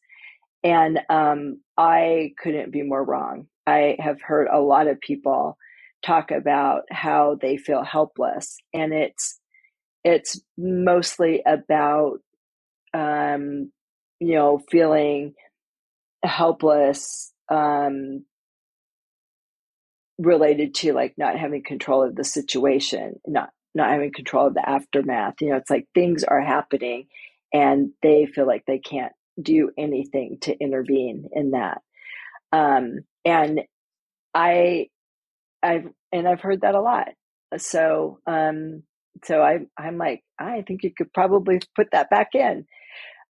And 0.64 1.00
um, 1.10 1.60
I 1.76 2.32
couldn't 2.38 2.72
be 2.72 2.82
more 2.82 3.04
wrong. 3.04 3.46
I 3.66 3.96
have 4.00 4.20
heard 4.22 4.48
a 4.48 4.60
lot 4.60 4.88
of 4.88 5.00
people 5.00 5.58
talk 6.04 6.30
about 6.30 6.82
how 6.90 7.36
they 7.40 7.56
feel 7.58 7.84
helpless, 7.84 8.56
and 8.72 8.94
it's 8.94 9.38
it's 10.02 10.40
mostly 10.56 11.42
about 11.46 12.20
um, 12.94 13.70
you 14.20 14.34
know 14.34 14.62
feeling 14.70 15.34
helpless 16.24 17.32
um, 17.50 18.24
related 20.18 20.74
to 20.74 20.92
like 20.92 21.14
not 21.18 21.38
having 21.38 21.62
control 21.62 22.02
of 22.02 22.16
the 22.16 22.24
situation, 22.24 23.20
not 23.26 23.50
not 23.74 23.90
having 23.90 24.12
control 24.12 24.46
of 24.46 24.54
the 24.54 24.68
aftermath. 24.68 25.34
You 25.40 25.50
know, 25.50 25.56
it's 25.56 25.70
like 25.70 25.86
things 25.94 26.24
are 26.24 26.40
happening 26.40 27.08
and 27.52 27.90
they 28.02 28.26
feel 28.26 28.46
like 28.46 28.64
they 28.66 28.78
can't 28.78 29.12
do 29.40 29.70
anything 29.78 30.38
to 30.42 30.56
intervene 30.58 31.28
in 31.32 31.50
that. 31.50 31.82
Um, 32.52 33.00
and 33.24 33.60
I, 34.32 34.88
I've, 35.62 35.88
and 36.10 36.26
I've 36.26 36.40
heard 36.40 36.62
that 36.62 36.74
a 36.74 36.80
lot. 36.80 37.08
So, 37.58 38.18
um, 38.26 38.82
so 39.24 39.42
I, 39.42 39.58
I'm 39.78 39.98
like, 39.98 40.22
I 40.38 40.62
think 40.66 40.82
you 40.82 40.92
could 40.96 41.12
probably 41.12 41.60
put 41.74 41.88
that 41.92 42.08
back 42.08 42.28
in. 42.34 42.64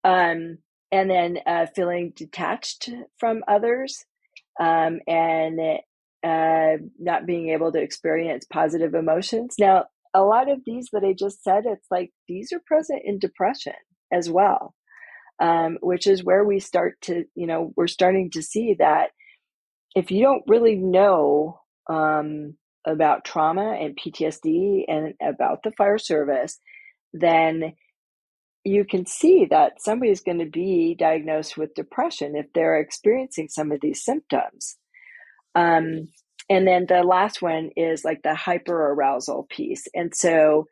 Um, 0.05 0.59
and 0.93 1.11
then 1.11 1.39
uh, 1.45 1.67
feeling 1.75 2.13
detached 2.15 2.89
from 3.19 3.43
others 3.49 4.05
um, 4.61 5.01
and 5.09 5.81
uh, 6.25 6.77
not 6.99 7.27
being 7.27 7.51
able 7.51 7.73
to 7.73 7.81
experience 7.81 8.47
positive 8.51 8.95
emotions. 8.95 9.57
Now, 9.59 9.85
a 10.15 10.23
lot 10.23 10.51
of 10.51 10.61
these 10.65 10.89
that 10.93 11.05
I 11.05 11.13
just 11.13 11.43
said, 11.43 11.65
it's 11.67 11.87
like 11.91 12.11
these 12.29 12.53
are 12.53 12.61
present 12.67 13.03
in 13.05 13.19
depression 13.19 13.75
as 14.13 14.31
well, 14.31 14.75
um, 15.41 15.79
which 15.83 16.07
is 16.07 16.25
where 16.25 16.45
we 16.45 16.59
start 16.59 17.01
to, 17.03 17.25
you 17.35 17.47
know, 17.47 17.73
we're 17.77 17.87
starting 17.87 18.31
to 18.31 18.43
see 18.43 18.77
that 18.79 19.11
if 19.95 20.11
you 20.11 20.23
don't 20.23 20.45
really 20.47 20.77
know 20.77 21.61
um, 21.89 22.55
about 22.87 23.25
trauma 23.25 23.77
and 23.81 23.99
PTSD 23.99 24.85
and 24.89 25.15
about 25.23 25.63
the 25.63 25.73
fire 25.73 25.99
service, 25.99 26.59
then 27.13 27.75
you 28.65 28.85
can 28.85 29.07
see 29.07 29.47
that 29.51 29.81
somebody's 29.81 30.23
going 30.23 30.39
to 30.39 30.51
be 30.51 30.97
diagnosed 30.99 31.57
with 31.57 31.75
depression 31.75 32.35
if 32.37 32.47
they're 32.53 32.81
experiencing 32.81 33.49
some 33.49 33.71
of 33.71 33.81
these 33.81 34.05
symptoms. 34.05 34.77
Um, 35.57 36.09
and 36.51 36.69
then 36.69 36.87
the 36.89 37.03
last 37.05 37.43
one 37.43 37.71
is 37.77 38.05
like 38.05 38.23
the 38.23 38.31
hyperarousal 38.31 39.49
piece. 39.51 39.89
And 39.95 40.15
so 40.15 40.67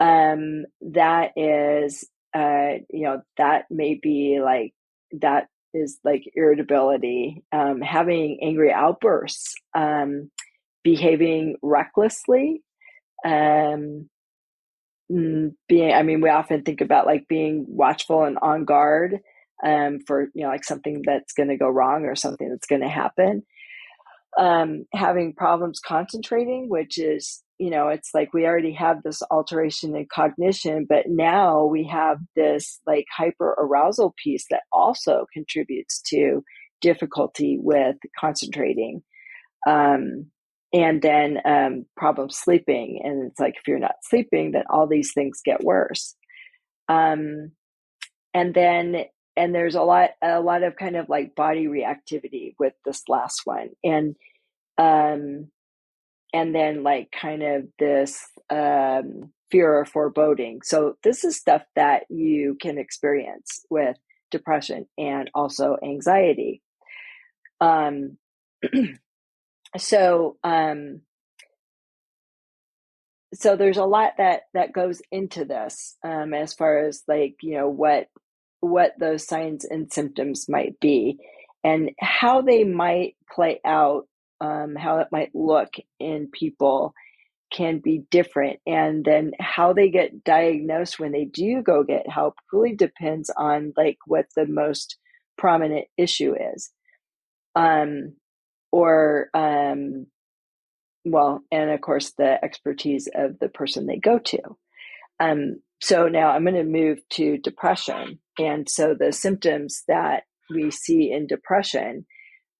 um, 0.00 0.64
that 0.82 1.32
is, 1.36 2.04
uh, 2.34 2.80
you 2.90 3.04
know, 3.04 3.22
that 3.38 3.66
may 3.70 3.94
be 4.02 4.40
like, 4.42 4.74
that 5.20 5.48
is 5.74 5.98
like 6.04 6.24
irritability, 6.34 7.44
um, 7.52 7.80
having 7.80 8.40
angry 8.42 8.72
outbursts, 8.72 9.54
um, 9.76 10.30
behaving 10.84 11.56
recklessly, 11.62 12.62
um, 13.24 14.08
Mm, 15.12 15.54
being 15.68 15.92
i 15.92 16.02
mean 16.02 16.22
we 16.22 16.30
often 16.30 16.62
think 16.62 16.80
about 16.80 17.04
like 17.04 17.28
being 17.28 17.66
watchful 17.68 18.24
and 18.24 18.38
on 18.40 18.64
guard 18.64 19.20
um, 19.62 19.98
for 20.06 20.28
you 20.34 20.42
know 20.44 20.48
like 20.48 20.64
something 20.64 21.02
that's 21.04 21.34
going 21.34 21.50
to 21.50 21.58
go 21.58 21.68
wrong 21.68 22.06
or 22.06 22.16
something 22.16 22.48
that's 22.48 22.66
going 22.66 22.80
to 22.80 22.88
happen 22.88 23.42
um, 24.38 24.84
having 24.92 25.34
problems 25.34 25.80
concentrating 25.80 26.68
which 26.68 26.98
is 26.98 27.42
you 27.58 27.70
know 27.70 27.88
it's 27.88 28.10
like 28.14 28.32
we 28.34 28.46
already 28.46 28.72
have 28.72 29.02
this 29.02 29.22
alteration 29.30 29.94
in 29.94 30.06
cognition 30.12 30.86
but 30.88 31.04
now 31.06 31.64
we 31.64 31.86
have 31.86 32.18
this 32.34 32.80
like 32.86 33.04
hyper 33.16 33.54
arousal 33.58 34.14
piece 34.22 34.46
that 34.50 34.62
also 34.72 35.26
contributes 35.32 36.00
to 36.02 36.42
difficulty 36.84 37.56
with 37.58 37.96
concentrating. 38.20 39.02
Um, 39.66 40.26
and 40.72 41.00
then 41.00 41.38
um, 41.46 41.86
problem 41.96 42.28
sleeping 42.28 43.00
and 43.02 43.30
it's 43.30 43.40
like 43.40 43.54
if 43.56 43.66
you're 43.66 43.78
not 43.78 43.94
sleeping 44.02 44.52
then 44.52 44.64
all 44.68 44.86
these 44.86 45.12
things 45.14 45.40
get 45.44 45.64
worse. 45.64 46.14
Um, 46.88 47.52
and 48.34 48.52
then 48.52 49.04
and 49.36 49.54
there's 49.54 49.74
a 49.74 49.82
lot 49.82 50.10
a 50.22 50.40
lot 50.40 50.62
of 50.62 50.76
kind 50.76 50.96
of 50.96 51.08
like 51.08 51.34
body 51.34 51.66
reactivity 51.66 52.54
with 52.58 52.74
this 52.84 53.02
last 53.08 53.42
one 53.44 53.70
and 53.82 54.16
um 54.78 55.48
and 56.34 56.54
then 56.54 56.82
like 56.82 57.10
kind 57.12 57.42
of 57.42 57.68
this 57.78 58.26
um 58.50 59.32
fear 59.50 59.78
or 59.78 59.84
foreboding. 59.84 60.60
So 60.64 60.96
this 61.04 61.22
is 61.22 61.36
stuff 61.36 61.62
that 61.76 62.04
you 62.08 62.56
can 62.60 62.76
experience 62.76 63.64
with 63.70 63.96
depression 64.32 64.86
and 64.98 65.30
also 65.32 65.76
anxiety. 65.82 66.60
Um 67.60 68.18
so 69.78 70.36
um 70.42 71.02
so 73.32 73.56
there's 73.56 73.76
a 73.76 73.84
lot 73.84 74.14
that 74.18 74.42
that 74.54 74.72
goes 74.72 75.02
into 75.12 75.44
this 75.44 75.96
um 76.04 76.34
as 76.34 76.52
far 76.52 76.78
as 76.86 77.02
like 77.06 77.36
you 77.42 77.56
know 77.56 77.68
what 77.68 78.08
what 78.64 78.92
those 78.98 79.26
signs 79.26 79.64
and 79.64 79.92
symptoms 79.92 80.46
might 80.48 80.78
be 80.80 81.18
and 81.62 81.90
how 82.00 82.42
they 82.42 82.64
might 82.64 83.16
play 83.32 83.60
out 83.64 84.06
um 84.40 84.74
how 84.76 84.98
it 84.98 85.08
might 85.12 85.34
look 85.34 85.74
in 86.00 86.28
people 86.32 86.94
can 87.52 87.78
be 87.78 88.02
different 88.10 88.58
and 88.66 89.04
then 89.04 89.32
how 89.38 89.72
they 89.72 89.88
get 89.90 90.24
diagnosed 90.24 90.98
when 90.98 91.12
they 91.12 91.24
do 91.24 91.62
go 91.62 91.84
get 91.84 92.08
help 92.10 92.34
really 92.52 92.74
depends 92.74 93.30
on 93.36 93.72
like 93.76 93.98
what 94.06 94.26
the 94.36 94.46
most 94.46 94.96
prominent 95.38 95.86
issue 95.96 96.34
is 96.54 96.70
um 97.54 98.14
or 98.74 99.28
um, 99.34 100.06
well, 101.04 101.42
and 101.52 101.70
of 101.70 101.80
course 101.80 102.12
the 102.18 102.44
expertise 102.44 103.08
of 103.14 103.38
the 103.38 103.48
person 103.48 103.86
they 103.86 103.98
go 103.98 104.18
to. 104.18 104.40
Um, 105.20 105.60
so 105.80 106.08
now 106.08 106.28
I'm 106.30 106.44
going 106.44 106.54
to 106.54 106.64
move 106.64 106.98
to 107.10 107.38
depression, 107.38 108.18
and 108.38 108.68
so 108.68 108.94
the 108.98 109.12
symptoms 109.12 109.82
that 109.88 110.24
we 110.50 110.70
see 110.70 111.10
in 111.12 111.26
depression, 111.26 112.06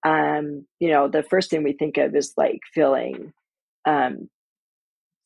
um, 0.05 0.65
you 0.79 0.89
know, 0.89 1.07
the 1.07 1.23
first 1.23 1.49
thing 1.49 1.63
we 1.63 1.73
think 1.73 1.97
of 1.97 2.15
is 2.15 2.33
like 2.37 2.59
feeling 2.73 3.33
um, 3.85 4.29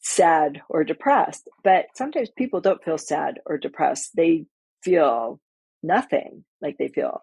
sad 0.01 0.61
or 0.69 0.83
depressed. 0.83 1.49
But 1.63 1.85
sometimes 1.95 2.29
people 2.37 2.61
don't 2.61 2.83
feel 2.83 2.97
sad 2.97 3.39
or 3.45 3.57
depressed; 3.57 4.11
they 4.15 4.45
feel 4.83 5.39
nothing, 5.83 6.45
like 6.61 6.77
they 6.77 6.89
feel 6.89 7.21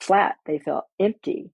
flat, 0.00 0.36
they 0.46 0.58
feel 0.58 0.82
empty. 1.00 1.50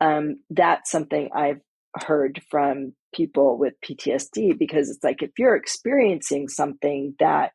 Um, 0.00 0.36
that's 0.50 0.90
something 0.90 1.30
I've 1.34 1.60
heard 2.06 2.40
from 2.50 2.94
people 3.12 3.58
with 3.58 3.74
PTSD 3.84 4.58
because 4.58 4.90
it's 4.90 5.02
like 5.02 5.22
if 5.22 5.30
you're 5.38 5.56
experiencing 5.56 6.48
something 6.48 7.14
that 7.18 7.52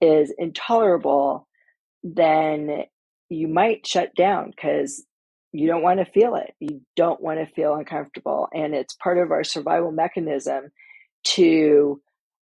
is 0.00 0.32
intolerable, 0.36 1.46
then 2.02 2.84
you 3.28 3.48
might 3.48 3.86
shut 3.86 4.14
down 4.14 4.50
because 4.50 5.04
you 5.52 5.66
don't 5.66 5.82
want 5.82 6.00
to 6.00 6.12
feel 6.12 6.36
it. 6.36 6.54
You 6.60 6.82
don't 6.96 7.20
want 7.20 7.40
to 7.40 7.54
feel 7.54 7.74
uncomfortable. 7.74 8.48
And 8.52 8.74
it's 8.74 8.94
part 8.94 9.18
of 9.18 9.30
our 9.30 9.44
survival 9.44 9.92
mechanism 9.92 10.70
to 11.24 12.00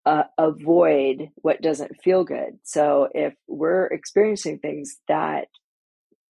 uh, 0.06 0.24
avoid 0.38 1.30
what 1.38 1.62
doesn't 1.62 2.02
feel 2.04 2.24
good. 2.24 2.60
So 2.64 3.10
if 3.14 3.34
we're 3.48 3.88
experiencing 3.88 4.60
things 4.60 4.98
that 5.08 5.48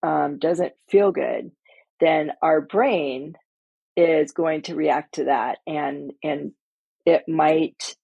um, 0.03 0.39
doesn't 0.39 0.73
feel 0.89 1.11
good, 1.11 1.51
then 1.99 2.31
our 2.41 2.61
brain 2.61 3.35
is 3.95 4.31
going 4.31 4.61
to 4.63 4.75
react 4.75 5.15
to 5.15 5.25
that 5.25 5.57
and 5.65 6.11
and 6.23 6.51
it 7.05 7.23
might 7.27 7.95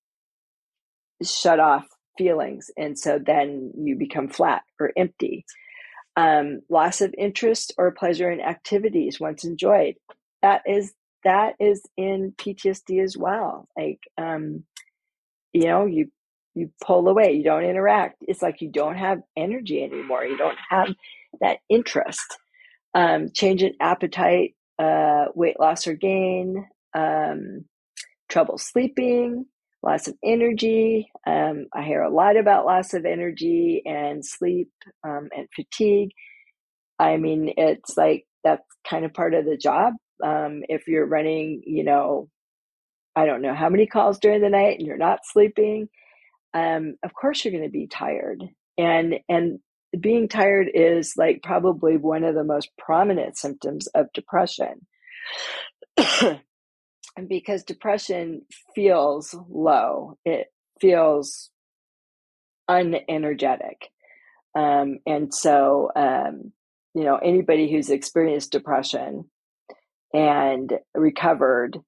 shut 1.24 1.59
off 1.59 1.86
feelings 2.18 2.70
and 2.78 2.97
so 2.97 3.20
then 3.20 3.72
you 3.78 3.95
become 3.95 4.28
flat 4.28 4.64
or 4.80 4.91
empty. 4.97 5.45
Um, 6.16 6.61
loss 6.70 7.01
of 7.01 7.14
interest 7.18 7.74
or 7.78 7.91
pleasure 7.91 8.30
in 8.32 8.39
activities 8.39 9.20
once 9.20 9.43
enjoyed. 9.43 9.95
That 10.41 10.61
is 10.68 10.93
that 11.24 11.55
is 11.59 11.82
in 11.97 12.34
ptsd 12.38 13.03
as 13.03 13.18
well. 13.18 13.68
Like 13.76 13.99
um, 14.18 14.64
you 15.53 15.66
know 15.66 15.86
you 15.86 16.11
you 16.53 16.70
pull 16.84 17.07
away 17.07 17.34
you 17.34 17.43
don't 17.43 17.64
interact. 17.64 18.18
It's 18.22 18.41
like 18.41 18.61
you 18.61 18.70
don't 18.70 18.97
have 18.97 19.22
energy 19.36 19.84
anymore. 19.84 20.24
You 20.24 20.38
don't 20.38 20.57
have 20.70 20.89
that 21.41 21.57
interest. 21.70 22.38
Um, 22.93 23.32
change 23.34 23.64
in 23.64 23.74
appetite, 23.80 24.55
uh, 24.78 25.26
weight 25.34 25.59
loss 25.59 25.88
or 25.88 25.95
gain, 25.95 26.68
um, 26.93 27.66
trouble 28.30 28.57
sleeping, 28.57 29.45
loss 29.84 30.07
of 30.07 30.15
energy. 30.23 31.11
Um, 31.27 31.67
I 31.73 31.84
hear 31.84 32.01
a 32.01 32.13
lot 32.13 32.38
about 32.38 32.65
loss 32.65 32.93
of 32.93 33.05
energy 33.05 33.81
and 33.86 34.25
sleep 34.25 34.71
um, 35.03 35.29
and 35.36 35.47
fatigue. 35.55 36.11
I 36.99 37.17
mean, 37.17 37.53
it's 37.57 37.97
like 37.97 38.25
that's 38.43 38.65
kind 38.88 39.05
of 39.05 39.13
part 39.13 39.34
of 39.34 39.45
the 39.45 39.57
job. 39.57 39.93
Um, 40.23 40.61
if 40.69 40.88
you're 40.88 41.05
running, 41.05 41.63
you 41.65 41.84
know, 41.84 42.29
I 43.15 43.25
don't 43.25 43.41
know 43.41 43.53
how 43.53 43.69
many 43.69 43.86
calls 43.88 44.19
during 44.19 44.41
the 44.41 44.49
night 44.49 44.79
and 44.79 44.88
you're 44.88 44.97
not 44.97 45.19
sleeping, 45.23 45.89
um, 46.53 46.95
of 47.03 47.13
course 47.13 47.43
you're 47.43 47.51
going 47.51 47.63
to 47.63 47.69
be 47.69 47.88
tired. 47.88 48.43
And 48.77 49.15
and 49.29 49.59
being 49.99 50.27
tired 50.27 50.69
is 50.73 51.13
like 51.17 51.41
probably 51.43 51.97
one 51.97 52.23
of 52.23 52.36
the 52.36 52.43
most 52.43 52.69
prominent 52.77 53.38
symptoms 53.38 53.88
of 53.88 54.07
depression. 54.13 54.88
And 57.16 57.30
because 57.30 57.64
depression 57.64 58.43
feels 58.74 59.36
low, 59.49 60.18
it 60.26 60.47
feels 60.80 61.49
unenergetic. 62.70 63.84
Um, 64.55 64.99
and 65.05 65.34
so, 65.34 65.91
um, 65.95 66.51
you 66.93 67.03
know, 67.03 67.18
anybody 67.18 67.72
who's 67.72 67.89
experienced 67.89 68.51
depression 68.51 69.26
and 70.14 70.72
recovered, 70.95 71.80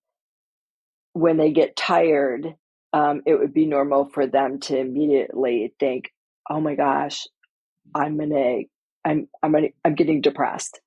when 1.14 1.38
they 1.38 1.52
get 1.52 1.76
tired, 1.76 2.56
um, 2.92 3.22
it 3.26 3.36
would 3.36 3.54
be 3.54 3.66
normal 3.66 4.10
for 4.10 4.28
them 4.28 4.60
to 4.62 4.78
immediately 4.78 5.74
think, 5.80 6.12
"Oh 6.50 6.60
my 6.60 6.76
gosh, 6.76 7.28
I'm 7.94 8.18
gonna, 8.18 8.62
I'm, 9.06 9.28
I'm 9.44 9.52
gonna, 9.52 9.70
I'm 9.84 9.96
getting 9.96 10.22
depressed," 10.22 10.80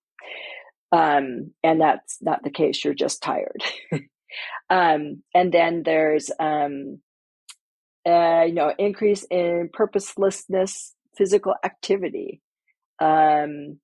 um, 0.93 1.53
and 1.63 1.81
that's 1.81 2.19
not 2.21 2.43
the 2.43 2.51
case. 2.51 2.85
You're 2.85 2.95
just 2.95 3.23
tired. 3.23 3.63
um, 4.71 5.23
and 5.35 5.53
then 5.53 5.83
there's, 5.85 6.31
um, 6.39 7.01
uh, 8.07 8.45
you 8.47 8.55
know, 8.55 8.73
increase 8.79 9.25
in 9.31 9.71
purposelessness, 9.73 10.95
physical 11.17 11.55
activity. 11.65 12.41
Um, 13.01 13.79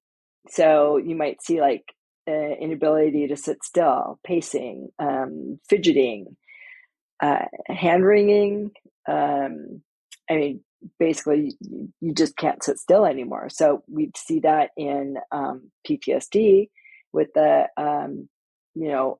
so 0.48 0.96
you 0.96 1.14
might 1.14 1.42
see 1.42 1.60
like 1.60 1.84
uh, 2.28 2.54
inability 2.60 3.28
to 3.28 3.36
sit 3.36 3.62
still, 3.62 4.18
pacing, 4.24 4.88
um, 4.98 5.58
fidgeting, 5.68 6.36
uh, 7.22 7.44
hand 7.68 8.04
wringing. 8.04 8.70
Um, 9.08 9.82
I 10.30 10.34
mean, 10.34 10.60
basically, 10.98 11.54
you, 11.60 11.92
you, 12.00 12.14
just 12.14 12.36
can't 12.36 12.62
sit 12.62 12.78
still 12.78 13.04
anymore. 13.04 13.48
So 13.50 13.82
we 13.88 14.10
see 14.16 14.40
that 14.40 14.70
in 14.76 15.16
um, 15.32 15.70
PTSD 15.86 16.70
with 17.12 17.28
the, 17.34 17.68
um, 17.76 18.28
you 18.74 18.88
know, 18.88 19.18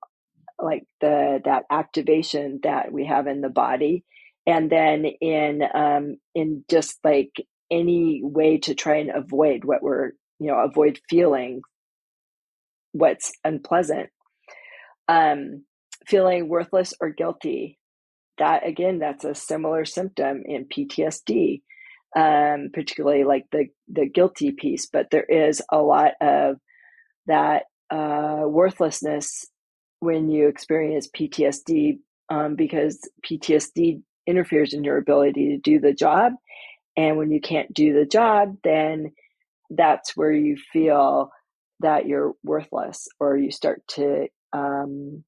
like 0.65 0.85
the 1.01 1.41
that 1.45 1.65
activation 1.71 2.61
that 2.65 2.93
we 2.93 3.07
have 3.07 3.27
in 3.27 3.41
the 3.41 3.49
body, 3.51 4.05
and 4.47 4.71
then 4.71 5.05
in 5.05 5.63
um, 5.75 6.17
in 6.35 6.65
just 6.71 6.99
like 7.05 7.33
any 7.71 8.21
way 8.23 8.59
to 8.59 8.75
try 8.75 8.97
and 8.97 9.11
avoid 9.11 9.65
what 9.65 9.83
we're 9.83 10.13
you 10.41 10.49
know 10.49 10.59
avoid 10.59 11.01
feeling 11.09 11.63
what's 12.93 13.33
unpleasant 13.45 14.11
um 15.09 15.65
feeling 16.07 16.49
worthless 16.49 16.95
or 17.01 17.11
guilty 17.11 17.79
that 18.39 18.67
again 18.67 18.99
that's 18.99 19.25
a 19.25 19.35
similar 19.35 19.85
symptom 19.85 20.43
in 20.47 20.67
ptsd 20.67 21.63
um 22.17 22.71
particularly 22.73 23.25
like 23.25 23.45
the 23.53 23.67
the 23.89 24.09
guilty 24.09 24.53
piece. 24.53 24.87
But 24.87 25.11
there 25.11 25.25
is 25.25 25.63
a 25.71 25.79
lot 25.79 26.13
of 26.21 26.57
that 27.27 27.65
uh 27.91 28.43
worthlessness 28.47 29.45
when 30.05 30.31
you 30.31 30.49
experience 30.49 31.09
ptsd 31.17 31.99
um, 32.31 32.55
because 32.57 33.01
ptsd 33.27 34.03
interferes 34.27 34.73
in 34.73 34.85
your 34.85 34.99
ability 34.99 35.49
to 35.49 35.59
do 35.59 35.81
the 35.81 35.93
job 35.93 36.33
and 36.97 37.17
when 37.17 37.31
you 37.31 37.41
can't 37.41 37.73
do 37.75 37.93
the 37.93 38.07
job 38.07 38.57
then 38.65 39.13
that's 39.71 40.17
where 40.17 40.33
you 40.33 40.57
feel 40.73 41.31
that 41.81 42.07
you're 42.07 42.33
worthless 42.43 43.09
or 43.21 43.37
you 43.37 43.51
start 43.51 43.83
to 43.89 44.27
um, 44.53 45.25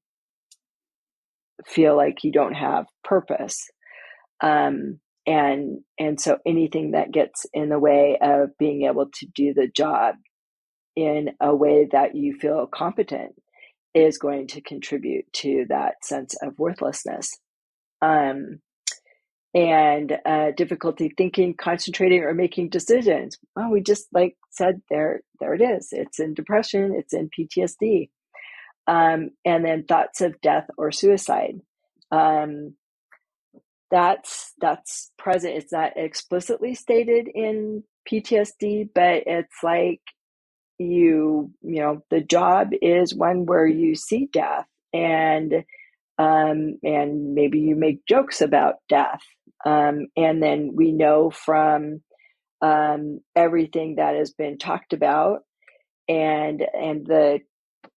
feel 1.65 1.95
like 1.95 2.23
you 2.23 2.31
don't 2.31 2.53
have 2.53 2.85
purpose. 3.03 3.69
Um, 4.41 4.99
and 5.25 5.79
and 5.99 6.21
so 6.21 6.37
anything 6.45 6.91
that 6.91 7.11
gets 7.11 7.45
in 7.53 7.69
the 7.69 7.79
way 7.79 8.17
of 8.21 8.57
being 8.57 8.83
able 8.83 9.07
to 9.13 9.27
do 9.35 9.53
the 9.53 9.67
job 9.67 10.15
in 10.95 11.31
a 11.41 11.53
way 11.53 11.87
that 11.91 12.15
you 12.15 12.37
feel 12.39 12.67
competent 12.73 13.33
is 13.93 14.17
going 14.17 14.47
to 14.47 14.61
contribute 14.61 15.31
to 15.33 15.65
that 15.69 16.03
sense 16.03 16.35
of 16.41 16.59
worthlessness 16.59 17.37
um, 18.01 18.59
and 19.53 20.17
uh, 20.25 20.51
difficulty 20.55 21.13
thinking, 21.17 21.55
concentrating, 21.55 22.23
or 22.23 22.33
making 22.33 22.69
decisions. 22.69 23.37
Well, 23.55 23.71
we 23.71 23.81
just 23.81 24.07
like 24.13 24.35
said 24.51 24.81
there, 24.89 25.21
there 25.39 25.53
it 25.53 25.61
is. 25.61 25.89
It's 25.91 26.19
in 26.19 26.33
depression. 26.33 26.93
It's 26.95 27.13
in 27.13 27.29
PTSD, 27.29 28.09
um, 28.87 29.31
and 29.45 29.65
then 29.65 29.83
thoughts 29.83 30.21
of 30.21 30.39
death 30.41 30.67
or 30.77 30.91
suicide. 30.91 31.61
Um, 32.11 32.75
that's 33.89 34.53
that's 34.59 35.11
present. 35.17 35.55
It's 35.55 35.71
not 35.71 35.93
explicitly 35.95 36.75
stated 36.75 37.27
in 37.33 37.83
PTSD, 38.09 38.89
but 38.93 39.23
it's 39.25 39.63
like 39.63 40.01
you, 40.79 41.51
you 41.61 41.81
know, 41.81 42.03
the 42.09 42.21
job 42.21 42.69
is 42.81 43.15
one 43.15 43.45
where 43.45 43.67
you 43.67 43.95
see 43.95 44.29
death 44.31 44.65
and 44.93 45.63
um, 46.19 46.79
and 46.83 47.35
maybe 47.35 47.59
you 47.59 47.75
make 47.75 48.05
jokes 48.07 48.41
about 48.41 48.75
death. 48.89 49.21
Um, 49.65 50.07
and 50.15 50.41
then 50.41 50.71
we 50.75 50.91
know 50.91 51.29
from 51.29 52.01
um, 52.61 53.19
everything 53.35 53.95
that 53.95 54.15
has 54.15 54.31
been 54.31 54.57
talked 54.57 54.93
about 54.93 55.41
and 56.07 56.63
and 56.73 57.05
the 57.05 57.39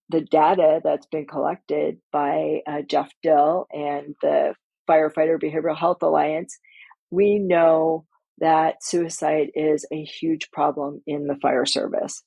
the 0.08 0.20
data 0.20 0.80
that's 0.82 1.06
been 1.06 1.26
collected 1.26 1.98
by 2.12 2.60
uh, 2.66 2.82
Jeff 2.82 3.10
Dill 3.22 3.66
and 3.72 4.16
the 4.20 4.54
Firefighter 4.88 5.40
Behavioral 5.40 5.78
Health 5.78 6.02
Alliance, 6.02 6.58
we 7.12 7.38
know 7.38 8.06
that 8.38 8.82
suicide 8.82 9.50
is 9.54 9.86
a 9.92 10.02
huge 10.02 10.50
problem 10.50 11.00
in 11.06 11.28
the 11.28 11.36
fire 11.36 11.64
service. 11.64 12.24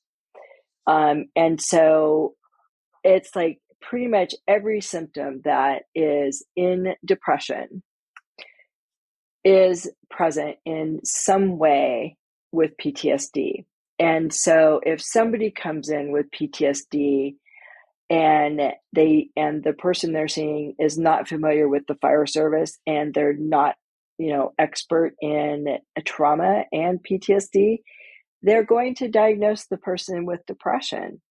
Um, 0.88 1.26
and 1.36 1.62
so 1.62 2.36
it's 3.04 3.36
like 3.36 3.60
pretty 3.82 4.08
much 4.08 4.34
every 4.48 4.82
symptom 4.82 5.42
that 5.46 5.84
is 5.94 6.46
in 6.56 6.96
depression 7.06 7.84
is 9.44 9.90
present 10.10 10.56
in 10.66 11.02
some 11.04 11.58
way 11.58 12.18
with 12.52 12.78
PTSD. 12.78 13.66
And 14.00 14.34
so 14.34 14.80
if 14.84 15.02
somebody 15.02 15.52
comes 15.52 15.90
in 15.90 16.12
with 16.12 16.28
PTSD 16.32 17.36
and 18.10 18.62
they 18.94 19.30
and 19.36 19.64
the 19.64 19.74
person 19.74 20.14
they're 20.14 20.28
seeing 20.28 20.76
is 20.80 20.98
not 20.98 21.28
familiar 21.28 21.68
with 21.68 21.84
the 21.88 21.96
fire 21.96 22.26
service 22.26 22.78
and 22.88 23.14
they're 23.14 23.36
not, 23.38 23.76
you 24.18 24.32
know, 24.34 24.54
expert 24.58 25.14
in 25.22 25.78
trauma 26.06 26.64
and 26.72 27.00
PTSD, 27.04 27.80
they're 28.44 28.66
going 28.66 28.96
to 28.96 29.10
diagnose 29.10 29.66
the 29.68 29.78
person 29.78 30.26
with 30.26 30.46
depression 30.48 31.22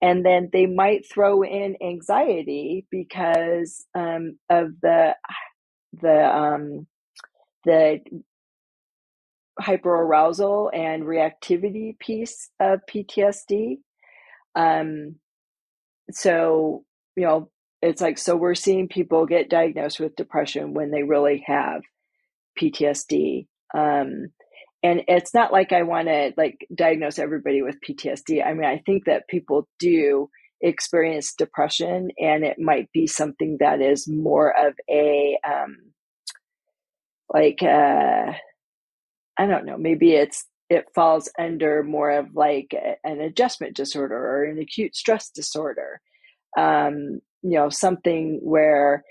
and 0.00 0.24
then 0.24 0.48
they 0.52 0.66
might 0.66 1.06
throw 1.10 1.42
in 1.42 1.76
anxiety 1.82 2.86
because 2.90 3.84
um, 3.94 4.38
of 4.50 4.80
the 4.82 5.14
the 6.00 6.24
um, 6.36 6.86
the 7.64 8.00
hyperarousal 9.60 10.70
and 10.74 11.04
reactivity 11.04 11.98
piece 11.98 12.50
of 12.60 12.80
PTSD. 12.90 13.78
Um, 14.56 15.16
so 16.10 16.84
you 17.16 17.24
know, 17.24 17.50
it's 17.82 18.02
like 18.02 18.18
so 18.18 18.36
we're 18.36 18.54
seeing 18.54 18.88
people 18.88 19.26
get 19.26 19.50
diagnosed 19.50 20.00
with 20.00 20.16
depression 20.16 20.74
when 20.74 20.90
they 20.90 21.04
really 21.04 21.44
have 21.46 21.82
PTSD. 22.60 23.46
Um, 23.76 24.28
and 24.82 25.02
it's 25.08 25.34
not 25.34 25.52
like 25.52 25.72
I 25.72 25.82
want 25.82 26.08
to 26.08 26.32
like 26.36 26.66
diagnose 26.74 27.18
everybody 27.18 27.62
with 27.62 27.76
PTSD. 27.88 28.44
I 28.44 28.52
mean, 28.54 28.64
I 28.64 28.82
think 28.84 29.04
that 29.04 29.28
people 29.28 29.68
do 29.78 30.28
experience 30.60 31.34
depression, 31.34 32.10
and 32.18 32.44
it 32.44 32.58
might 32.58 32.90
be 32.92 33.06
something 33.06 33.58
that 33.60 33.80
is 33.80 34.08
more 34.08 34.50
of 34.50 34.74
a 34.90 35.38
um, 35.46 35.76
like 37.32 37.62
uh, 37.62 38.32
I 39.38 39.46
don't 39.46 39.66
know. 39.66 39.78
Maybe 39.78 40.12
it's 40.12 40.46
it 40.68 40.86
falls 40.94 41.30
under 41.38 41.82
more 41.82 42.10
of 42.10 42.34
like 42.34 42.74
an 43.04 43.20
adjustment 43.20 43.76
disorder 43.76 44.16
or 44.16 44.44
an 44.44 44.58
acute 44.58 44.96
stress 44.96 45.30
disorder. 45.30 46.00
Um, 46.58 47.20
you 47.42 47.58
know, 47.58 47.68
something 47.68 48.40
where 48.42 49.04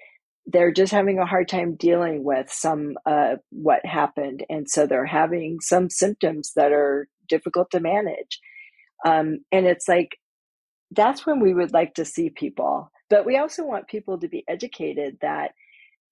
they're 0.46 0.72
just 0.72 0.92
having 0.92 1.20
a 1.20 1.26
hard 1.26 1.48
time 1.48 1.76
dealing 1.76 2.24
with 2.24 2.52
some 2.52 2.96
uh, 3.06 3.36
what 3.52 3.86
happened 3.86 4.44
and 4.50 4.70
so 4.70 4.86
they're 4.86 5.06
having 5.06 5.60
some 5.62 5.90
symptoms 5.90 6.52
that 6.56 6.72
are 6.72 7.08
difficult 7.30 7.70
to 7.72 7.80
manage. 7.80 8.40
Um, 9.06 9.40
and 9.52 9.66
it's 9.66 9.88
like 9.88 10.18
that's 10.92 11.26
when 11.26 11.40
we 11.40 11.54
would 11.54 11.74
like 11.74 11.94
to 11.96 12.06
see 12.06 12.30
people. 12.30 12.92
But 13.10 13.26
we 13.26 13.38
also 13.38 13.66
want 13.66 13.88
people 13.88 14.20
to 14.20 14.28
be 14.28 14.44
educated 14.48 15.18
that 15.22 15.52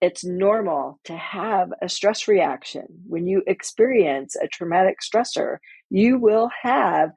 it's 0.01 0.23
normal 0.23 0.99
to 1.05 1.15
have 1.15 1.71
a 1.81 1.89
stress 1.89 2.27
reaction. 2.27 2.85
When 3.05 3.27
you 3.27 3.43
experience 3.47 4.35
a 4.35 4.47
traumatic 4.47 4.97
stressor 5.01 5.57
you 5.89 6.19
will 6.19 6.49
have 6.61 7.11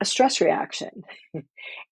a 0.00 0.04
stress 0.04 0.40
reaction. 0.40 1.02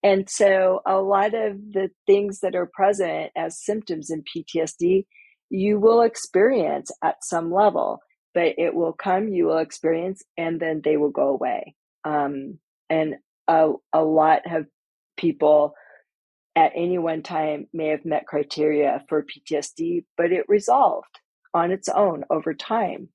and 0.02 0.28
so, 0.28 0.80
a 0.86 0.96
lot 0.96 1.34
of 1.34 1.56
the 1.72 1.90
things 2.06 2.40
that 2.40 2.54
are 2.54 2.70
present 2.72 3.32
as 3.36 3.62
symptoms 3.62 4.10
in 4.10 4.22
PTSD, 4.22 5.06
you 5.50 5.78
will 5.78 6.02
experience 6.02 6.90
at 7.02 7.22
some 7.22 7.52
level, 7.52 8.00
but 8.34 8.54
it 8.58 8.74
will 8.74 8.92
come, 8.92 9.28
you 9.28 9.46
will 9.46 9.58
experience, 9.58 10.22
and 10.36 10.60
then 10.60 10.80
they 10.84 10.96
will 10.96 11.10
go 11.10 11.28
away. 11.28 11.74
Um, 12.04 12.58
and 12.88 13.16
a, 13.48 13.72
a 13.92 14.02
lot 14.02 14.42
of 14.46 14.66
people 15.16 15.74
at 16.54 16.72
any 16.74 16.98
one 16.98 17.22
time 17.22 17.66
may 17.72 17.88
have 17.88 18.04
met 18.04 18.26
criteria 18.26 19.04
for 19.08 19.24
PTSD, 19.24 20.04
but 20.16 20.32
it 20.32 20.44
resolved 20.48 21.20
on 21.52 21.70
its 21.70 21.88
own 21.88 22.24
over 22.30 22.54
time. 22.54 23.08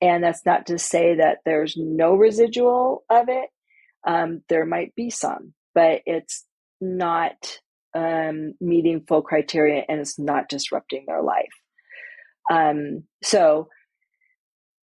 And 0.00 0.24
that's 0.24 0.44
not 0.44 0.66
to 0.66 0.78
say 0.78 1.16
that 1.16 1.38
there's 1.44 1.76
no 1.76 2.14
residual 2.14 3.04
of 3.08 3.28
it 3.28 3.48
um, 4.06 4.42
there 4.48 4.66
might 4.66 4.94
be 4.94 5.10
some, 5.10 5.54
but 5.74 6.02
it's 6.06 6.44
not 6.80 7.58
um, 7.94 8.54
meeting 8.60 9.04
full 9.06 9.22
criteria 9.22 9.84
and 9.88 10.00
it's 10.00 10.18
not 10.18 10.48
disrupting 10.48 11.04
their 11.06 11.22
life. 11.22 11.52
Um, 12.50 13.04
so 13.22 13.68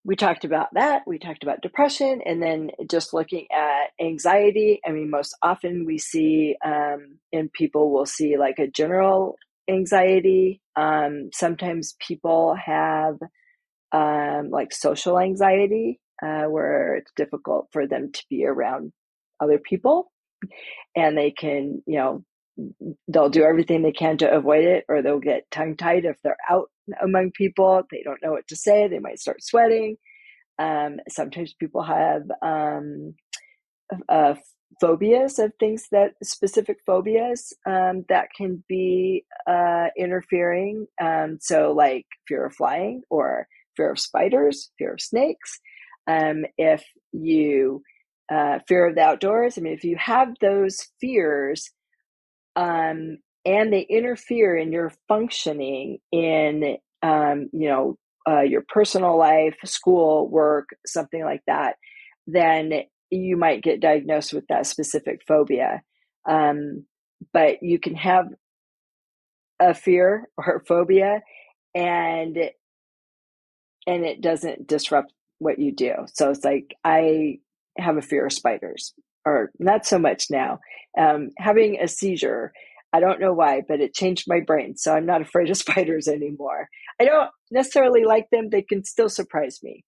we 0.06 0.16
talked 0.16 0.46
about 0.46 0.70
that. 0.74 1.04
We 1.06 1.20
talked 1.20 1.44
about 1.44 1.62
depression, 1.62 2.22
and 2.26 2.42
then 2.42 2.72
just 2.90 3.14
looking 3.14 3.48
at 3.52 3.92
anxiety. 4.04 4.80
I 4.86 4.92
mean, 4.92 5.10
most 5.10 5.36
often 5.42 5.86
we 5.86 5.98
see 5.98 6.56
um, 6.66 7.20
in 7.32 7.50
people, 7.50 7.92
we'll 7.92 8.06
see 8.06 8.38
like 8.38 8.60
a 8.60 8.68
general 8.68 9.36
anxiety. 9.70 10.62
Um, 10.76 11.30
sometimes 11.34 11.96
people 12.00 12.56
have 12.56 13.18
um, 13.92 14.50
like 14.50 14.72
social 14.74 15.20
anxiety, 15.20 16.00
uh, 16.24 16.46
where 16.46 16.96
it's 16.96 17.12
difficult 17.16 17.68
for 17.72 17.86
them 17.86 18.12
to 18.14 18.24
be 18.30 18.46
around 18.46 18.94
other 19.40 19.60
people, 19.60 20.12
and 20.96 21.18
they 21.18 21.32
can, 21.32 21.82
you 21.86 21.98
know, 21.98 22.24
they'll 23.08 23.30
do 23.30 23.44
everything 23.44 23.82
they 23.82 23.92
can 23.92 24.18
to 24.18 24.32
avoid 24.32 24.66
it, 24.66 24.86
or 24.90 25.02
they'll 25.02 25.20
get 25.20 25.50
tongue 25.52 25.78
tied 25.78 26.06
if 26.06 26.18
they're 26.24 26.38
out 26.50 26.70
among 27.02 27.32
people. 27.32 27.84
They 27.92 28.02
don't 28.04 28.22
know 28.24 28.32
what 28.32 28.48
to 28.50 28.56
say. 28.56 28.88
They 28.88 29.00
might 29.00 29.20
start 29.20 29.44
sweating. 29.44 29.98
Um, 30.58 30.98
sometimes 31.10 31.54
people 31.54 31.84
have 31.84 32.24
um, 32.42 33.16
uh, 34.10 34.36
phobias 34.82 35.40
of 35.40 35.54
things 35.60 35.88
that 35.92 36.14
specific 36.24 36.78
phobias 36.86 37.54
um, 37.66 38.06
that 38.10 38.28
can 38.36 38.64
be 38.68 39.26
uh, 39.48 39.88
interfering. 39.98 40.88
Um, 41.02 41.38
so, 41.40 41.72
like 41.72 42.06
fear 42.28 42.46
of 42.46 42.56
flying 42.56 43.02
or 43.10 43.48
fear 43.76 43.92
of 43.92 44.00
spiders, 44.00 44.72
fear 44.78 44.94
of 44.94 45.02
snakes. 45.02 45.60
Um, 46.08 46.46
if 46.58 46.84
you 47.12 47.84
uh, 48.32 48.60
fear 48.68 48.88
of 48.88 48.96
the 48.96 49.02
outdoors, 49.02 49.58
I 49.58 49.62
mean, 49.62 49.74
if 49.74 49.84
you 49.84 49.98
have 49.98 50.30
those 50.42 50.88
fears, 51.02 51.72
um, 52.56 53.18
and 53.46 53.72
they 53.72 53.82
interfere 53.82 54.56
in 54.56 54.72
your 54.72 54.92
functioning 55.08 56.00
in 56.12 56.78
um, 57.02 57.50
you 57.54 57.70
know 57.70 57.98
uh, 58.28 58.42
your 58.42 58.64
personal 58.68 59.18
life 59.18 59.56
school 59.64 60.28
work 60.28 60.70
something 60.86 61.24
like 61.24 61.42
that 61.48 61.76
then 62.28 62.84
you 63.10 63.38
might 63.38 63.64
get 63.64 63.80
diagnosed 63.80 64.34
with 64.34 64.46
that 64.48 64.68
specific 64.68 65.22
phobia. 65.28 65.82
Um, 66.28 66.86
but 67.34 67.64
you 67.64 67.80
can 67.80 67.96
have 67.96 68.28
a 69.60 69.74
fear 69.74 70.30
or 70.38 70.64
phobia 70.68 71.22
and 71.76 72.38
and 73.88 74.06
it 74.06 74.22
doesn't 74.22 74.68
disrupt 74.68 75.12
what 75.40 75.60
you 75.60 75.72
do. 75.74 75.94
So 76.14 76.30
it's 76.30 76.44
like 76.44 76.76
i 76.84 77.40
have 77.82 77.98
a 77.98 78.02
fear 78.02 78.26
of 78.26 78.34
spiders 78.34 78.94
or 79.26 79.52
not 79.60 79.86
so 79.86 80.00
much 80.00 80.28
now 80.30 80.60
um, 80.98 81.30
having 81.38 81.80
a 81.80 81.88
seizure 81.88 82.52
I 82.92 83.00
don't 83.00 83.20
know 83.20 83.34
why, 83.34 83.62
but 83.68 83.82
it 83.82 83.94
changed 83.94 84.26
my 84.28 84.40
brain. 84.40 84.76
So 84.76 84.94
I'm 84.94 85.06
not 85.06 85.22
afraid 85.22 85.50
of 85.50 85.58
spiders 85.66 86.08
anymore. 86.08 86.70
I 87.00 87.06
don't 87.06 87.30
necessarily 87.52 88.04
like 88.04 88.28
them. 88.32 88.50
They 88.50 88.62
can 88.62 88.84
still 88.84 89.10
surprise 89.10 89.60
me. 89.64 89.84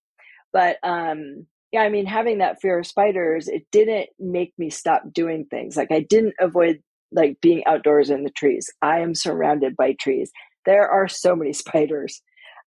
But 0.54 0.78
um, 0.84 1.48
yeah, 1.72 1.82
I 1.82 1.89
mean, 1.89 2.06
having 2.06 2.39
that 2.39 2.62
fear 2.62 2.80
of 2.80 2.88
spiders, 2.88 3.48
it 3.48 3.64
didn't 3.72 4.10
make 4.20 4.54
me 4.58 4.70
stop 4.70 5.04
doing 5.12 5.46
things. 5.50 5.78
Like 5.78 5.92
I 5.92 6.02
didn't 6.02 6.36
avoid 6.39 6.82
like 7.12 7.38
being 7.42 7.64
outdoors 7.66 8.10
in 8.10 8.24
the 8.24 8.30
trees. 8.30 8.70
I 8.82 9.00
am 9.00 9.16
surrounded 9.16 9.76
by 9.76 9.96
trees. 10.00 10.32
There 10.66 10.88
are 10.88 11.08
so 11.08 11.36
many 11.36 11.54
spiders. 11.54 12.22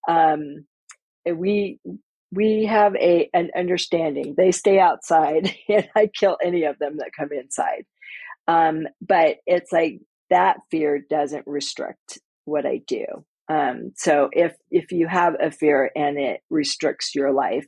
Um, 0.08 0.66
we 1.26 1.78
we 2.34 2.64
have 2.66 2.94
a 2.96 3.28
an 3.32 3.50
understanding. 3.56 4.34
They 4.36 4.52
stay 4.52 4.78
outside, 4.78 5.54
and 5.68 5.88
I 5.94 6.08
kill 6.08 6.36
any 6.42 6.64
of 6.64 6.78
them 6.78 6.98
that 6.98 7.10
come 7.16 7.30
inside. 7.32 7.84
Um, 8.46 8.86
but 9.00 9.36
it's 9.46 9.72
like 9.72 10.00
that 10.30 10.58
fear 10.70 11.00
doesn't 11.08 11.46
restrict 11.46 12.18
what 12.44 12.66
I 12.66 12.80
do. 12.86 13.04
Um, 13.48 13.92
so 13.96 14.30
if 14.32 14.54
if 14.70 14.90
you 14.90 15.06
have 15.06 15.34
a 15.40 15.50
fear 15.50 15.90
and 15.94 16.18
it 16.18 16.40
restricts 16.50 17.14
your 17.14 17.32
life, 17.32 17.66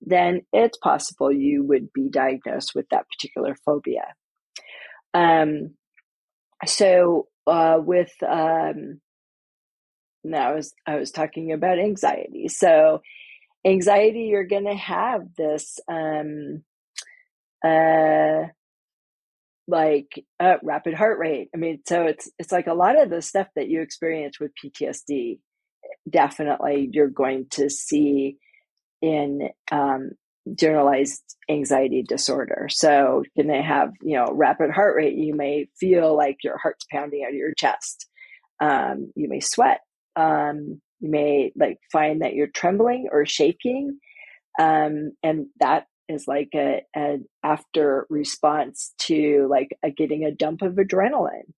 then 0.00 0.42
it's 0.52 0.78
possible 0.78 1.32
you 1.32 1.64
would 1.64 1.92
be 1.92 2.08
diagnosed 2.10 2.72
with 2.74 2.86
that 2.90 3.06
particular 3.08 3.56
phobia. 3.64 4.14
Um, 5.14 5.74
so 6.66 7.28
uh, 7.46 7.78
with 7.80 8.12
um, 8.26 9.00
now 10.24 10.50
I 10.50 10.54
was 10.54 10.72
I 10.86 10.96
was 10.96 11.10
talking 11.10 11.52
about 11.52 11.78
anxiety. 11.78 12.48
So 12.48 13.00
anxiety, 13.66 14.24
you're 14.24 14.46
going 14.46 14.66
to 14.66 14.74
have 14.74 15.22
this 15.36 15.78
um, 15.88 16.62
uh, 17.64 18.48
like 19.66 20.24
uh, 20.40 20.56
rapid 20.62 20.94
heart 20.94 21.18
rate. 21.18 21.50
I 21.54 21.58
mean, 21.58 21.80
so 21.86 22.06
it's 22.06 22.30
it's 22.38 22.52
like 22.52 22.66
a 22.66 22.74
lot 22.74 23.00
of 23.00 23.10
the 23.10 23.22
stuff 23.22 23.48
that 23.56 23.68
you 23.68 23.82
experience 23.82 24.40
with 24.40 24.52
PTSD. 24.62 25.38
Definitely, 26.08 26.88
you're 26.92 27.10
going 27.10 27.46
to 27.52 27.68
see 27.68 28.38
in 29.02 29.50
um, 29.70 30.12
generalized 30.54 31.22
anxiety 31.50 32.02
disorder. 32.02 32.68
So, 32.70 33.22
can 33.36 33.46
they 33.46 33.62
have 33.62 33.90
you 34.02 34.16
know 34.16 34.26
rapid 34.32 34.70
heart 34.70 34.96
rate? 34.96 35.16
You 35.16 35.34
may 35.34 35.68
feel 35.78 36.16
like 36.16 36.38
your 36.42 36.56
heart's 36.58 36.86
pounding 36.90 37.24
out 37.24 37.30
of 37.30 37.36
your 37.36 37.54
chest. 37.54 38.08
Um, 38.60 39.12
you 39.14 39.28
may 39.28 39.40
sweat. 39.40 39.80
Um, 40.16 40.80
you 41.00 41.10
may 41.10 41.52
like 41.56 41.78
find 41.92 42.22
that 42.22 42.34
you're 42.34 42.48
trembling 42.48 43.08
or 43.10 43.26
shaking, 43.26 43.98
um, 44.58 45.12
and 45.22 45.46
that 45.60 45.86
is 46.08 46.26
like 46.26 46.50
a, 46.54 46.82
an 46.94 47.26
after 47.42 48.06
response 48.08 48.94
to 48.98 49.46
like 49.50 49.76
a, 49.82 49.90
getting 49.90 50.24
a 50.24 50.34
dump 50.34 50.62
of 50.62 50.74
adrenaline. 50.74 51.52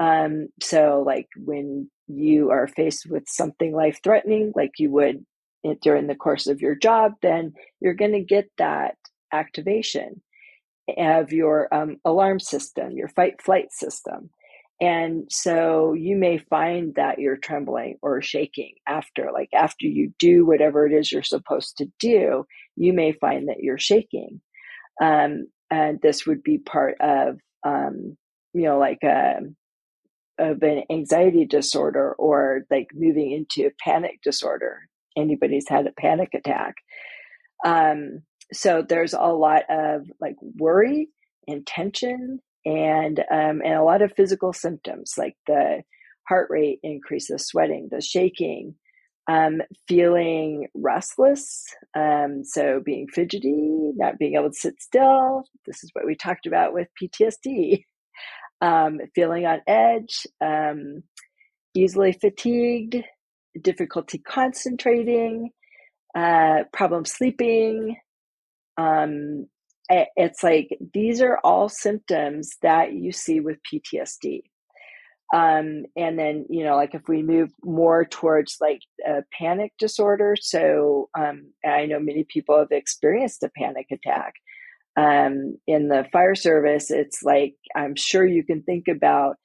Um, 0.00 0.48
so 0.60 1.02
like 1.06 1.28
when 1.36 1.90
you 2.08 2.50
are 2.50 2.66
faced 2.66 3.06
with 3.08 3.24
something 3.28 3.72
life 3.72 4.00
threatening, 4.02 4.52
like 4.56 4.72
you 4.78 4.90
would 4.90 5.24
during 5.80 6.06
the 6.06 6.14
course 6.14 6.46
of 6.46 6.60
your 6.60 6.74
job, 6.74 7.12
then 7.22 7.52
you're 7.80 7.94
going 7.94 8.12
to 8.12 8.24
get 8.24 8.50
that 8.58 8.96
activation 9.32 10.20
of 10.96 11.32
your 11.32 11.72
um, 11.72 11.98
alarm 12.04 12.40
system, 12.40 12.92
your 12.92 13.08
fight 13.08 13.40
flight 13.40 13.72
system. 13.72 14.30
And 14.80 15.26
so 15.30 15.92
you 15.92 16.16
may 16.16 16.38
find 16.38 16.94
that 16.96 17.18
you're 17.18 17.36
trembling 17.36 17.98
or 18.02 18.20
shaking 18.20 18.74
after, 18.88 19.30
like 19.32 19.50
after 19.54 19.86
you 19.86 20.12
do 20.18 20.44
whatever 20.44 20.86
it 20.86 20.92
is 20.92 21.12
you're 21.12 21.22
supposed 21.22 21.76
to 21.78 21.86
do, 22.00 22.44
you 22.76 22.92
may 22.92 23.12
find 23.12 23.48
that 23.48 23.60
you're 23.60 23.78
shaking. 23.78 24.40
Um, 25.00 25.46
and 25.70 26.00
this 26.02 26.26
would 26.26 26.42
be 26.42 26.58
part 26.58 26.96
of, 27.00 27.38
um, 27.64 28.16
you 28.52 28.64
know, 28.64 28.78
like 28.78 28.98
a, 29.04 29.36
um, 29.38 29.56
of 30.38 30.62
an 30.62 30.82
anxiety 30.90 31.44
disorder 31.44 32.14
or 32.18 32.62
like 32.70 32.88
moving 32.94 33.30
into 33.30 33.68
a 33.68 33.74
panic 33.84 34.18
disorder. 34.22 34.80
Anybody's 35.16 35.68
had 35.68 35.86
a 35.86 35.92
panic 35.92 36.30
attack. 36.34 36.74
Um, 37.64 38.22
so 38.52 38.84
there's 38.86 39.14
a 39.14 39.32
lot 39.32 39.62
of 39.70 40.06
like 40.20 40.36
worry 40.40 41.08
and 41.46 41.66
tension 41.66 42.40
and 42.64 43.18
um, 43.30 43.60
and 43.64 43.74
a 43.74 43.82
lot 43.82 44.02
of 44.02 44.12
physical 44.16 44.52
symptoms 44.52 45.14
like 45.18 45.36
the 45.46 45.82
heart 46.28 46.48
rate 46.50 46.78
increase, 46.82 47.28
the 47.28 47.38
sweating, 47.38 47.88
the 47.90 48.00
shaking, 48.00 48.74
um, 49.28 49.60
feeling 49.88 50.68
restless, 50.74 51.64
um, 51.96 52.42
so 52.44 52.80
being 52.84 53.06
fidgety, 53.08 53.92
not 53.96 54.18
being 54.18 54.34
able 54.34 54.50
to 54.50 54.54
sit 54.54 54.80
still. 54.80 55.44
This 55.66 55.82
is 55.84 55.90
what 55.92 56.06
we 56.06 56.14
talked 56.14 56.46
about 56.46 56.72
with 56.72 56.88
PTSD. 57.00 57.84
Um, 58.60 59.00
feeling 59.12 59.44
on 59.44 59.60
edge, 59.66 60.24
um, 60.40 61.02
easily 61.74 62.12
fatigued, 62.12 62.94
difficulty 63.60 64.18
concentrating, 64.18 65.50
uh, 66.14 66.62
problem 66.72 67.04
sleeping, 67.04 67.96
um, 68.76 69.46
it's 69.88 70.42
like 70.42 70.76
these 70.94 71.20
are 71.20 71.38
all 71.44 71.68
symptoms 71.68 72.56
that 72.62 72.92
you 72.92 73.12
see 73.12 73.40
with 73.40 73.58
PTSD. 73.70 74.42
Um, 75.34 75.84
and 75.96 76.18
then, 76.18 76.44
you 76.50 76.62
know, 76.62 76.76
like 76.76 76.94
if 76.94 77.02
we 77.08 77.22
move 77.22 77.50
more 77.64 78.04
towards 78.04 78.58
like 78.60 78.80
a 79.06 79.22
panic 79.36 79.72
disorder, 79.78 80.36
so 80.38 81.08
um, 81.18 81.52
I 81.64 81.86
know 81.86 81.98
many 81.98 82.24
people 82.28 82.58
have 82.58 82.70
experienced 82.70 83.42
a 83.42 83.50
panic 83.56 83.86
attack. 83.90 84.34
Um, 84.94 85.56
in 85.66 85.88
the 85.88 86.06
fire 86.12 86.34
service, 86.34 86.90
it's 86.90 87.22
like 87.22 87.54
I'm 87.74 87.96
sure 87.96 88.26
you 88.26 88.44
can 88.44 88.62
think 88.62 88.88
about 88.88 89.36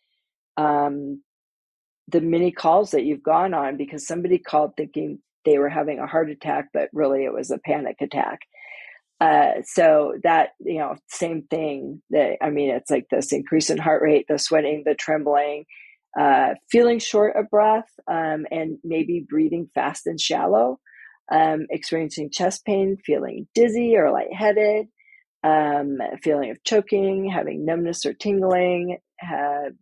um, 0.58 1.22
the 2.10 2.20
many 2.20 2.52
calls 2.52 2.92
that 2.92 3.06
you've 3.06 3.24
gone 3.24 3.54
on 3.54 3.78
because 3.78 4.06
somebody 4.06 4.40
called 4.40 4.74
thinking 4.76 5.20
they 5.46 5.58
were 5.58 5.70
having 5.70 6.00
a 6.00 6.08
heart 6.08 6.30
attack, 6.30 6.68
but 6.74 6.90
really 6.92 7.24
it 7.24 7.34
was 7.34 7.50
a 7.50 7.60
panic 7.60 7.96
attack. 8.02 8.40
Uh, 9.20 9.62
so 9.64 10.14
that 10.24 10.50
you 10.60 10.78
know, 10.78 10.96
same 11.08 11.44
thing. 11.50 12.02
That 12.12 12.38
I 12.42 12.52
mean, 12.52 12.70
it's 12.70 12.92
like 12.92 13.08
this 13.10 13.34
increase 13.34 13.70
in 13.70 13.78
heart 13.78 14.02
rate, 14.04 14.26
the 14.30 14.38
sweating, 14.38 14.84
the 14.86 14.94
trembling, 14.94 15.66
uh, 16.20 16.54
feeling 16.70 17.00
short 17.00 17.36
of 17.36 17.50
breath, 17.50 17.90
um, 18.08 18.46
and 18.52 18.78
maybe 18.84 19.26
breathing 19.28 19.70
fast 19.74 20.06
and 20.06 20.20
shallow, 20.20 20.80
um, 21.32 21.66
experiencing 21.72 22.30
chest 22.32 22.64
pain, 22.64 22.98
feeling 23.04 23.48
dizzy 23.56 23.96
or 23.98 24.12
lightheaded, 24.12 24.88
um, 25.44 25.98
feeling 26.22 26.52
of 26.52 26.64
choking, 26.64 27.30
having 27.30 27.66
numbness 27.66 28.06
or 28.06 28.14
tingling, 28.14 28.98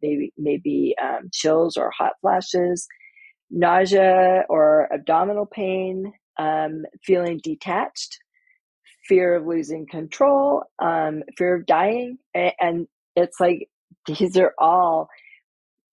maybe 0.02 0.32
maybe 0.38 0.96
um, 1.02 1.30
chills 1.34 1.76
or 1.76 1.92
hot 1.92 2.14
flashes, 2.22 2.88
nausea 3.50 4.44
or 4.50 4.88
abdominal 4.94 5.46
pain, 5.46 6.14
um, 6.38 6.84
feeling 7.04 7.40
detached, 7.44 8.18
fear 9.08 9.36
of 9.36 9.46
losing 9.46 9.88
control, 9.88 10.64
um, 10.80 11.24
fear 11.38 11.56
of 11.56 11.66
dying. 11.66 12.18
And 12.34 12.88
it's 13.16 13.40
like 13.40 13.70
these 14.08 14.38
are 14.38 14.54
all 14.58 15.10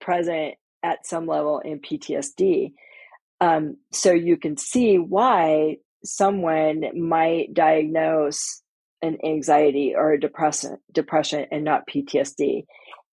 present 0.00 0.54
at 0.82 1.06
some 1.06 1.26
level 1.26 1.60
in 1.60 1.80
PTSD. 1.80 2.72
Um, 3.40 3.76
so 3.92 4.12
you 4.12 4.36
can 4.36 4.56
see 4.56 4.96
why 4.96 5.76
someone 6.04 6.82
might 6.94 7.54
diagnose 7.54 8.62
an 9.02 9.18
anxiety 9.24 9.94
or 9.96 10.12
a 10.12 10.20
depression, 10.20 10.78
depression 10.92 11.46
and 11.50 11.64
not 11.64 11.88
PTSD. 11.88 12.64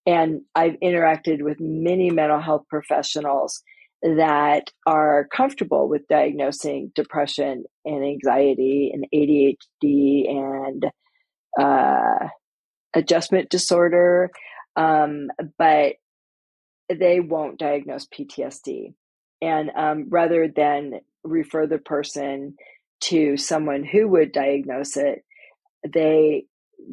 And 0.05 0.41
I've 0.55 0.77
interacted 0.83 1.41
with 1.41 1.57
many 1.59 2.09
mental 2.09 2.39
health 2.39 2.63
professionals 2.69 3.61
that 4.01 4.71
are 4.85 5.27
comfortable 5.31 5.89
with 5.89 6.07
diagnosing 6.07 6.91
depression 6.95 7.63
and 7.85 8.03
anxiety 8.03 8.91
and 8.93 9.05
ADHD 9.13 10.29
and 10.29 10.85
uh, 11.59 12.27
adjustment 12.95 13.49
disorder, 13.49 14.31
um, 14.75 15.27
but 15.57 15.95
they 16.89 17.19
won't 17.19 17.59
diagnose 17.59 18.07
PTSD. 18.07 18.93
And 19.41 19.71
um, 19.75 20.07
rather 20.09 20.47
than 20.47 21.01
refer 21.23 21.67
the 21.67 21.77
person 21.77 22.55
to 23.01 23.37
someone 23.37 23.83
who 23.83 24.07
would 24.07 24.31
diagnose 24.31 24.97
it, 24.97 25.23
they 25.87 26.45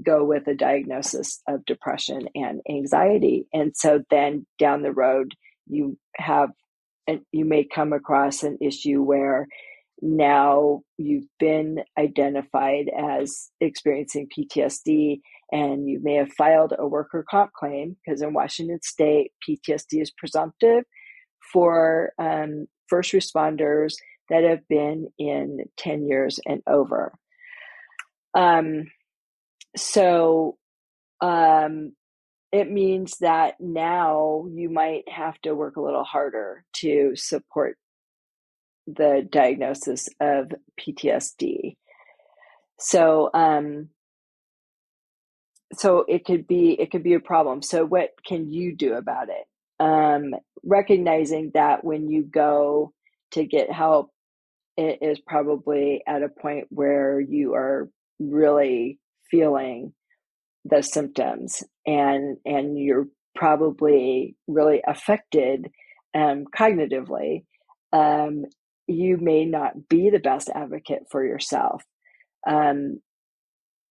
go 0.05 0.25
with 0.25 0.47
a 0.47 0.55
diagnosis 0.55 1.41
of 1.49 1.65
depression 1.65 2.29
and 2.35 2.61
anxiety. 2.69 3.47
And 3.53 3.77
so 3.77 4.03
then 4.11 4.47
down 4.59 4.83
the 4.83 4.93
road, 4.93 5.35
you 5.67 5.99
have, 6.17 6.51
and 7.07 7.21
you 7.33 7.45
may 7.45 7.65
come 7.65 7.93
across 7.93 8.43
an 8.43 8.59
issue 8.61 9.03
where 9.03 9.47
now 10.03 10.83
you've 10.99 11.29
been 11.39 11.79
identified 11.99 12.91
as 12.99 13.51
experiencing 13.61 14.29
PTSD 14.29 15.21
and 15.53 15.89
you 15.89 16.01
may 16.03 16.15
have 16.15 16.33
filed 16.33 16.75
a 16.79 16.87
worker 16.87 17.25
comp 17.29 17.53
claim 17.53 17.97
because 18.05 18.21
in 18.21 18.35
Washington 18.35 18.81
state, 18.83 19.33
PTSD 19.49 20.03
is 20.03 20.11
presumptive 20.11 20.85
for 21.53 22.13
um, 22.19 22.67
first 22.89 23.13
responders 23.13 23.95
that 24.29 24.43
have 24.43 24.67
been 24.69 25.09
in 25.19 25.61
10 25.79 26.07
years 26.07 26.41
and 26.45 26.61
over. 26.67 27.13
Um, 28.35 28.85
so 29.77 30.59
um, 31.21 31.93
it 32.53 32.71
means 32.71 33.19
that 33.19 33.61
now 33.61 34.47
you 34.51 34.71
might 34.71 35.09
have 35.09 35.41
to 35.43 35.55
work 35.55 35.77
a 35.77 35.81
little 35.81 36.05
harder 36.05 36.65
to 36.75 37.13
support 37.15 37.77
the 38.87 39.27
diagnosis 39.31 40.09
of 40.21 40.53
PTSD. 40.81 41.77
So, 42.79 43.31
um, 43.35 43.89
so 45.75 46.05
it 46.09 46.25
could 46.25 46.47
be 46.47 46.73
it 46.81 46.91
could 46.91 47.03
be 47.03 47.15
a 47.15 47.21
problem. 47.21 47.63
So, 47.63 47.85
what 47.85 48.11
can 48.25 48.51
you 48.51 48.77
do 48.77 48.95
about 48.95 49.29
it? 49.29 49.47
Um, 49.85 50.35
recognizing 50.63 51.51
that 51.55 51.85
when 51.85 52.09
you 52.09 52.23
go 52.23 52.93
to 53.33 53.45
get 53.45 53.73
help, 53.73 54.11
it 54.77 54.99
is 55.03 55.19
probably 55.21 56.03
at 56.07 56.23
a 56.23 56.29
point 56.29 56.67
where 56.71 57.21
you 57.21 57.55
are 57.55 57.91
really 58.19 58.99
feeling 59.31 59.93
the 60.69 60.83
symptoms 60.83 61.65
and 61.87 62.39
and 62.47 62.79
you're 62.79 63.09
probably 63.37 64.37
really 64.49 64.83
affected 64.87 65.71
um, 66.15 66.47
cognitively 66.57 67.45
um, 67.93 68.45
you 68.89 69.19
may 69.19 69.47
not 69.47 69.89
be 69.89 70.11
the 70.11 70.21
best 70.21 70.51
advocate 70.55 71.05
for 71.11 71.25
yourself. 71.25 71.83
Um, 72.49 73.01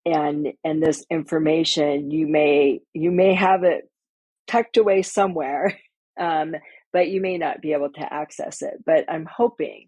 and 0.05 0.49
and 0.65 0.83
this 0.83 1.05
information 1.11 2.11
you 2.11 2.27
may 2.27 2.81
you 2.93 3.11
may 3.11 3.35
have 3.35 3.63
it 3.63 3.89
tucked 4.47 4.77
away 4.77 5.01
somewhere 5.03 5.77
um, 6.19 6.55
but 6.93 7.09
you 7.09 7.21
may 7.21 7.37
not 7.37 7.61
be 7.61 7.73
able 7.73 7.91
to 7.91 8.13
access 8.13 8.61
it. 8.63 8.75
But 8.85 9.05
i'm 9.09 9.27
hoping 9.31 9.87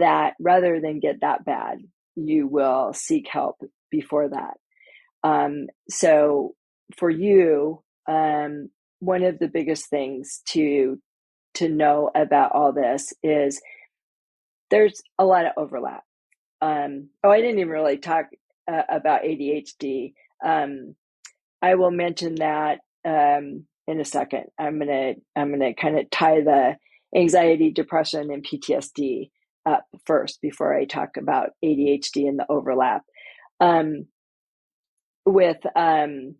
that 0.00 0.34
rather 0.40 0.80
than 0.80 1.00
get 1.00 1.22
that 1.22 1.44
bad 1.44 1.78
you 2.16 2.46
will 2.48 2.92
seek 2.94 3.28
help 3.28 3.56
before 3.90 4.28
that 4.30 4.54
um, 5.24 5.66
so 5.88 6.54
for 6.96 7.10
you 7.10 7.82
um, 8.08 8.70
one 9.00 9.22
of 9.22 9.38
the 9.38 9.48
biggest 9.48 9.88
things 9.88 10.42
to 10.48 11.00
to 11.54 11.68
know 11.68 12.10
about 12.14 12.52
all 12.52 12.72
this 12.72 13.12
is 13.22 13.60
there's 14.70 15.02
a 15.18 15.24
lot 15.24 15.46
of 15.46 15.52
overlap. 15.56 16.04
Um, 16.60 17.08
oh, 17.24 17.30
I 17.30 17.40
didn't 17.40 17.58
even 17.58 17.72
really 17.72 17.98
talk 17.98 18.26
uh, 18.70 18.82
about 18.88 19.22
ADHD. 19.22 20.12
Um, 20.44 20.94
I 21.62 21.74
will 21.74 21.90
mention 21.90 22.36
that 22.36 22.80
um, 23.04 23.66
in 23.86 24.00
a 24.00 24.04
second. 24.04 24.44
I'm 24.58 24.78
gonna 24.78 25.14
I'm 25.36 25.50
gonna 25.50 25.74
kind 25.74 25.98
of 25.98 26.10
tie 26.10 26.40
the 26.40 26.76
anxiety, 27.14 27.72
depression, 27.72 28.30
and 28.30 28.46
PTSD 28.46 29.30
up 29.66 29.84
first 30.06 30.40
before 30.40 30.74
I 30.74 30.84
talk 30.84 31.16
about 31.16 31.50
ADHD 31.64 32.28
and 32.28 32.38
the 32.38 32.46
overlap. 32.48 33.02
Um, 33.60 34.06
with 35.26 35.58
um, 35.76 36.36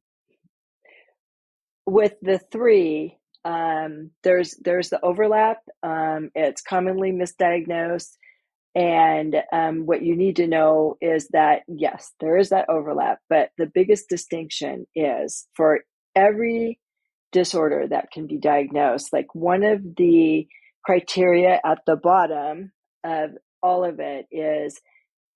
with 1.86 2.14
the 2.22 2.40
three, 2.52 3.18
um, 3.44 4.10
there's 4.22 4.56
there's 4.62 4.90
the 4.90 5.00
overlap. 5.04 5.58
Um, 5.82 6.30
it's 6.34 6.62
commonly 6.62 7.12
misdiagnosed, 7.12 8.12
and 8.74 9.36
um, 9.52 9.86
what 9.86 10.02
you 10.02 10.16
need 10.16 10.36
to 10.36 10.46
know 10.46 10.96
is 11.00 11.28
that 11.28 11.62
yes, 11.68 12.12
there 12.20 12.36
is 12.36 12.50
that 12.50 12.68
overlap, 12.68 13.18
but 13.28 13.50
the 13.58 13.66
biggest 13.72 14.08
distinction 14.08 14.86
is 14.94 15.46
for 15.54 15.80
every 16.14 16.78
disorder 17.32 17.86
that 17.88 18.10
can 18.12 18.26
be 18.26 18.38
diagnosed. 18.38 19.12
Like 19.12 19.34
one 19.34 19.62
of 19.62 19.82
the 19.96 20.46
criteria 20.84 21.60
at 21.64 21.78
the 21.86 21.96
bottom 21.96 22.72
of 23.04 23.30
all 23.62 23.84
of 23.84 24.00
it 24.00 24.26
is, 24.30 24.80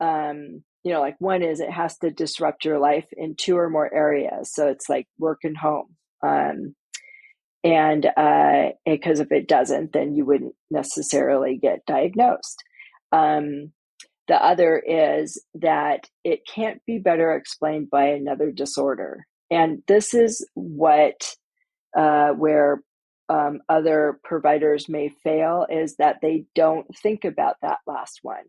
um, 0.01 0.63
you 0.85 0.93
know, 0.93 1.01
like 1.01 1.17
one 1.19 1.43
is 1.43 1.61
it 1.61 1.71
has 1.71 1.97
to 1.99 2.11
disrupt 2.11 2.65
your 2.65 2.79
life 2.79 3.07
in 3.17 3.35
two 3.35 3.57
or 3.57 3.71
more 3.71 3.93
areas. 3.93 4.53
So 4.53 4.69
it's 4.69 4.89
like 4.89 5.09
work 5.19 5.41
and 5.43 5.57
home. 5.57 5.97
Um, 6.23 6.75
and 7.65 8.03
because 8.85 9.21
uh, 9.21 9.23
if 9.23 9.33
it 9.33 9.49
doesn't, 9.49 9.95
then 9.95 10.15
you 10.15 10.27
wouldn't 10.27 10.55
necessarily 10.71 11.57
get 11.57 11.87
diagnosed. 11.87 12.63
Um, 13.11 13.73
the 14.29 14.43
other 14.43 14.79
is 14.79 15.43
that 15.55 16.09
it 16.25 16.41
can't 16.47 16.83
be 16.87 16.99
better 16.99 17.35
explained 17.35 17.89
by 17.91 18.09
another 18.09 18.53
disorder. 18.53 19.27
And 19.51 19.83
this 19.89 20.13
is 20.13 20.47
what, 20.53 21.35
uh, 21.97 22.31
where 22.31 22.83
um, 23.31 23.61
other 23.71 24.21
providers 24.23 24.89
may 24.89 25.11
fail, 25.23 25.67
is 25.71 25.97
that 25.97 26.19
they 26.21 26.45
don't 26.55 26.87
think 26.99 27.25
about 27.25 27.57
that 27.63 27.79
last 27.87 28.21
one. 28.23 28.45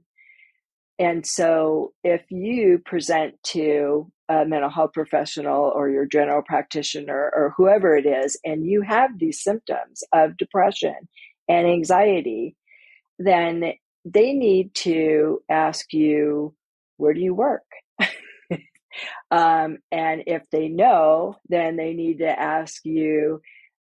And 0.98 1.26
so 1.26 1.94
if 2.04 2.22
you 2.30 2.82
present 2.86 3.36
to 3.44 4.12
a 4.30 4.46
mental 4.46 4.70
health 4.70 4.94
professional 4.94 5.72
or 5.76 5.90
your 5.90 6.06
general 6.06 6.42
practitioner 6.42 7.32
or 7.36 7.54
whoever 7.58 7.96
it 7.96 8.06
is, 8.06 8.40
and 8.44 8.66
you 8.66 8.82
have 8.82 9.20
these 9.20 9.44
symptoms 9.44 10.04
of 10.14 10.38
depression 10.38 10.96
and 11.48 11.68
anxiety, 11.68 12.56
then 13.20 13.74
they 14.06 14.34
need 14.34 14.74
to 14.76 15.42
ask 15.50 15.94
you, 15.94 16.54
where 16.98 17.14
do 17.14 17.20
you 17.20 17.34
work? 17.34 17.64
um, 19.32 19.78
and 19.92 20.24
if 20.28 20.44
they 20.52 20.70
know, 20.70 21.36
then 21.50 21.76
they 21.76 21.94
need 21.94 22.20
to 22.20 22.40
ask 22.40 22.86
you, 22.86 23.42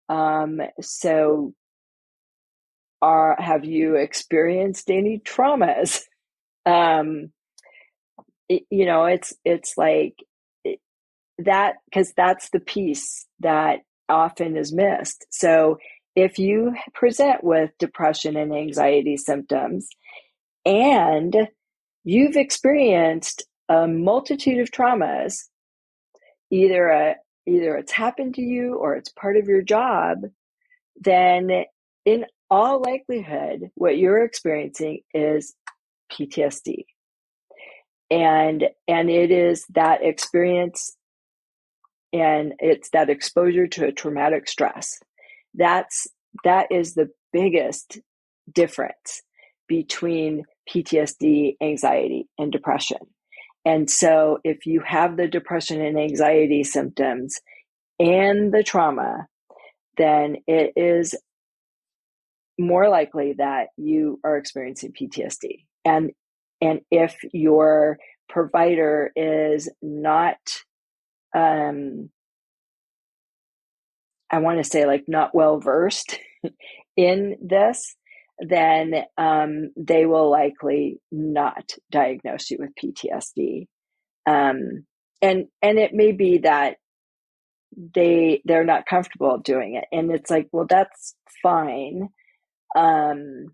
um, 0.08 0.60
so 0.80 1.52
are, 3.00 3.36
have 3.38 3.64
you 3.64 3.96
experienced 3.96 4.90
any 4.90 5.18
traumas? 5.18 6.00
Um, 6.66 7.32
it, 8.48 8.64
you 8.70 8.86
know, 8.86 9.06
it's, 9.06 9.34
it's 9.44 9.74
like 9.76 10.16
that 11.38 11.76
because 11.86 12.12
that's 12.16 12.50
the 12.50 12.60
piece 12.60 13.26
that 13.40 13.80
often 14.08 14.56
is 14.56 14.72
missed. 14.72 15.26
So 15.30 15.78
if 16.14 16.38
you 16.38 16.74
present 16.94 17.42
with 17.42 17.70
depression 17.78 18.36
and 18.36 18.54
anxiety 18.54 19.16
symptoms 19.16 19.88
and 20.64 21.48
you've 22.04 22.36
experienced 22.36 23.44
a 23.68 23.88
multitude 23.88 24.58
of 24.58 24.70
traumas, 24.70 25.48
either 26.50 26.88
a 26.88 27.16
either 27.46 27.76
it's 27.76 27.92
happened 27.92 28.36
to 28.36 28.42
you 28.42 28.76
or 28.76 28.94
it's 28.94 29.10
part 29.10 29.36
of 29.36 29.48
your 29.48 29.62
job, 29.62 30.18
then 31.00 31.64
in 32.04 32.26
all 32.50 32.80
likelihood, 32.80 33.70
what 33.74 33.98
you're 33.98 34.24
experiencing 34.24 35.00
is 35.14 35.54
PTSD. 36.12 36.84
And 38.10 38.64
and 38.86 39.10
it 39.10 39.30
is 39.30 39.64
that 39.70 40.04
experience 40.04 40.96
and 42.12 42.52
it's 42.58 42.90
that 42.90 43.08
exposure 43.08 43.66
to 43.68 43.86
a 43.86 43.92
traumatic 43.92 44.46
stress 44.48 44.98
that's 45.54 46.06
that 46.44 46.70
is 46.70 46.94
the 46.94 47.10
biggest 47.32 47.98
difference 48.52 49.22
between 49.68 50.44
PTSD, 50.68 51.56
anxiety, 51.62 52.28
and 52.38 52.52
depression. 52.52 52.98
And 53.64 53.88
so, 53.88 54.38
if 54.44 54.66
you 54.66 54.82
have 54.84 55.16
the 55.16 55.28
depression 55.28 55.80
and 55.80 55.98
anxiety 55.98 56.64
symptoms 56.64 57.38
and 58.00 58.52
the 58.52 58.62
trauma, 58.62 59.26
then 59.96 60.36
it 60.46 60.72
is 60.76 61.14
more 62.58 62.88
likely 62.88 63.34
that 63.38 63.68
you 63.76 64.20
are 64.24 64.36
experiencing 64.36 64.92
PTSD. 64.92 65.64
And 65.84 66.12
and 66.60 66.80
if 66.90 67.16
your 67.32 67.98
provider 68.28 69.10
is 69.16 69.68
not 69.82 70.38
um 71.34 72.10
I 74.30 74.38
want 74.38 74.58
to 74.58 74.68
say 74.68 74.86
like 74.86 75.04
not 75.06 75.34
well 75.34 75.60
versed 75.60 76.18
in 76.96 77.36
this, 77.42 77.96
then 78.38 78.94
um, 79.18 79.70
they 79.76 80.06
will 80.06 80.30
likely 80.30 81.00
not 81.12 81.72
diagnose 81.90 82.50
you 82.50 82.58
with 82.58 82.70
PTSD. 82.82 83.66
Um, 84.26 84.86
and 85.20 85.46
and 85.60 85.78
it 85.78 85.92
may 85.92 86.12
be 86.12 86.38
that 86.38 86.76
they 87.94 88.42
they're 88.44 88.64
not 88.64 88.86
comfortable 88.86 89.38
doing 89.38 89.74
it, 89.76 89.84
and 89.92 90.10
it's 90.10 90.30
like, 90.30 90.48
well, 90.52 90.66
that's 90.68 91.14
fine. 91.42 92.08
Um, 92.76 93.46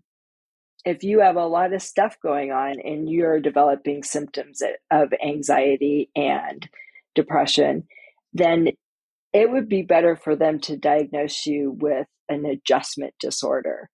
if 0.89 1.03
you 1.03 1.19
have 1.21 1.35
a 1.35 1.45
lot 1.45 1.73
of 1.73 1.81
stuff 1.81 2.17
going 2.21 2.51
on 2.51 2.79
and 2.79 3.09
you're 3.09 3.39
developing 3.39 4.03
symptoms 4.03 4.61
of 4.91 5.13
anxiety 5.23 6.09
and 6.15 6.67
depression, 7.15 7.87
then 8.33 8.69
it 9.33 9.51
would 9.51 9.69
be 9.69 9.83
better 9.83 10.15
for 10.15 10.35
them 10.35 10.59
to 10.59 10.77
diagnose 10.77 11.45
you 11.45 11.77
with 11.79 12.07
an 12.29 12.45
adjustment 12.45 13.13
disorder 13.19 13.89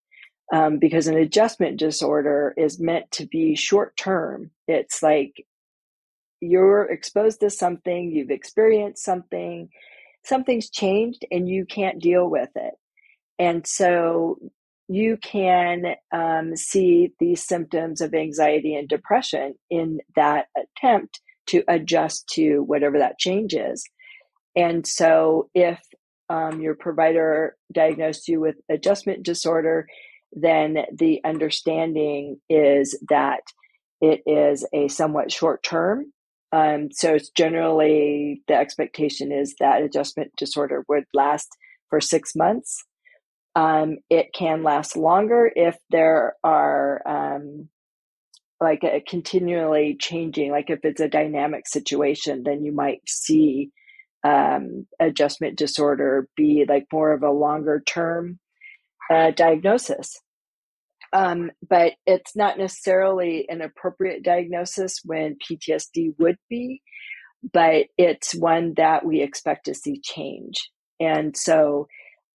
um, 0.53 0.77
because 0.77 1.07
an 1.07 1.17
adjustment 1.17 1.77
disorder 1.77 2.53
is 2.57 2.79
meant 2.79 3.11
to 3.11 3.25
be 3.25 3.55
short 3.55 3.97
term. 3.97 4.51
It's 4.67 5.01
like 5.01 5.45
you're 6.41 6.83
exposed 6.83 7.39
to 7.41 7.49
something, 7.49 8.11
you've 8.11 8.29
experienced 8.29 9.03
something, 9.03 9.69
something's 10.23 10.69
changed, 10.69 11.25
and 11.31 11.49
you 11.49 11.65
can't 11.65 12.01
deal 12.01 12.29
with 12.29 12.49
it. 12.55 12.73
And 13.39 13.65
so 13.65 14.37
you 14.88 15.17
can 15.17 15.95
um, 16.11 16.55
see 16.55 17.11
these 17.19 17.43
symptoms 17.43 18.01
of 18.01 18.13
anxiety 18.13 18.75
and 18.75 18.88
depression 18.88 19.55
in 19.69 19.99
that 20.15 20.47
attempt 20.57 21.19
to 21.47 21.63
adjust 21.67 22.27
to 22.27 22.59
whatever 22.59 22.99
that 22.99 23.19
change 23.19 23.53
is. 23.53 23.83
And 24.55 24.86
so 24.86 25.49
if 25.53 25.79
um, 26.29 26.61
your 26.61 26.75
provider 26.75 27.55
diagnosed 27.71 28.27
you 28.27 28.39
with 28.39 28.55
adjustment 28.69 29.23
disorder, 29.23 29.88
then 30.31 30.77
the 30.93 31.21
understanding 31.23 32.39
is 32.49 32.97
that 33.09 33.41
it 34.01 34.21
is 34.25 34.67
a 34.73 34.88
somewhat 34.88 35.31
short 35.31 35.63
term. 35.63 36.11
Um, 36.51 36.89
so 36.91 37.15
it's 37.15 37.29
generally 37.29 38.41
the 38.47 38.55
expectation 38.55 39.31
is 39.31 39.55
that 39.59 39.81
adjustment 39.81 40.31
disorder 40.38 40.83
would 40.88 41.05
last 41.13 41.49
for 41.89 41.99
six 41.99 42.36
months. 42.36 42.83
Um, 43.56 43.97
it 44.10 44.34
can 44.34 44.64
last 44.64 44.97
longer 44.97 45.49
if 45.56 45.78
there 45.89 46.36
are 46.43 47.01
um, 47.08 47.70
like 48.60 48.84
a 48.84 49.01
continually 49.08 49.95
changing, 49.99 50.51
like 50.51 50.70
if 50.70 50.80
it's 50.84 51.01
a 51.01 51.08
dynamic 51.08 51.68
situation, 51.68 52.43
then 52.43 52.64
you 52.64 52.74
might 52.74 53.01
see 53.08 53.72
um, 54.26 54.88
adjustment 54.99 55.58
disorder 55.58 56.28
be 56.36 56.66
like 56.68 56.86
more 56.91 57.14
of 57.14 57.24
a 57.24 57.32
longer 57.32 57.82
term 57.86 58.39
uh, 59.12 59.32
diagnosis. 59.32 60.20
Um, 61.14 61.51
but 61.68 61.93
it's 62.06 62.36
not 62.36 62.58
necessarily 62.58 63.45
an 63.47 63.62
appropriate 63.62 64.24
diagnosis 64.24 64.99
when 65.06 65.38
PTSD 65.38 66.16
would 66.18 66.38
be, 66.49 66.82
but 67.53 67.86
it's 67.97 68.36
one 68.36 68.74
that 68.78 69.06
we 69.06 69.22
expect 69.22 69.66
to 69.66 69.74
see 69.76 70.01
change. 70.01 70.70
And 70.99 71.38
so, 71.38 71.88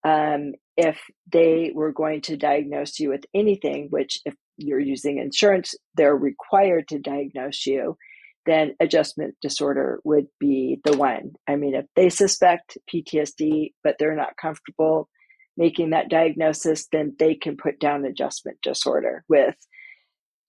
um, 0.04 0.52
if 0.80 0.98
they 1.30 1.72
were 1.74 1.92
going 1.92 2.22
to 2.22 2.38
diagnose 2.38 2.98
you 2.98 3.10
with 3.10 3.24
anything, 3.34 3.88
which 3.90 4.18
if 4.24 4.34
you're 4.56 4.80
using 4.80 5.18
insurance, 5.18 5.74
they're 5.94 6.16
required 6.16 6.88
to 6.88 6.98
diagnose 6.98 7.66
you, 7.66 7.98
then 8.46 8.74
adjustment 8.80 9.34
disorder 9.42 10.00
would 10.04 10.26
be 10.38 10.80
the 10.84 10.96
one. 10.96 11.32
I 11.46 11.56
mean, 11.56 11.74
if 11.74 11.84
they 11.96 12.08
suspect 12.08 12.78
PTSD, 12.92 13.74
but 13.84 13.96
they're 13.98 14.16
not 14.16 14.38
comfortable 14.40 15.10
making 15.58 15.90
that 15.90 16.08
diagnosis, 16.08 16.86
then 16.90 17.14
they 17.18 17.34
can 17.34 17.58
put 17.58 17.78
down 17.78 18.06
adjustment 18.06 18.56
disorder 18.62 19.22
with 19.28 19.56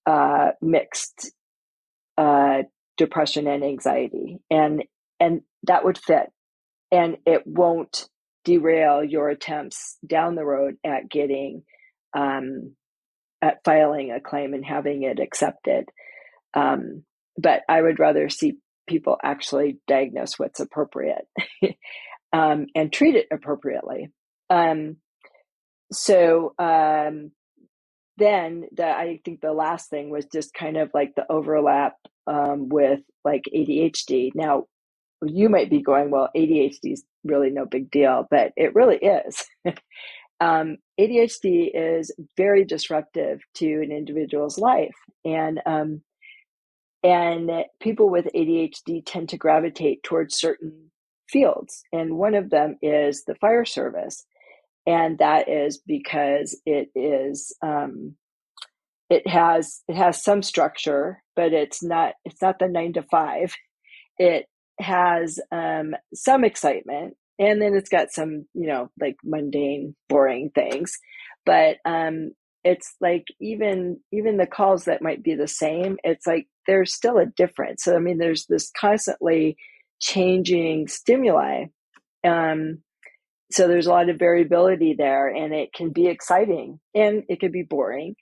uh, 0.06 0.52
mixed 0.62 1.34
uh, 2.18 2.64
depression 2.98 3.48
and 3.48 3.66
anxiety, 3.66 4.38
and 4.50 4.84
and 5.20 5.42
that 5.64 5.84
would 5.84 5.98
fit, 5.98 6.28
and 6.90 7.18
it 7.26 7.46
won't 7.46 8.08
derail 8.44 9.04
your 9.04 9.30
attempts 9.30 9.98
down 10.06 10.36
the 10.36 10.46
road 10.46 10.76
at 10.84 11.10
getting 11.10 11.64
um, 12.14 12.76
at 13.42 13.64
filing 13.64 14.12
a 14.12 14.20
claim 14.20 14.54
and 14.54 14.66
having 14.66 15.04
it 15.04 15.20
accepted. 15.20 15.86
Um, 16.54 17.04
but 17.38 17.62
I 17.70 17.82
would 17.82 18.00
rather 18.00 18.30
see 18.30 18.58
people 18.88 19.18
actually 19.24 19.80
diagnose 19.88 20.38
what's 20.38 20.60
appropriate 20.60 21.28
um, 22.34 22.68
and 22.76 22.92
treat 22.92 23.16
it 23.16 23.28
appropriately. 23.32 24.10
Um, 24.50 24.98
so 25.92 26.54
um, 26.60 27.32
then 28.18 28.66
the, 28.72 28.86
I 28.86 29.20
think 29.24 29.42
the 29.42 29.54
last 29.54 29.90
thing 29.90 30.10
was 30.10 30.26
just 30.26 30.54
kind 30.54 30.78
of 30.78 30.92
like 30.94 31.16
the 31.16 31.26
overlap 31.30 31.96
um, 32.28 32.70
with 32.70 33.00
like 33.24 33.44
ADHD. 33.54 34.32
Now, 34.36 34.66
you 35.24 35.50
might 35.50 35.70
be 35.70 35.82
going, 35.82 36.12
well, 36.12 36.30
ADHD 36.36 36.94
is 36.94 37.04
really 37.24 37.50
no 37.50 37.66
big 37.66 37.92
deal, 37.92 38.28
but 38.30 38.52
it 38.56 38.76
really 38.76 38.98
is. 38.98 39.46
um, 40.40 40.78
ADHD 41.00 41.70
is 41.74 42.12
very 42.38 42.66
disruptive 42.66 43.42
to 43.56 43.66
an 43.66 43.92
individual's 43.92 44.58
life, 44.58 44.96
and 45.24 45.62
um, 45.66 46.02
and 47.04 47.50
people 47.80 48.10
with 48.10 48.28
ADHD 48.36 49.04
tend 49.06 49.30
to 49.30 49.38
gravitate 49.38 50.04
towards 50.04 50.36
certain 50.36 50.92
fields. 51.28 51.84
And 51.92 52.18
one 52.18 52.36
of 52.36 52.50
them 52.50 52.78
is 52.82 53.24
the 53.26 53.36
fire 53.36 53.66
service. 53.66 54.26
And 54.86 55.18
that 55.20 55.50
is 55.50 55.80
because 55.86 56.60
it 56.66 56.90
is, 56.96 57.56
um, 57.62 58.16
it 59.10 59.28
has, 59.28 59.82
it 59.88 59.96
has 59.96 60.24
some 60.24 60.44
structure, 60.44 61.24
but 61.36 61.54
it's 61.54 61.84
not, 61.84 62.14
it's 62.26 62.42
not 62.42 62.60
the 62.60 62.68
nine 62.68 62.94
to 62.94 63.04
five. 63.04 63.54
It 64.18 64.46
has, 64.80 65.40
um, 65.52 65.96
some 66.14 66.44
excitement 66.44 67.16
and 67.40 67.62
then 67.62 67.74
it's 67.76 67.90
got 67.90 68.12
some, 68.12 68.46
you 68.54 68.68
know, 68.68 68.90
like 69.00 69.18
mundane, 69.24 69.96
boring 70.10 70.52
things. 70.54 70.98
But, 71.46 71.78
um, 71.86 72.32
it's 72.64 72.96
like 73.02 73.26
even 73.40 74.00
even 74.12 74.38
the 74.38 74.46
calls 74.46 74.86
that 74.86 75.02
might 75.02 75.24
be 75.24 75.36
the 75.36 75.48
same 75.48 75.98
it's 76.04 76.28
like 76.28 76.48
there's 76.68 76.94
still 76.94 77.18
a 77.18 77.26
difference 77.26 77.84
so 77.84 77.96
i 77.96 78.00
mean 78.00 78.18
there's 78.18 78.46
this 78.46 78.72
constantly 78.80 79.58
changing 80.00 80.88
stimuli 80.88 81.66
um, 82.24 82.80
so 83.52 83.68
there's 83.68 83.88
a 83.88 83.92
lot 83.92 84.10
of 84.10 84.20
variability 84.20 84.94
there 84.96 85.28
and 85.28 85.54
it 85.54 85.74
can 85.74 85.90
be 85.90 86.08
exciting 86.08 86.80
and 86.94 87.24
it 87.30 87.40
can 87.40 87.52
be 87.52 87.64
boring 87.64 88.16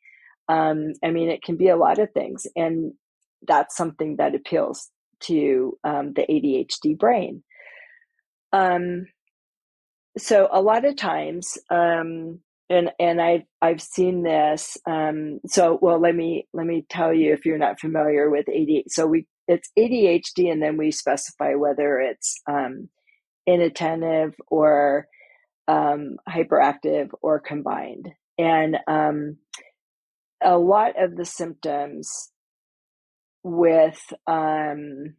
um, 0.47 0.93
i 1.03 1.09
mean 1.11 1.29
it 1.29 1.41
can 1.41 1.57
be 1.57 1.69
a 1.69 1.77
lot 1.77 1.99
of 1.99 2.11
things 2.11 2.47
and 2.55 2.93
that's 3.47 3.75
something 3.75 4.17
that 4.17 4.35
appeals 4.35 4.89
to 5.19 5.77
um, 5.83 6.13
the 6.13 6.25
adhd 6.29 6.97
brain 6.97 7.43
um, 8.53 9.05
so 10.17 10.49
a 10.51 10.61
lot 10.61 10.85
of 10.85 10.95
times 10.95 11.57
um, 11.69 12.39
and 12.69 12.91
and 12.99 13.21
I've 13.21 13.43
I've 13.61 13.81
seen 13.81 14.23
this. 14.23 14.77
Um, 14.87 15.39
so 15.47 15.79
well, 15.81 15.99
let 15.99 16.15
me 16.15 16.47
let 16.53 16.65
me 16.67 16.85
tell 16.89 17.13
you 17.13 17.33
if 17.33 17.45
you're 17.45 17.57
not 17.57 17.79
familiar 17.79 18.29
with 18.29 18.45
ADHD. 18.45 18.83
So 18.89 19.07
we 19.07 19.25
it's 19.47 19.69
ADHD, 19.77 20.51
and 20.51 20.61
then 20.61 20.77
we 20.77 20.91
specify 20.91 21.55
whether 21.55 21.99
it's 21.99 22.39
um, 22.47 22.89
inattentive 23.47 24.35
or 24.47 25.07
um, 25.67 26.17
hyperactive 26.29 27.09
or 27.21 27.39
combined. 27.39 28.09
And 28.37 28.77
a 30.43 30.57
lot 30.57 30.93
of 31.01 31.15
the 31.15 31.25
symptoms 31.25 32.31
with 33.43 34.01
um, 34.27 35.15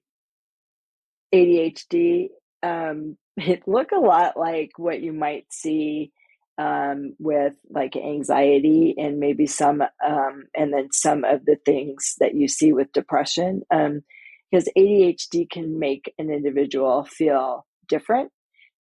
ADHD 1.34 2.28
um, 2.62 3.16
it 3.36 3.62
look 3.66 3.92
a 3.92 4.00
lot 4.00 4.36
like 4.36 4.72
what 4.76 5.00
you 5.00 5.12
might 5.12 5.46
see 5.50 6.12
um, 6.58 7.14
with 7.18 7.54
like 7.70 7.96
anxiety 7.96 8.94
and 8.98 9.18
maybe 9.18 9.46
some, 9.46 9.80
um, 9.80 10.44
and 10.54 10.72
then 10.72 10.88
some 10.92 11.24
of 11.24 11.46
the 11.46 11.56
things 11.64 12.16
that 12.20 12.34
you 12.34 12.48
see 12.48 12.72
with 12.72 12.92
depression. 12.92 13.62
Um, 13.70 14.02
because 14.50 14.68
ADHD 14.76 15.48
can 15.48 15.78
make 15.78 16.12
an 16.18 16.28
individual 16.28 17.04
feel 17.04 17.66
different 17.88 18.32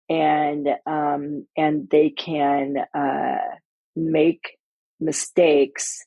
and, 0.08 0.68
um, 0.86 1.44
and 1.56 1.88
they 1.90 2.10
can, 2.10 2.76
uh, 2.94 3.56
make 3.96 4.58
mistakes, 5.00 6.04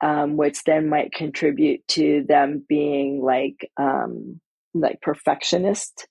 um, 0.00 0.36
which 0.36 0.62
then 0.64 0.88
might 0.88 1.12
contribute 1.12 1.86
to 1.88 2.24
them 2.28 2.64
being 2.68 3.22
like 3.22 3.70
um, 3.76 4.40
like 4.74 5.00
perfectionist. 5.00 6.06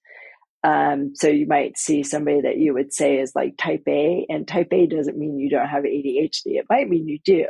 Um, 0.64 1.14
so 1.16 1.28
you 1.28 1.48
might 1.48 1.78
see 1.78 2.03
somebody 2.03 2.41
that 2.41 2.57
you 2.57 2.74
would 2.74 2.94
say 2.94 3.20
is 3.20 3.32
like 3.34 3.56
type 3.57 3.84
A, 3.88 4.26
and 4.30 4.48
type 4.48 4.68
A 4.72 4.86
doesn't 4.88 5.18
mean 5.18 5.40
you 5.40 5.49
don't 5.49 5.68
have 5.68 5.84
ADHD. 5.84 6.57
It 6.57 6.66
might 6.70 6.90
mean 6.90 7.07
you 7.07 7.20
do. 7.24 7.45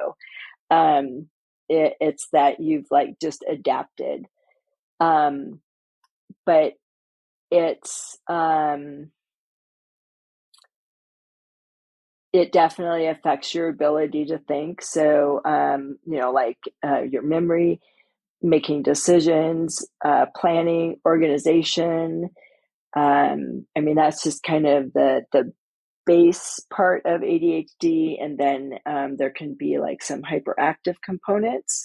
Um, 0.69 1.27
it, 1.67 1.95
it's 1.99 2.27
that 2.33 2.59
you've 2.59 2.87
like 2.91 3.15
just 3.21 3.43
adapted. 3.49 4.25
Um, 4.99 5.61
but 6.45 6.73
it's 7.51 8.17
um, 8.27 9.11
it 12.31 12.51
definitely 12.51 13.07
affects 13.07 13.53
your 13.55 13.69
ability 13.69 14.25
to 14.25 14.37
think. 14.37 14.81
So, 14.81 15.41
um, 15.45 15.97
you 16.05 16.19
know, 16.19 16.31
like 16.31 16.59
uh, 16.85 17.01
your 17.01 17.23
memory, 17.23 17.81
making 18.41 18.83
decisions, 18.83 19.85
uh, 20.05 20.27
planning, 20.35 20.97
organization. 21.05 22.29
Um, 22.95 23.65
I 23.75 23.81
mean, 23.81 23.95
that's 23.95 24.23
just 24.23 24.43
kind 24.43 24.67
of 24.67 24.93
the 24.93 25.23
the 25.31 25.53
base 26.05 26.59
part 26.73 27.03
of 27.05 27.21
ADHD, 27.21 28.23
and 28.23 28.37
then 28.37 28.73
um, 28.85 29.17
there 29.17 29.31
can 29.31 29.55
be 29.57 29.79
like 29.79 30.03
some 30.03 30.21
hyperactive 30.21 30.95
components 31.03 31.83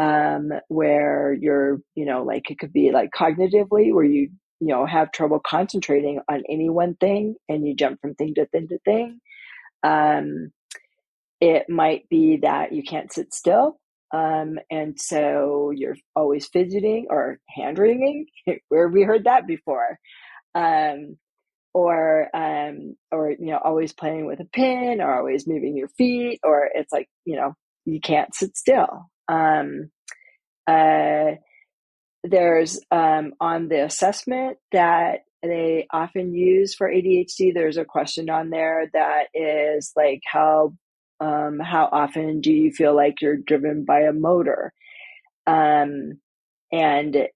um, 0.00 0.50
where 0.68 1.36
you're, 1.38 1.80
you 1.94 2.04
know, 2.06 2.24
like 2.24 2.50
it 2.50 2.58
could 2.58 2.72
be 2.72 2.90
like 2.90 3.10
cognitively, 3.16 3.92
where 3.94 4.04
you 4.04 4.30
you 4.60 4.68
know 4.68 4.86
have 4.86 5.12
trouble 5.12 5.40
concentrating 5.46 6.20
on 6.30 6.42
any 6.48 6.70
one 6.70 6.94
thing, 6.94 7.34
and 7.50 7.66
you 7.66 7.74
jump 7.76 8.00
from 8.00 8.14
thing 8.14 8.34
to 8.36 8.46
thing 8.46 8.68
to 8.68 8.78
thing 8.86 9.20
um, 9.84 10.50
it 11.40 11.68
might 11.68 12.08
be 12.08 12.38
that 12.42 12.72
you 12.72 12.82
can't 12.82 13.12
sit 13.12 13.34
still. 13.34 13.78
Um, 14.12 14.58
and 14.70 14.98
so 14.98 15.72
you're 15.74 15.96
always 16.16 16.46
fidgeting 16.48 17.08
or 17.10 17.38
hand 17.48 17.78
wringing. 17.78 18.26
Where 18.68 18.88
have 18.88 18.94
we 18.94 19.02
heard 19.02 19.24
that 19.24 19.46
before? 19.46 19.98
Um, 20.54 21.18
or 21.74 22.28
um, 22.34 22.96
or 23.10 23.30
you 23.30 23.46
know, 23.46 23.58
always 23.62 23.92
playing 23.92 24.26
with 24.26 24.40
a 24.40 24.44
pin, 24.44 25.00
or 25.00 25.12
always 25.14 25.46
moving 25.46 25.76
your 25.76 25.88
feet, 25.88 26.38
or 26.44 26.70
it's 26.72 26.92
like 26.92 27.08
you 27.24 27.36
know, 27.36 27.54
you 27.84 28.00
can't 28.00 28.34
sit 28.34 28.56
still. 28.56 29.10
Um, 29.28 29.90
uh, 30.68 31.32
there's 32.22 32.80
um, 32.92 33.34
on 33.40 33.68
the 33.68 33.84
assessment 33.84 34.58
that 34.72 35.24
they 35.50 35.86
often 35.92 36.34
use 36.34 36.74
for 36.74 36.88
ADHD. 36.88 37.52
There's 37.52 37.76
a 37.76 37.84
question 37.84 38.30
on 38.30 38.50
there 38.50 38.90
that 38.92 39.24
is 39.34 39.92
like 39.96 40.20
how 40.26 40.74
um, 41.20 41.58
how 41.60 41.88
often 41.92 42.40
do 42.40 42.52
you 42.52 42.72
feel 42.72 42.94
like 42.94 43.20
you're 43.20 43.36
driven 43.36 43.84
by 43.84 44.00
a 44.00 44.12
motor? 44.12 44.72
Um, 45.46 46.20
and 46.72 47.28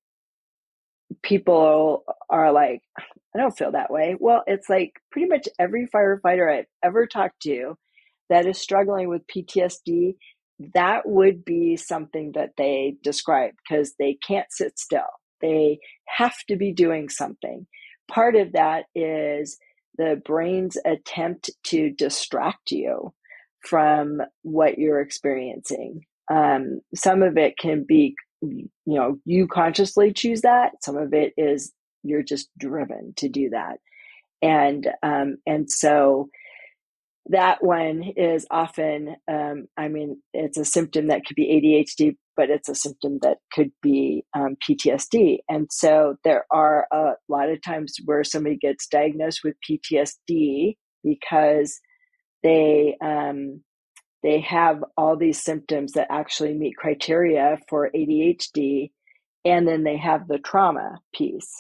people 1.22 2.04
are 2.28 2.52
like, 2.52 2.80
I 2.98 3.38
don't 3.38 3.56
feel 3.56 3.72
that 3.72 3.90
way. 3.90 4.16
Well, 4.18 4.42
it's 4.46 4.68
like 4.68 4.94
pretty 5.12 5.28
much 5.28 5.48
every 5.58 5.86
firefighter 5.86 6.52
I've 6.52 6.66
ever 6.82 7.06
talked 7.06 7.42
to 7.42 7.76
that 8.30 8.46
is 8.46 8.58
struggling 8.58 9.08
with 9.08 9.26
PTSD, 9.26 10.16
that 10.74 11.02
would 11.06 11.44
be 11.44 11.76
something 11.76 12.32
that 12.34 12.50
they 12.56 12.96
describe 13.02 13.52
because 13.68 13.94
they 13.98 14.18
can't 14.26 14.50
sit 14.50 14.78
still. 14.78 15.06
They 15.40 15.78
have 16.08 16.36
to 16.48 16.56
be 16.56 16.72
doing 16.72 17.08
something 17.08 17.66
part 18.10 18.36
of 18.36 18.52
that 18.52 18.86
is 18.94 19.58
the 19.96 20.20
brain's 20.24 20.76
attempt 20.84 21.50
to 21.64 21.90
distract 21.90 22.70
you 22.70 23.12
from 23.62 24.20
what 24.42 24.78
you're 24.78 25.00
experiencing. 25.00 26.02
Um, 26.30 26.80
some 26.94 27.22
of 27.22 27.36
it 27.36 27.58
can 27.58 27.84
be, 27.86 28.14
you 28.42 28.68
know, 28.86 29.18
you 29.24 29.48
consciously 29.48 30.12
choose 30.12 30.42
that. 30.42 30.72
Some 30.82 30.96
of 30.96 31.12
it 31.14 31.32
is 31.36 31.72
you're 32.02 32.22
just 32.22 32.48
driven 32.58 33.14
to 33.16 33.28
do 33.28 33.50
that, 33.50 33.78
and 34.42 34.86
um, 35.02 35.38
and 35.46 35.70
so 35.70 36.28
that 37.30 37.62
one 37.62 38.02
is 38.16 38.46
often, 38.50 39.16
um, 39.30 39.66
I 39.76 39.88
mean, 39.88 40.22
it's 40.32 40.58
a 40.58 40.64
symptom 40.64 41.08
that 41.08 41.26
could 41.26 41.36
be 41.36 41.48
ADHD, 41.48 42.16
but 42.38 42.50
it's 42.50 42.68
a 42.68 42.74
symptom 42.74 43.18
that 43.20 43.38
could 43.52 43.72
be 43.82 44.24
um, 44.32 44.56
PTSD. 44.62 45.38
And 45.48 45.66
so 45.72 46.14
there 46.22 46.46
are 46.52 46.86
a 46.92 47.14
lot 47.28 47.50
of 47.50 47.60
times 47.60 47.96
where 48.04 48.22
somebody 48.22 48.56
gets 48.56 48.86
diagnosed 48.86 49.40
with 49.42 49.56
PTSD 49.68 50.76
because 51.02 51.80
they 52.44 52.96
um, 53.04 53.62
they 54.22 54.40
have 54.40 54.84
all 54.96 55.16
these 55.16 55.42
symptoms 55.42 55.92
that 55.92 56.06
actually 56.10 56.54
meet 56.54 56.76
criteria 56.76 57.58
for 57.68 57.90
ADHD, 57.94 58.92
and 59.44 59.66
then 59.66 59.82
they 59.82 59.96
have 59.96 60.28
the 60.28 60.38
trauma 60.38 61.00
piece. 61.12 61.52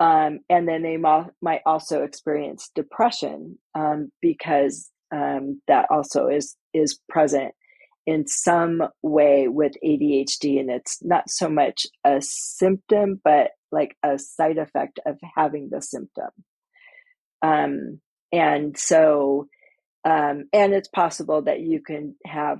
Um, 0.00 0.40
and 0.50 0.66
then 0.66 0.82
they 0.82 0.96
mo- 0.96 1.30
might 1.40 1.60
also 1.66 2.02
experience 2.02 2.70
depression 2.74 3.58
um, 3.76 4.10
because 4.20 4.90
um, 5.14 5.60
that 5.68 5.86
also 5.90 6.26
is 6.26 6.56
is 6.72 6.98
present 7.08 7.54
in 8.06 8.26
some 8.26 8.82
way 9.02 9.48
with 9.48 9.72
ADHD, 9.84 10.60
and 10.60 10.70
it's 10.70 11.02
not 11.02 11.28
so 11.28 11.48
much 11.48 11.86
a 12.04 12.20
symptom, 12.20 13.20
but 13.22 13.50
like 13.72 13.96
a 14.02 14.18
side 14.18 14.58
effect 14.58 15.00
of 15.06 15.18
having 15.36 15.68
the 15.70 15.80
symptom. 15.80 16.30
Um, 17.42 18.00
and 18.32 18.76
so, 18.76 19.48
um, 20.04 20.44
and 20.52 20.74
it's 20.74 20.88
possible 20.88 21.42
that 21.42 21.60
you 21.60 21.80
can 21.80 22.14
have 22.26 22.58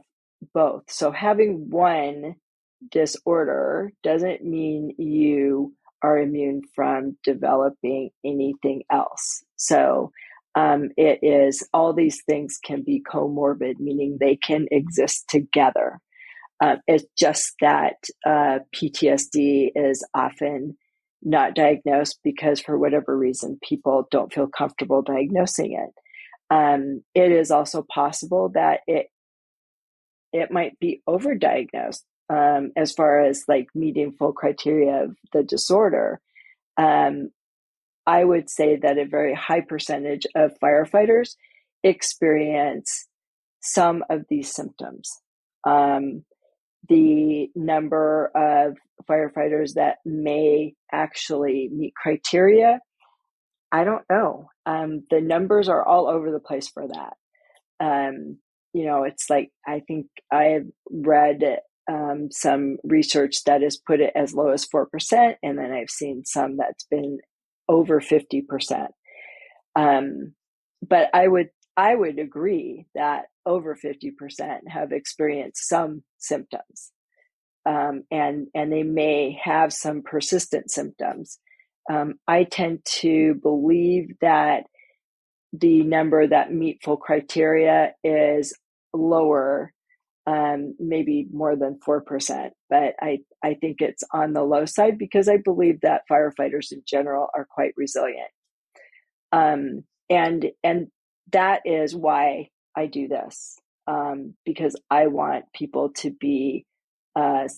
both. 0.53 0.85
So 0.89 1.11
having 1.11 1.71
one 1.71 2.35
disorder 2.91 3.93
doesn't 4.03 4.45
mean 4.45 4.95
you 4.99 5.75
are 6.03 6.19
immune 6.19 6.63
from 6.75 7.17
developing 7.25 8.11
anything 8.25 8.83
else. 8.91 9.43
So 9.57 10.11
um, 10.55 10.91
it 10.97 11.19
is 11.23 11.67
all 11.73 11.93
these 11.93 12.23
things 12.29 12.59
can 12.65 12.83
be 12.83 13.03
comorbid, 13.03 13.79
meaning 13.79 14.19
they 14.21 14.37
can 14.37 14.67
exist 14.71 15.25
together. 15.29 16.01
Uh, 16.63 16.77
it's 16.87 17.05
just 17.19 17.55
that 17.61 17.97
uh, 18.25 18.61
PTSD 18.75 19.73
is 19.75 20.07
often 20.15 20.77
not 21.23 21.55
diagnosed 21.55 22.21
because, 22.23 22.61
for 22.61 22.79
whatever 22.79 23.17
reason, 23.17 23.59
people 23.67 24.07
don't 24.11 24.33
feel 24.33 24.47
comfortable 24.47 25.03
diagnosing 25.03 25.73
it. 25.73 26.55
Um, 26.55 27.03
it 27.15 27.33
is 27.33 27.51
also 27.51 27.85
possible 27.93 28.51
that 28.55 28.81
it 28.87 29.09
it 30.33 30.51
might 30.51 30.79
be 30.81 31.03
overdiagnosed 31.09 32.03
um, 32.29 32.73
as 32.77 32.93
far 32.93 33.21
as 33.21 33.45
like 33.49 33.67
meeting 33.75 34.13
full 34.13 34.33
criteria 34.33 35.05
of 35.05 35.17
the 35.33 35.43
disorder. 35.43 36.21
Um, 36.77 37.31
I 38.07 38.25
would 38.25 38.51
say 38.51 38.77
that 38.77 38.99
a 38.99 39.07
very 39.07 39.35
high 39.35 39.63
percentage 39.63 40.27
of 40.35 40.59
firefighters 40.63 41.37
experience 41.83 43.07
some 43.61 44.05
of 44.11 44.25
these 44.29 44.55
symptoms. 44.55 45.11
Um, 45.67 46.25
the 46.89 47.49
number 47.55 48.31
of 48.35 48.77
firefighters 49.09 49.75
that 49.75 49.99
may 50.05 50.75
actually 50.93 51.71
meet 51.73 51.95
criteria, 51.95 52.81
I 53.73 53.85
don't 53.85 54.05
know. 54.11 54.49
Um, 54.67 55.05
the 55.11 55.21
numbers 55.21 55.69
are 55.69 55.87
all 55.87 56.09
over 56.09 56.31
the 56.31 56.41
place 56.41 56.69
for 56.69 56.87
that. 56.87 57.15
Um, 57.81 58.39
you 58.73 58.85
know, 58.85 59.05
it's 59.05 59.31
like 59.31 59.51
I 59.67 59.81
think 59.81 60.07
I've 60.31 60.67
read 60.91 61.61
um, 61.91 62.29
some 62.31 62.79
research 62.85 63.45
that 63.45 63.63
has 63.63 63.77
put 63.77 64.01
it 64.01 64.13
as 64.15 64.35
low 64.35 64.49
as 64.49 64.67
4%, 64.67 64.87
and 65.43 65.59
then 65.59 65.73
I've 65.73 65.91
seen 65.91 66.25
some 66.25 66.57
that's 66.57 66.85
been 66.85 67.19
over 67.69 68.01
50%. 68.01 68.89
Um, 69.77 70.35
but 70.87 71.09
I 71.15 71.27
would 71.27 71.49
I 71.77 71.95
would 71.95 72.21
agree 72.21 72.87
that 72.95 73.25
over 73.45 73.77
50% 73.77 74.13
have 74.69 74.93
experienced 74.93 75.69
some 75.69 76.05
symptoms. 76.19 76.93
Um, 77.67 78.05
and 78.11 78.47
and 78.55 78.73
they 78.73 78.83
may 78.83 79.39
have 79.43 79.73
some 79.73 80.03
persistent 80.03 80.71
symptoms. 80.71 81.39
Um, 81.91 82.15
I 82.29 82.45
tend 82.45 82.85
to 83.01 83.35
believe 83.43 84.11
that 84.21 84.65
the 85.53 85.83
number 85.83 86.27
that 86.27 86.53
meet 86.53 86.83
full 86.83 86.97
criteria 86.97 87.93
is 88.03 88.57
lower 88.93 89.73
um, 90.27 90.75
maybe 90.79 91.27
more 91.33 91.57
than 91.57 91.79
4%. 91.87 92.51
But 92.71 92.95
I, 93.01 93.19
I 93.43 93.55
think 93.55 93.81
it's 93.81 94.05
on 94.13 94.33
the 94.33 94.43
low 94.43 94.65
side 94.65 94.99
because 94.99 95.29
I 95.29 95.37
believe 95.37 95.81
that 95.83 96.03
firefighters 96.11 96.73
in 96.73 96.83
general 96.87 97.29
are 97.35 97.47
quite 97.49 97.73
resilient. 97.77 98.31
Um, 99.33 99.85
and, 100.09 100.47
and 100.63 100.89
that 101.33 101.63
is 101.65 101.95
why 101.95 102.49
I 102.77 102.87
do 102.87 103.09
this 103.09 103.59
um, 103.87 104.35
because 104.45 104.77
I 104.91 105.09
want 105.09 105.45
people 105.55 105.91
to 105.99 106.11
be 106.11 106.65
uh, 107.17 107.49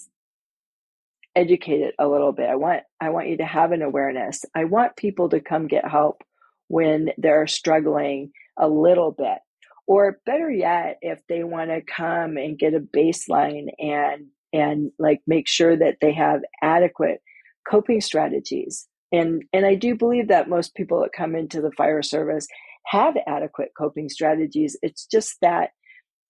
educated 1.34 1.94
a 1.98 2.08
little 2.08 2.32
bit. 2.32 2.48
I 2.48 2.56
want, 2.56 2.82
I 3.00 3.10
want 3.10 3.28
you 3.28 3.36
to 3.38 3.46
have 3.46 3.72
an 3.72 3.82
awareness. 3.82 4.44
I 4.54 4.64
want 4.64 4.96
people 4.96 5.28
to 5.28 5.40
come 5.40 5.68
get 5.68 5.88
help 5.88 6.22
when 6.68 7.10
they're 7.18 7.46
struggling 7.46 8.32
a 8.58 8.68
little 8.68 9.12
bit 9.12 9.38
or 9.86 10.20
better 10.26 10.50
yet 10.50 10.98
if 11.02 11.20
they 11.28 11.44
want 11.44 11.70
to 11.70 11.80
come 11.82 12.36
and 12.36 12.58
get 12.58 12.74
a 12.74 12.80
baseline 12.80 13.68
and 13.78 14.26
and 14.52 14.90
like 14.98 15.20
make 15.26 15.48
sure 15.48 15.76
that 15.76 15.96
they 16.00 16.12
have 16.12 16.40
adequate 16.62 17.20
coping 17.68 18.00
strategies. 18.00 18.88
And 19.12 19.44
and 19.52 19.64
i 19.66 19.74
do 19.74 19.94
believe 19.94 20.28
that 20.28 20.48
most 20.48 20.74
people 20.74 21.00
that 21.02 21.12
come 21.16 21.36
into 21.36 21.60
the 21.60 21.72
fire 21.72 22.02
service 22.02 22.48
have 22.86 23.16
adequate 23.26 23.70
coping 23.76 24.08
strategies. 24.08 24.76
It's 24.82 25.06
just 25.06 25.36
that 25.42 25.70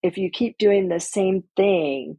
if 0.02 0.18
you 0.18 0.30
keep 0.30 0.58
doing 0.58 0.88
the 0.88 1.00
same 1.00 1.44
thing 1.56 2.18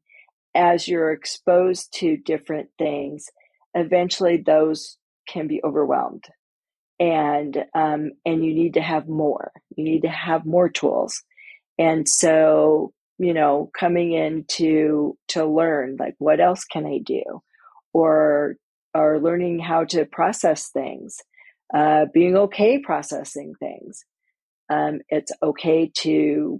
as 0.55 0.87
you're 0.87 1.11
exposed 1.11 1.93
to 1.93 2.17
different 2.17 2.69
things 2.77 3.27
eventually 3.75 4.37
those 4.37 4.97
can 5.27 5.47
be 5.47 5.61
overwhelmed 5.63 6.25
and 6.99 7.65
um, 7.75 8.11
and 8.25 8.45
you 8.45 8.53
need 8.53 8.75
to 8.75 8.81
have 8.81 9.07
more. 9.09 9.51
You 9.75 9.85
need 9.85 10.03
to 10.03 10.09
have 10.09 10.45
more 10.45 10.69
tools. 10.69 11.23
And 11.79 12.07
so 12.09 12.93
you 13.19 13.33
know 13.33 13.71
coming 13.79 14.13
in 14.13 14.45
to 14.49 15.17
to 15.29 15.45
learn 15.45 15.97
like 15.99 16.15
what 16.19 16.39
else 16.41 16.65
can 16.65 16.85
i 16.87 16.99
do? 17.05 17.23
Or 17.93 18.55
or 18.95 19.19
learning 19.21 19.59
how 19.59 19.85
to 19.85 20.05
process 20.05 20.69
things 20.69 21.17
uh, 21.75 22.05
being 22.13 22.37
okay 22.37 22.79
processing 22.79 23.53
things. 23.59 24.05
Um, 24.69 25.01
it's 25.09 25.31
okay 25.43 25.91
to 25.99 26.59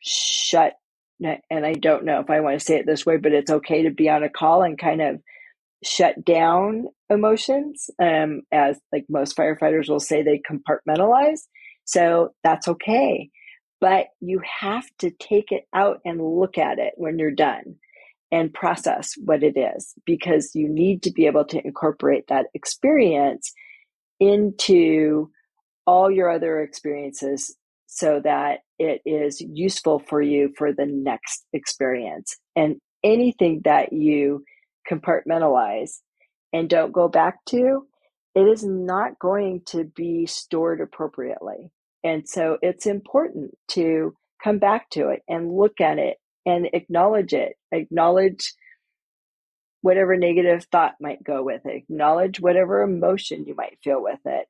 shut 0.00 0.74
and 1.50 1.66
i 1.66 1.74
don't 1.74 2.04
know 2.04 2.20
if 2.20 2.30
i 2.30 2.40
want 2.40 2.58
to 2.58 2.64
say 2.64 2.76
it 2.78 2.86
this 2.86 3.06
way 3.06 3.18
but 3.18 3.32
it's 3.32 3.50
okay 3.50 3.82
to 3.84 3.90
be 3.90 4.08
on 4.10 4.22
a 4.24 4.30
call 4.30 4.62
and 4.62 4.78
kind 4.78 5.02
of 5.02 5.20
shut 5.84 6.24
down 6.24 6.86
emotions 7.08 7.90
um, 8.02 8.42
as 8.52 8.78
like 8.92 9.04
most 9.08 9.36
firefighters 9.36 9.88
will 9.88 10.00
say 10.00 10.22
they 10.22 10.40
compartmentalize 10.50 11.40
so 11.84 12.30
that's 12.42 12.68
okay 12.68 13.30
but 13.80 14.06
you 14.20 14.40
have 14.60 14.84
to 14.98 15.10
take 15.20 15.52
it 15.52 15.64
out 15.72 16.00
and 16.04 16.20
look 16.20 16.58
at 16.58 16.78
it 16.78 16.94
when 16.96 17.18
you're 17.18 17.30
done 17.30 17.76
and 18.30 18.52
process 18.52 19.12
what 19.24 19.42
it 19.42 19.56
is 19.56 19.94
because 20.04 20.50
you 20.54 20.68
need 20.68 21.02
to 21.02 21.10
be 21.10 21.26
able 21.26 21.44
to 21.44 21.64
incorporate 21.64 22.26
that 22.28 22.46
experience 22.54 23.52
into 24.20 25.30
all 25.86 26.10
your 26.10 26.30
other 26.30 26.60
experiences 26.60 27.56
so 27.86 28.20
that 28.22 28.60
it 28.78 29.00
is 29.06 29.40
useful 29.40 29.98
for 29.98 30.20
you 30.20 30.52
for 30.58 30.72
the 30.72 30.84
next 30.84 31.46
experience. 31.54 32.36
And 32.54 32.76
anything 33.02 33.62
that 33.64 33.92
you 33.92 34.44
compartmentalize 34.90 35.98
and 36.52 36.68
don't 36.68 36.92
go 36.92 37.08
back 37.08 37.44
to, 37.46 37.86
it 38.34 38.42
is 38.42 38.64
not 38.64 39.18
going 39.18 39.62
to 39.66 39.84
be 39.84 40.26
stored 40.26 40.80
appropriately. 40.80 41.70
And 42.04 42.28
so 42.28 42.58
it's 42.62 42.86
important 42.86 43.56
to 43.68 44.14
come 44.42 44.58
back 44.58 44.88
to 44.90 45.08
it 45.08 45.22
and 45.28 45.52
look 45.52 45.80
at 45.80 45.98
it 45.98 46.16
and 46.46 46.68
acknowledge 46.72 47.32
it. 47.32 47.54
Acknowledge 47.72 48.54
whatever 49.82 50.16
negative 50.16 50.64
thought 50.70 50.94
might 51.00 51.22
go 51.22 51.42
with 51.42 51.62
it. 51.64 51.76
Acknowledge 51.76 52.40
whatever 52.40 52.82
emotion 52.82 53.44
you 53.46 53.54
might 53.54 53.78
feel 53.82 54.02
with 54.02 54.20
it. 54.24 54.46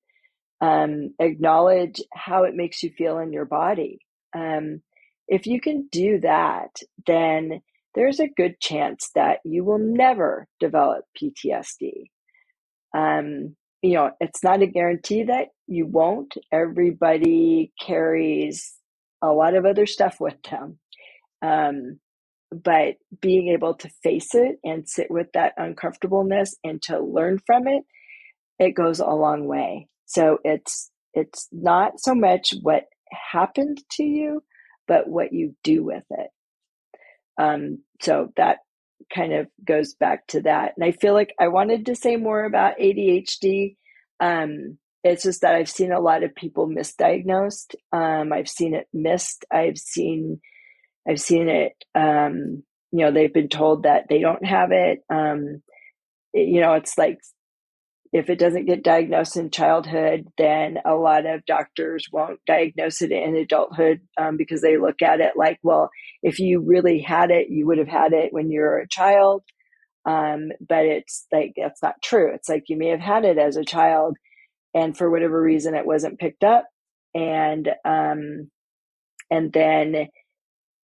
Um, 0.61 1.15
acknowledge 1.19 2.01
how 2.13 2.45
it 2.45 2.55
makes 2.55 2.83
you 2.83 2.91
feel 2.91 3.19
in 3.19 3.33
your 3.33 3.45
body. 3.45 4.01
Um, 4.37 4.83
if 5.29 5.47
you 5.47 5.61
can 5.61 5.89
do 5.91 6.21
that, 6.21 6.71
then 7.07 7.61
there's 7.99 8.21
a 8.21 8.29
good 8.31 8.61
chance 8.61 9.11
that 9.17 9.41
you 9.45 9.65
will 9.65 9.81
never 9.81 10.49
develop 10.61 11.05
PTSD. 11.23 12.07
Um, 12.97 13.57
you 13.83 13.95
know, 13.95 14.13
it's 14.21 14.45
not 14.45 14.63
a 14.63 14.67
guarantee 14.69 15.25
that 15.25 15.49
you 15.67 15.87
won't. 15.87 16.35
Everybody 16.53 17.73
carries 17.81 18.75
a 19.23 19.29
lot 19.29 19.55
of 19.57 19.67
other 19.67 19.87
stuff 19.87 20.19
with 20.21 20.41
them. 20.51 20.79
Um, 21.43 22.01
but 22.53 22.97
being 23.21 23.49
able 23.49 23.75
to 23.75 23.91
face 24.03 24.35
it 24.35 24.59
and 24.65 24.89
sit 24.89 25.11
with 25.11 25.29
that 25.35 25.55
uncomfortableness 25.59 26.57
and 26.65 26.83
to 26.83 27.01
learn 27.01 27.41
from 27.47 27.69
it, 27.69 27.85
it 28.61 28.73
goes 28.73 29.01
a 29.01 29.07
long 29.09 29.47
way. 29.47 29.89
So 30.07 30.39
it's 30.45 30.91
it's 31.15 31.49
not 31.53 32.01
so 32.01 32.15
much 32.15 32.55
what 32.63 32.85
happened 33.33 33.83
to 33.93 34.05
you, 34.05 34.45
but 34.89 35.09
what 35.09 35.33
you 35.35 35.57
do 35.65 35.85
with 35.85 36.05
it. 36.11 36.29
Um, 37.39 37.79
so 38.01 38.33
that 38.37 38.59
kind 39.15 39.33
of 39.33 39.47
goes 39.65 39.95
back 39.95 40.27
to 40.29 40.43
that. 40.43 40.75
And 40.77 40.85
I 40.85 40.93
feel 40.93 41.15
like 41.15 41.35
I 41.41 41.49
wanted 41.49 41.87
to 41.87 41.95
say 41.95 42.17
more 42.17 42.45
about 42.45 42.79
ADHD. 42.79 43.77
Um, 44.21 44.79
it's 45.05 45.23
just 45.23 45.43
that 45.43 45.55
I've 45.55 45.71
seen 45.71 45.93
a 45.93 46.01
lot 46.01 46.25
of 46.25 46.35
people 46.35 46.69
misdiagnosed. 46.69 47.75
Um, 47.93 48.33
I've 48.33 48.49
seen 48.49 48.75
it 48.75 48.89
missed. 48.93 49.45
I've 49.51 49.79
seen, 49.79 50.41
I've 51.09 51.21
seen 51.21 51.49
it. 51.49 51.73
Um, 51.95 52.65
you 52.91 53.05
know, 53.05 53.13
they've 53.13 53.33
been 53.33 53.49
told 53.49 53.85
that 53.85 54.07
they 54.09 54.19
don't 54.19 54.45
have 54.45 54.73
it. 54.73 55.01
Um, 55.09 55.63
it 56.33 56.49
you 56.49 56.61
know, 56.61 56.75
it's 56.75 56.99
like 56.99 57.19
if 58.13 58.31
it 58.31 58.39
doesn't 58.39 58.67
get 58.67 58.83
diagnosed 58.83 59.37
in 59.37 59.51
childhood, 59.51 60.29
then 60.39 60.79
a 60.85 60.95
lot 60.95 61.27
of 61.27 61.45
doctors 61.45 62.07
won't 62.11 62.41
diagnose 62.47 63.03
it 63.03 63.13
in 63.13 63.37
adulthood 63.37 64.01
um, 64.17 64.37
because 64.37 64.63
they 64.63 64.79
look 64.79 65.03
at 65.03 65.21
it 65.21 65.33
like, 65.37 65.59
well, 65.63 65.91
if 66.23 66.39
you 66.39 66.61
really 66.61 67.01
had 67.01 67.31
it, 67.31 67.49
you 67.51 67.67
would 67.67 67.79
have 67.79 67.89
had 67.89 68.13
it 68.13 68.33
when 68.33 68.51
you 68.51 68.61
were 68.61 68.79
a 68.79 68.89
child. 68.89 69.43
Um, 70.07 70.53
but 70.67 70.87
it's 70.87 71.27
like, 71.31 71.53
that's 71.57 71.83
not 71.83 72.01
true. 72.03 72.33
It's 72.35 72.49
like 72.49 72.65
you 72.69 72.79
may 72.79 72.89
have 72.89 73.01
had 73.01 73.25
it 73.27 73.37
as 73.37 73.57
a 73.57 73.65
child, 73.65 74.17
and 74.75 74.97
for 74.97 75.11
whatever 75.11 75.41
reason, 75.41 75.75
it 75.75 75.87
wasn't 75.87 76.19
picked 76.19 76.45
up. 76.45 76.67
And, 77.15 77.69
um, 77.85 78.51
and 79.31 79.53
then 79.53 80.09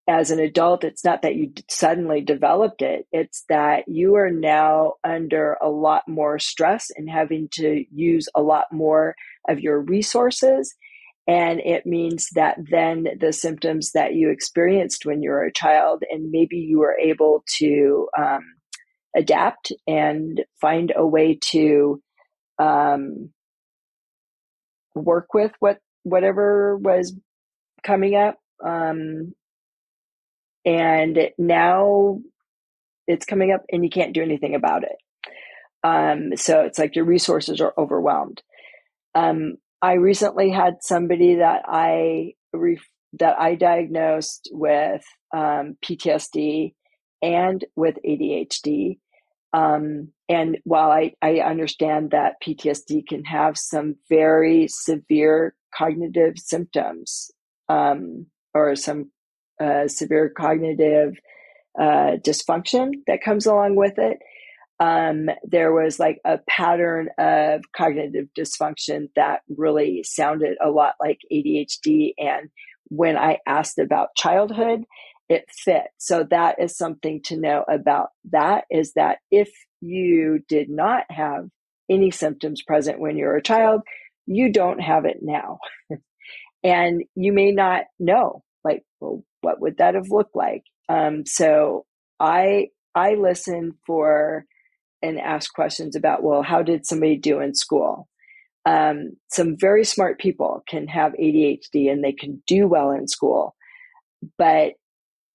as 0.07 0.31
an 0.31 0.39
adult, 0.39 0.85
it's 0.85 1.05
not 1.05 1.23
that 1.23 1.35
you 1.35 1.53
suddenly 1.69 2.21
developed 2.21 2.83
it. 2.83 3.07
It's 3.11 3.45
that 3.49 3.85
you 3.89 4.17
are 4.17 4.31
now 4.31 4.95
under 5.03 5.57
a 5.63 5.71
lot 5.71 6.03
more 6.07 6.39
stress 6.39 6.91
and 6.95 7.09
having 7.09 7.49
to 7.53 7.85
use 7.91 8.29
a 8.35 8.43
lot 8.43 8.67
more 8.71 9.15
of 9.49 9.61
your 9.61 9.81
resources. 9.81 10.75
And 11.27 11.61
it 11.61 11.87
means 11.87 12.29
that 12.35 12.59
then 12.71 13.07
the 13.19 13.33
symptoms 13.33 13.93
that 13.93 14.15
you 14.15 14.31
experienced 14.31 15.07
when 15.07 15.23
you 15.23 15.31
were 15.31 15.45
a 15.45 15.53
child, 15.53 16.03
and 16.11 16.31
maybe 16.31 16.59
you 16.59 16.81
were 16.81 16.99
able 16.99 17.43
to 17.59 18.09
um, 18.19 18.43
adapt 19.17 19.73
and 19.87 20.45
find 20.61 20.93
a 20.95 21.07
way 21.07 21.39
to 21.51 22.03
um, 22.59 23.31
work 24.95 25.33
with 25.33 25.53
what 25.61 25.79
whatever 26.03 26.77
was 26.77 27.19
coming 27.83 28.15
up 28.15 28.37
um, 28.63 29.33
and 30.65 31.19
now 31.39 32.21
it's 33.07 33.27
coming 33.27 33.53
up 33.53 33.63
and 33.71 33.85
you 33.85 33.91
can't 33.91 34.15
do 34.15 34.23
anything 34.23 34.55
about 34.55 34.83
it. 34.85 34.97
Um, 35.83 36.37
so 36.37 36.63
it's 36.63 36.79
like 36.79 36.97
your 36.97 37.05
resources 37.05 37.61
are 37.61 37.75
overwhelmed. 37.77 38.43
Um, 39.15 39.57
I 39.83 39.95
recently 39.95 40.51
had 40.51 40.77
somebody 40.81 41.37
that 41.37 41.63
I 41.67 42.33
re- 42.53 42.81
that 43.19 43.39
I 43.39 43.55
diagnosed 43.55 44.49
with 44.51 45.05
um, 45.33 45.77
PTSD 45.85 46.75
and 47.23 47.65
with 47.77 47.97
ADHD. 48.05 48.99
Um, 49.53 50.09
and 50.29 50.59
while 50.65 50.91
I, 50.91 51.13
I 51.23 51.41
understand 51.41 52.11
that 52.11 52.43
PTSD 52.45 53.07
can 53.07 53.25
have 53.25 53.57
some 53.57 53.97
very 54.09 54.67
severe 54.69 55.55
cognitive 55.77 56.35
symptoms 56.39 57.31
um, 57.69 58.27
or 58.53 58.75
some 58.75 59.11
uh, 59.61 59.89
severe 59.89 60.29
cognitive 60.29 61.15
uh, 61.79 62.17
dysfunction 62.25 62.93
that 63.07 63.23
comes 63.23 63.47
along 63.47 63.77
with 63.77 63.99
it. 63.99 64.19
Um, 64.81 65.29
there 65.45 65.73
was 65.73 65.99
like 65.99 66.21
a 66.25 66.39
pattern 66.49 67.09
of 67.19 67.63
cognitive 67.77 68.27
dysfunction 68.37 69.09
that 69.17 69.41
really 69.49 70.03
sounded 70.03 70.57
a 70.63 70.71
lot 70.71 70.95
like 71.01 71.19
ADHD. 71.33 72.13
And 72.19 72.51
when 72.89 73.17
I 73.17 73.39
asked 73.47 73.79
about 73.79 74.17
childhood, 74.17 74.85
it 75.29 75.45
fit. 75.51 75.87
So 75.99 76.27
that 76.31 76.57
is 76.61 76.77
something 76.77 77.23
to 77.27 77.41
know 77.41 77.65
about 77.69 78.09
that 78.31 78.65
is 78.71 78.93
that 78.95 79.19
if 79.31 79.51
you 79.81 80.41
did 80.49 80.69
not 80.69 81.05
have 81.11 81.49
any 81.89 82.11
symptoms 82.11 82.63
present 82.63 83.01
when 83.01 83.17
you 83.17 83.27
were 83.27 83.37
a 83.37 83.43
child, 83.43 83.83
you 84.27 84.53
don't 84.53 84.81
have 84.81 85.05
it 85.05 85.19
now. 85.23 85.59
and 86.65 87.05
you 87.15 87.33
may 87.33 87.53
not 87.53 87.85
know 87.99 88.43
like, 88.65 88.85
well, 89.01 89.23
what 89.43 89.61
would 89.61 89.79
that 89.79 89.95
have 89.95 90.11
looked 90.11 90.35
like? 90.35 90.65
Um, 90.89 91.27
so 91.27 91.85
I 92.19 92.69
I 92.95 93.15
listen 93.15 93.73
for 93.87 94.47
and 95.03 95.21
ask 95.21 95.53
questions 95.53 95.97
about 95.97 96.23
well, 96.23 96.43
how 96.43 96.63
did 96.63 96.87
somebody 96.87 97.17
do 97.17 97.41
in 97.41 97.55
school? 97.55 98.09
Um, 98.67 99.17
some 99.31 99.57
very 99.59 99.85
smart 99.85 100.19
people 100.19 100.63
can 100.67 100.89
have 100.89 101.13
ADHD 101.13 101.91
and 101.91 102.03
they 102.03 102.13
can 102.13 102.43
do 102.47 102.67
well 102.67 102.93
in 102.93 103.07
school, 103.07 103.55
but 104.39 104.73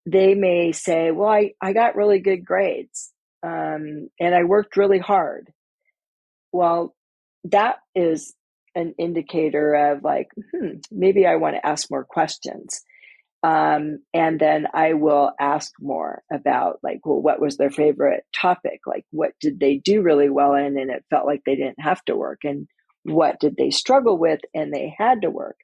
they 0.07 0.33
may 0.33 0.71
say, 0.71 1.11
well, 1.11 1.29
I, 1.29 1.51
I 1.61 1.73
got 1.73 1.95
really 1.95 2.19
good 2.19 2.43
grades 2.43 3.11
um, 3.43 4.09
and 4.19 4.33
I 4.33 4.43
worked 4.45 4.77
really 4.77 4.97
hard. 4.97 5.51
Well, 6.51 6.95
that 7.45 7.77
is 7.93 8.33
an 8.73 8.95
indicator 8.97 9.75
of 9.75 10.03
like, 10.03 10.29
hmm, 10.51 10.77
maybe 10.89 11.27
I 11.27 11.35
want 11.35 11.55
to 11.55 11.65
ask 11.65 11.91
more 11.91 12.03
questions 12.03 12.81
Um, 13.41 13.99
and 14.13 14.39
then 14.39 14.67
I 14.73 14.93
will 14.93 15.31
ask 15.39 15.71
more 15.79 16.23
about 16.31 16.79
like, 16.83 17.05
well, 17.05 17.21
what 17.21 17.39
was 17.39 17.57
their 17.57 17.69
favorite 17.69 18.25
topic? 18.35 18.81
Like, 18.85 19.05
what 19.11 19.31
did 19.39 19.59
they 19.59 19.77
do 19.77 20.01
really 20.01 20.29
well 20.29 20.55
in 20.55 20.77
and 20.77 20.91
it 20.91 21.05
felt 21.09 21.25
like 21.25 21.43
they 21.45 21.55
didn't 21.55 21.79
have 21.79 22.03
to 22.05 22.17
work? 22.17 22.39
And 22.43 22.67
what 23.03 23.39
did 23.39 23.55
they 23.55 23.69
struggle 23.69 24.17
with 24.17 24.41
and 24.53 24.73
they 24.73 24.93
had 24.97 25.21
to 25.21 25.29
work? 25.29 25.55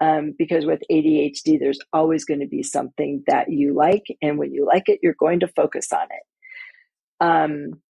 Um, 0.00 0.32
because 0.38 0.64
with 0.64 0.80
ADHD, 0.90 1.58
there's 1.58 1.80
always 1.92 2.24
going 2.24 2.38
to 2.38 2.46
be 2.46 2.62
something 2.62 3.24
that 3.26 3.50
you 3.50 3.74
like. 3.74 4.04
And 4.22 4.38
when 4.38 4.52
you 4.54 4.64
like 4.64 4.88
it, 4.88 5.00
you're 5.02 5.16
going 5.18 5.40
to 5.40 5.48
focus 5.48 5.92
on 5.92 6.06
it. 6.10 7.24
Um, 7.24 7.80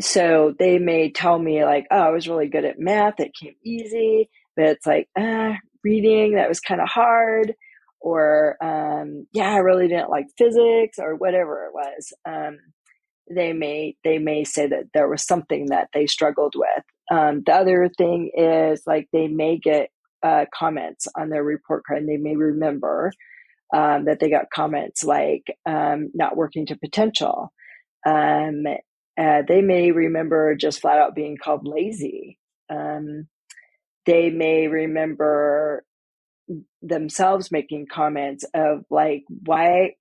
so 0.00 0.54
they 0.56 0.78
may 0.78 1.10
tell 1.10 1.36
me, 1.36 1.64
like, 1.64 1.88
oh, 1.90 1.98
I 1.98 2.10
was 2.10 2.28
really 2.28 2.46
good 2.46 2.64
at 2.64 2.78
math, 2.78 3.18
it 3.18 3.32
came 3.34 3.56
easy, 3.64 4.30
but 4.54 4.66
it's 4.66 4.86
like, 4.86 5.08
ah, 5.18 5.56
reading, 5.82 6.36
that 6.36 6.48
was 6.48 6.60
kind 6.60 6.80
of 6.80 6.88
hard 6.88 7.54
or 8.00 8.56
um, 8.62 9.26
yeah, 9.32 9.50
I 9.50 9.58
really 9.58 9.88
didn't 9.88 10.10
like 10.10 10.26
physics 10.36 10.98
or 10.98 11.16
whatever 11.16 11.66
it 11.66 11.74
was. 11.74 12.12
Um, 12.26 12.58
they 13.30 13.52
may 13.52 13.96
they 14.04 14.18
may 14.18 14.44
say 14.44 14.66
that 14.66 14.84
there 14.94 15.08
was 15.08 15.24
something 15.24 15.66
that 15.66 15.88
they 15.92 16.06
struggled 16.06 16.54
with. 16.56 16.84
Um, 17.10 17.42
the 17.44 17.52
other 17.52 17.90
thing 17.96 18.30
is 18.34 18.82
like 18.86 19.08
they 19.12 19.28
may 19.28 19.58
get 19.58 19.90
uh, 20.22 20.46
comments 20.54 21.06
on 21.16 21.28
their 21.28 21.44
report 21.44 21.84
card, 21.86 22.00
and 22.00 22.08
they 22.08 22.16
may 22.16 22.36
remember 22.36 23.12
um, 23.74 24.06
that 24.06 24.18
they 24.20 24.30
got 24.30 24.50
comments 24.52 25.04
like 25.04 25.44
um, 25.66 26.10
not 26.14 26.36
working 26.36 26.66
to 26.66 26.76
potential. 26.76 27.52
Um, 28.06 28.64
uh, 29.20 29.42
they 29.46 29.60
may 29.60 29.90
remember 29.90 30.54
just 30.54 30.80
flat 30.80 30.98
out 30.98 31.14
being 31.14 31.36
called 31.42 31.66
lazy. 31.66 32.38
they 34.06 34.30
may 34.30 34.68
remember 34.68 35.84
themselves 36.82 37.50
making 37.50 37.86
comments 37.92 38.44
of 38.54 38.84
like 38.90 39.24
why 39.28 39.92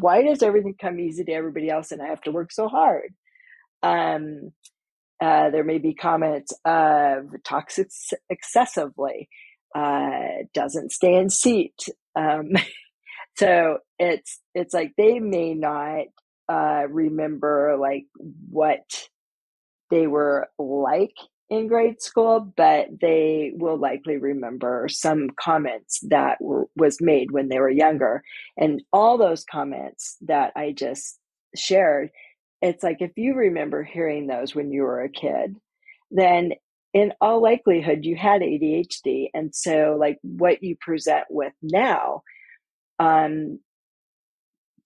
why 0.00 0.22
does 0.22 0.42
everything 0.42 0.74
come 0.80 0.98
easy 0.98 1.24
to 1.24 1.32
everybody 1.32 1.68
else 1.68 1.92
and 1.92 2.00
i 2.00 2.06
have 2.06 2.22
to 2.22 2.32
work 2.32 2.52
so 2.52 2.68
hard? 2.68 3.14
Um 3.82 4.52
uh, 5.20 5.50
there 5.50 5.64
may 5.64 5.78
be 5.78 5.94
comments 5.94 6.52
of 6.64 7.26
talks 7.44 7.78
ex- 7.78 8.12
excessively 8.28 9.28
uh, 9.74 10.44
doesn't 10.52 10.92
stay 10.92 11.14
in 11.14 11.30
seat. 11.30 11.88
Um, 12.16 12.50
so 13.36 13.78
it's 13.98 14.40
it's 14.54 14.74
like 14.74 14.92
they 14.96 15.18
may 15.20 15.54
not 15.54 16.06
uh, 16.48 16.86
remember 16.88 17.76
like 17.80 18.04
what 18.50 19.08
they 19.90 20.06
were 20.06 20.48
like 20.58 21.14
in 21.50 21.68
grade 21.68 22.00
school, 22.00 22.52
but 22.56 22.88
they 23.00 23.52
will 23.54 23.76
likely 23.76 24.16
remember 24.16 24.86
some 24.88 25.28
comments 25.38 26.00
that 26.08 26.40
were, 26.40 26.66
was 26.76 27.00
made 27.00 27.30
when 27.30 27.48
they 27.48 27.58
were 27.58 27.70
younger. 27.70 28.22
And 28.56 28.82
all 28.92 29.18
those 29.18 29.44
comments 29.44 30.16
that 30.22 30.52
I 30.56 30.72
just 30.72 31.18
shared, 31.54 32.10
it's 32.62 32.82
like 32.82 32.98
if 33.00 33.12
you 33.16 33.34
remember 33.34 33.82
hearing 33.82 34.26
those 34.26 34.54
when 34.54 34.72
you 34.72 34.82
were 34.82 35.02
a 35.02 35.08
kid, 35.08 35.56
then 36.10 36.52
in 36.94 37.12
all 37.20 37.42
likelihood 37.42 38.04
you 38.04 38.16
had 38.16 38.40
ADHD. 38.40 39.28
And 39.34 39.54
so 39.54 39.96
like 39.98 40.18
what 40.22 40.62
you 40.62 40.76
present 40.80 41.24
with 41.28 41.52
now 41.60 42.22
um, 42.98 43.58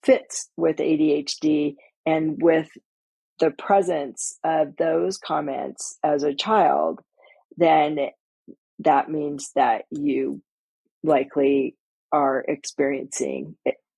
fits 0.03 0.49
with 0.57 0.77
ADHD 0.77 1.75
and 2.05 2.41
with 2.41 2.69
the 3.39 3.51
presence 3.51 4.37
of 4.43 4.75
those 4.77 5.17
comments 5.17 5.97
as 6.03 6.23
a 6.23 6.33
child, 6.33 6.99
then 7.57 8.09
that 8.79 9.09
means 9.09 9.51
that 9.55 9.83
you 9.89 10.41
likely 11.03 11.75
are 12.11 12.43
experiencing 12.47 13.55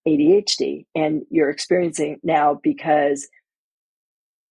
ADHD 0.07 0.85
and 0.95 1.23
you're 1.29 1.49
experiencing 1.49 2.19
now 2.23 2.59
because 2.61 3.27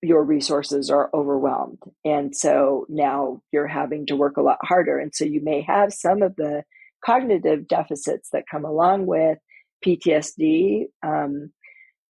your 0.02 0.24
resources 0.24 0.90
are 0.90 1.10
overwhelmed. 1.12 1.82
And 2.04 2.34
so 2.34 2.86
now 2.88 3.42
you're 3.52 3.66
having 3.66 4.06
to 4.06 4.16
work 4.16 4.36
a 4.36 4.42
lot 4.42 4.58
harder. 4.62 4.98
And 4.98 5.14
so 5.14 5.24
you 5.24 5.42
may 5.42 5.60
have 5.62 5.92
some 5.92 6.22
of 6.22 6.36
the 6.36 6.62
cognitive 7.04 7.68
deficits 7.68 8.30
that 8.32 8.44
come 8.50 8.64
along 8.64 9.06
with 9.06 9.38
PTSD 9.84 10.84
um, 11.02 11.52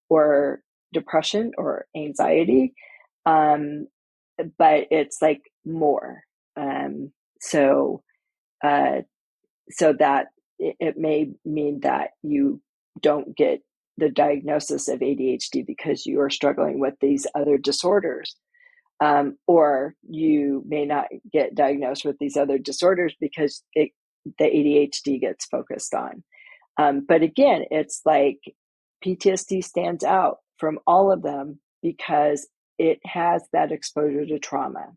or 0.09 0.61
depression 0.93 1.53
or 1.59 1.87
anxiety 1.97 2.75
um, 3.27 3.87
but 4.59 4.87
it's 4.91 5.21
like 5.21 5.43
more 5.65 6.23
um, 6.57 7.12
so 7.41 8.03
uh, 8.65 9.01
so 9.71 9.93
that 9.95 10.29
it, 10.59 10.77
it 10.79 10.99
may 10.99 11.31
mean 11.45 11.81
that 11.81 12.11
you 12.23 12.61
don't 13.01 13.37
get 13.37 13.62
the 13.97 14.09
diagnosis 14.09 14.89
of 14.89 15.01
ADHD 15.01 15.65
because 15.67 16.07
you 16.07 16.21
are 16.21 16.31
struggling 16.31 16.81
with 16.81 16.95
these 17.01 17.27
other 17.35 17.59
disorders. 17.59 18.37
Um, 19.03 19.39
or 19.47 19.95
you 20.03 20.62
may 20.67 20.85
not 20.85 21.07
get 21.33 21.55
diagnosed 21.55 22.05
with 22.05 22.19
these 22.19 22.37
other 22.37 22.59
disorders 22.59 23.15
because 23.19 23.62
it, 23.75 23.93
the 24.39 24.45
ADHD 24.45 25.19
gets 25.19 25.47
focused 25.47 25.95
on. 25.95 26.23
Um, 26.77 27.07
but 27.09 27.23
again, 27.23 27.65
it's 27.71 28.03
like 28.05 28.39
PTSD 29.03 29.65
stands 29.65 30.05
out 30.05 30.39
from 30.61 30.78
all 30.87 31.11
of 31.11 31.23
them 31.23 31.59
because 31.82 32.47
it 32.78 33.01
has 33.05 33.43
that 33.53 33.73
exposure 33.73 34.27
to 34.27 34.39
trauma. 34.39 34.93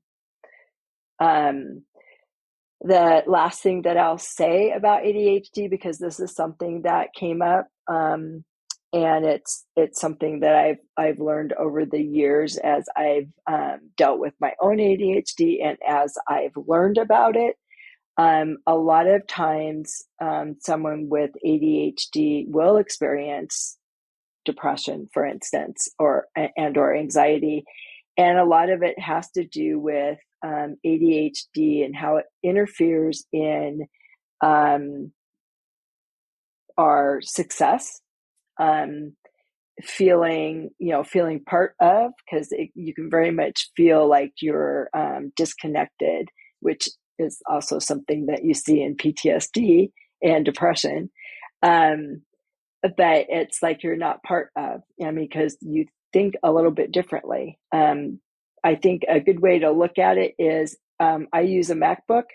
Um, 1.20 1.84
the 2.82 3.24
last 3.28 3.64
thing 3.64 3.84
that 3.84 3.98
I'll 3.98 4.18
say 4.18 4.72
about 4.72 5.04
ADHD, 5.04 5.70
because 5.70 5.98
this 5.98 6.20
is 6.20 6.36
something 6.36 6.82
that 6.82 7.14
came 7.14 7.42
up, 7.42 7.68
um, 7.88 8.44
and 8.92 9.26
it's 9.26 9.66
it's 9.76 10.00
something 10.00 10.42
that 10.42 10.54
I've 10.54 10.78
I've 10.98 11.20
learned 11.20 11.54
over 11.54 11.86
the 11.86 12.02
years 12.02 12.58
as 12.58 12.86
I've 12.96 13.30
um, 13.48 13.90
dealt 13.98 14.20
with 14.20 14.34
my 14.40 14.54
own 14.62 14.78
ADHD 14.78 15.66
and 15.66 15.78
as 15.88 16.16
I've 16.28 16.56
learned 16.56 16.98
about 16.98 17.36
it. 17.36 17.56
Um, 18.18 18.58
a 18.68 18.76
lot 18.76 19.08
of 19.08 19.26
times, 19.26 20.04
um, 20.22 20.58
someone 20.60 21.10
with 21.10 21.32
ADHD 21.44 22.48
will 22.48 22.78
experience 22.78 23.78
depression, 24.46 25.10
for 25.14 25.26
instance, 25.26 25.90
or 26.00 26.28
and 26.36 26.78
or 26.78 26.96
anxiety, 26.96 27.64
and 28.18 28.38
a 28.38 28.46
lot 28.46 28.70
of 28.70 28.84
it 28.84 29.00
has 29.00 29.30
to 29.32 29.46
do 29.46 29.80
with 29.80 30.20
um, 30.44 30.76
ADHD 30.86 31.86
and 31.86 31.96
how 31.96 32.18
it 32.18 32.26
interferes 32.44 33.26
in 33.32 33.88
um, 34.42 35.12
our 36.78 37.22
success, 37.22 38.02
um, 38.60 39.16
feeling 39.82 40.70
you 40.78 40.92
know 40.92 41.04
feeling 41.04 41.44
part 41.44 41.74
of 41.82 42.12
because 42.26 42.54
you 42.76 42.94
can 42.94 43.10
very 43.10 43.32
much 43.32 43.72
feel 43.76 44.08
like 44.08 44.34
you're 44.42 44.90
um, 44.94 45.32
disconnected, 45.36 46.30
which 46.60 46.90
is 47.20 47.40
also 47.50 47.80
something 47.80 48.26
that 48.28 48.44
you 48.44 48.54
see 48.54 48.82
in 48.82 48.96
PTSD 48.96 49.92
and 50.22 50.46
depression. 50.46 51.10
Um, 51.62 52.22
but 52.84 53.26
it's 53.30 53.64
like 53.64 53.84
you're 53.84 53.96
not 53.96 54.24
part 54.24 54.50
of. 54.58 54.82
I 55.02 55.12
mean, 55.12 55.28
because 55.28 55.58
you 55.62 55.86
think 56.12 56.36
a 56.44 56.52
little 56.52 56.72
bit 56.72 56.92
differently. 56.92 57.58
Um, 57.74 58.20
I 58.64 58.76
think 58.76 59.04
a 59.10 59.20
good 59.20 59.42
way 59.42 59.60
to 59.60 59.72
look 59.72 59.98
at 59.98 60.18
it 60.18 60.36
is 60.38 60.78
um, 61.00 61.28
I 61.34 61.42
use 61.42 61.70
a 61.70 61.76
MacBook, 61.76 62.26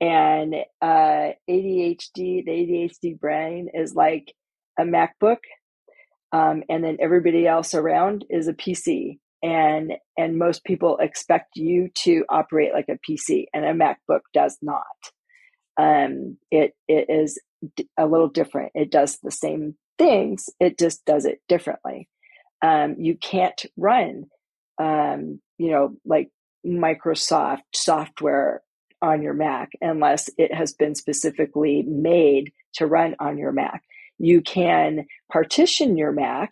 and 0.00 0.54
uh, 0.82 1.32
ADHD, 1.48 2.44
the 2.44 2.50
ADHD 2.50 3.18
brain 3.18 3.68
is 3.72 3.94
like 3.94 4.32
a 4.78 4.82
MacBook, 4.82 5.38
um, 6.32 6.62
and 6.68 6.82
then 6.82 6.96
everybody 7.00 7.46
else 7.46 7.74
around 7.74 8.24
is 8.30 8.48
a 8.48 8.54
PC. 8.54 9.18
And 9.42 9.92
and 10.16 10.38
most 10.38 10.64
people 10.64 10.96
expect 10.96 11.50
you 11.56 11.90
to 12.04 12.24
operate 12.28 12.72
like 12.72 12.88
a 12.88 12.98
PC, 13.08 13.44
and 13.52 13.64
a 13.64 13.74
MacBook 13.74 14.20
does 14.32 14.58
not. 14.62 14.84
Um, 15.78 16.38
it 16.50 16.72
it 16.88 17.06
is 17.10 17.38
a 17.96 18.06
little 18.06 18.28
different. 18.28 18.72
It 18.74 18.90
does 18.90 19.18
the 19.22 19.30
same 19.30 19.76
things, 19.98 20.50
it 20.60 20.78
just 20.78 21.04
does 21.04 21.24
it 21.24 21.40
differently. 21.48 22.08
Um, 22.62 22.96
you 22.98 23.16
can't 23.16 23.64
run, 23.76 24.24
um, 24.78 25.40
you 25.58 25.70
know, 25.70 25.96
like 26.04 26.30
Microsoft 26.66 27.62
software 27.74 28.62
on 29.02 29.22
your 29.22 29.34
Mac 29.34 29.70
unless 29.80 30.30
it 30.38 30.52
has 30.54 30.72
been 30.72 30.94
specifically 30.94 31.82
made 31.82 32.52
to 32.74 32.86
run 32.86 33.14
on 33.20 33.38
your 33.38 33.52
Mac. 33.52 33.82
You 34.18 34.40
can 34.40 35.06
partition 35.30 35.96
your 35.96 36.12
Mac 36.12 36.50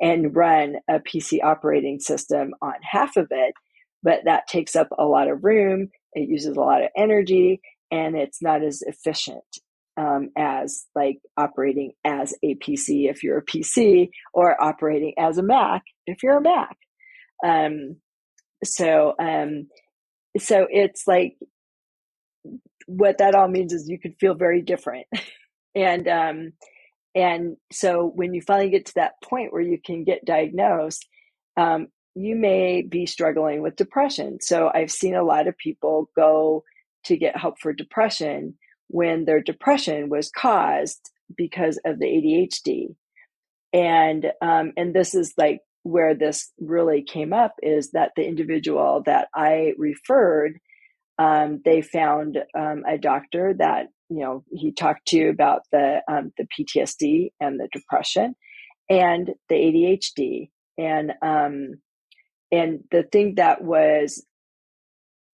and 0.00 0.36
run 0.36 0.76
a 0.88 1.00
PC 1.00 1.42
operating 1.42 2.00
system 2.00 2.54
on 2.60 2.74
half 2.82 3.16
of 3.16 3.28
it, 3.30 3.54
but 4.02 4.20
that 4.26 4.46
takes 4.46 4.76
up 4.76 4.88
a 4.98 5.06
lot 5.06 5.28
of 5.28 5.42
room. 5.42 5.88
It 6.12 6.28
uses 6.28 6.56
a 6.56 6.60
lot 6.60 6.82
of 6.82 6.90
energy 6.96 7.60
and 7.90 8.16
it's 8.16 8.42
not 8.42 8.62
as 8.62 8.82
efficient 8.82 9.44
um, 9.96 10.30
as 10.36 10.86
like 10.94 11.20
operating 11.36 11.92
as 12.04 12.34
a 12.42 12.54
PC 12.56 13.10
if 13.10 13.22
you're 13.22 13.38
a 13.38 13.44
PC 13.44 14.10
or 14.34 14.60
operating 14.62 15.14
as 15.18 15.38
a 15.38 15.42
Mac 15.42 15.82
if 16.06 16.22
you're 16.22 16.38
a 16.38 16.42
Mac. 16.42 16.76
Um, 17.44 17.96
so, 18.64 19.14
um, 19.20 19.68
so 20.38 20.66
it's 20.70 21.06
like 21.06 21.36
what 22.86 23.18
that 23.18 23.34
all 23.34 23.48
means 23.48 23.72
is 23.72 23.88
you 23.88 23.98
could 23.98 24.14
feel 24.18 24.34
very 24.34 24.62
different, 24.62 25.06
and 25.74 26.08
um, 26.08 26.52
and 27.14 27.56
so 27.72 28.10
when 28.14 28.34
you 28.34 28.42
finally 28.42 28.70
get 28.70 28.86
to 28.86 28.94
that 28.96 29.20
point 29.22 29.52
where 29.52 29.62
you 29.62 29.78
can 29.84 30.04
get 30.04 30.24
diagnosed, 30.24 31.06
um, 31.56 31.88
you 32.14 32.36
may 32.36 32.82
be 32.82 33.06
struggling 33.06 33.62
with 33.62 33.76
depression. 33.76 34.38
So 34.40 34.70
I've 34.72 34.90
seen 34.90 35.14
a 35.14 35.24
lot 35.24 35.48
of 35.48 35.56
people 35.58 36.10
go 36.16 36.64
to 37.04 37.16
get 37.16 37.36
help 37.36 37.58
for 37.60 37.72
depression 37.72 38.54
when 38.88 39.24
their 39.24 39.40
depression 39.40 40.08
was 40.08 40.30
caused 40.30 41.10
because 41.36 41.78
of 41.84 41.98
the 41.98 42.06
ADHD. 42.06 42.94
And 43.72 44.32
um, 44.40 44.72
and 44.76 44.94
this 44.94 45.14
is 45.14 45.34
like 45.36 45.60
where 45.82 46.14
this 46.14 46.52
really 46.58 47.02
came 47.02 47.32
up 47.32 47.54
is 47.62 47.90
that 47.92 48.12
the 48.16 48.26
individual 48.26 49.02
that 49.06 49.28
I 49.34 49.72
referred, 49.76 50.58
um, 51.18 51.60
they 51.64 51.82
found 51.82 52.38
um, 52.56 52.84
a 52.88 52.98
doctor 52.98 53.54
that 53.58 53.88
you 54.08 54.20
know 54.20 54.44
he 54.50 54.72
talked 54.72 55.06
to 55.08 55.28
about 55.28 55.62
the 55.72 56.00
um, 56.08 56.32
the 56.38 56.46
PTSD 56.58 57.30
and 57.40 57.58
the 57.60 57.68
depression 57.72 58.34
and 58.88 59.30
the 59.48 59.54
ADHD 59.54 60.50
and 60.78 61.12
um, 61.22 61.80
and 62.52 62.80
the 62.90 63.02
thing 63.02 63.34
that 63.36 63.62
was 63.62 64.24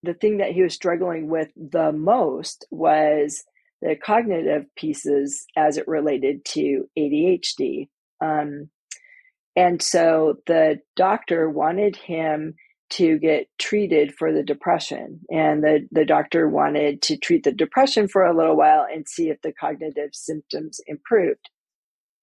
the 0.03 0.13
thing 0.13 0.37
that 0.37 0.51
he 0.51 0.61
was 0.61 0.73
struggling 0.73 1.29
with 1.29 1.49
the 1.55 1.91
most 1.91 2.65
was 2.69 3.43
the 3.81 3.95
cognitive 3.95 4.65
pieces 4.75 5.45
as 5.57 5.77
it 5.77 5.87
related 5.87 6.45
to 6.45 6.89
ADHD. 6.97 7.89
Um, 8.21 8.69
and 9.55 9.81
so 9.81 10.35
the 10.47 10.79
doctor 10.95 11.49
wanted 11.49 11.95
him 11.95 12.55
to 12.91 13.17
get 13.17 13.47
treated 13.59 14.13
for 14.13 14.31
the 14.31 14.43
depression. 14.43 15.21
And 15.31 15.63
the, 15.63 15.87
the 15.91 16.05
doctor 16.05 16.47
wanted 16.47 17.01
to 17.03 17.17
treat 17.17 17.43
the 17.43 17.51
depression 17.51 18.07
for 18.07 18.23
a 18.23 18.35
little 18.35 18.55
while 18.55 18.85
and 18.91 19.07
see 19.07 19.29
if 19.29 19.41
the 19.41 19.53
cognitive 19.53 20.11
symptoms 20.13 20.79
improved. 20.85 21.49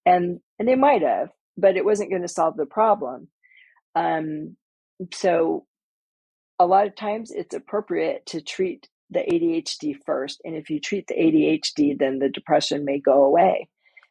And, 0.06 0.40
and 0.58 0.68
they 0.68 0.76
might 0.76 1.02
have, 1.02 1.30
but 1.56 1.76
it 1.76 1.84
wasn't 1.84 2.10
going 2.10 2.22
to 2.22 2.28
solve 2.28 2.56
the 2.56 2.66
problem. 2.66 3.28
Um, 3.94 4.56
so 5.12 5.66
a 6.60 6.66
lot 6.66 6.86
of 6.86 6.94
times 6.94 7.30
it's 7.30 7.54
appropriate 7.54 8.26
to 8.26 8.42
treat 8.42 8.86
the 9.08 9.20
ADHD 9.20 9.96
first. 10.04 10.42
And 10.44 10.54
if 10.54 10.68
you 10.68 10.78
treat 10.78 11.06
the 11.06 11.14
ADHD, 11.14 11.98
then 11.98 12.18
the 12.18 12.28
depression 12.28 12.84
may 12.84 13.00
go 13.00 13.24
away 13.24 13.68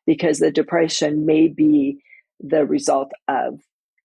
because 0.07 0.39
the 0.39 0.51
depression 0.51 1.27
may 1.27 1.47
be 1.47 2.01
the 2.39 2.65
result 2.65 3.11
of 3.27 3.59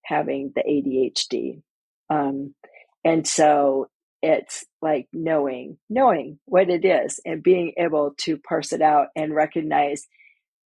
having 0.05 0.53
the 0.55 0.63
ADHD. 0.63 1.63
Um, 2.11 2.55
and 3.03 3.27
so 3.27 3.89
it's 4.21 4.67
like 4.83 5.09
knowing, 5.11 5.79
knowing 5.89 6.39
what 6.45 6.69
it 6.69 6.85
is 6.85 7.21
and 7.25 7.43
being 7.43 7.73
able 7.79 8.13
to 8.19 8.37
parse 8.37 8.75
it 8.75 8.83
out 8.83 9.07
and 9.17 9.35
recognize 9.35 10.07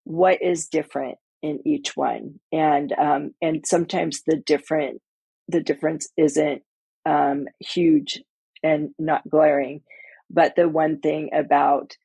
what 0.04 0.42
is 0.42 0.68
different 0.68 1.20
in 1.44 1.60
each 1.64 1.96
one. 1.96 2.40
And, 2.52 2.92
um, 2.94 3.36
and 3.40 3.64
sometimes 3.68 4.24
the 4.26 4.38
different, 4.38 5.00
the 5.48 5.62
difference 5.62 6.10
isn't, 6.18 6.64
um, 7.08 7.46
huge 7.60 8.22
and 8.64 8.90
not 9.00 9.28
glaring. 9.30 9.82
But 10.30 10.56
the 10.56 10.68
one 10.68 11.00
thing 11.00 11.30
about 11.34 11.96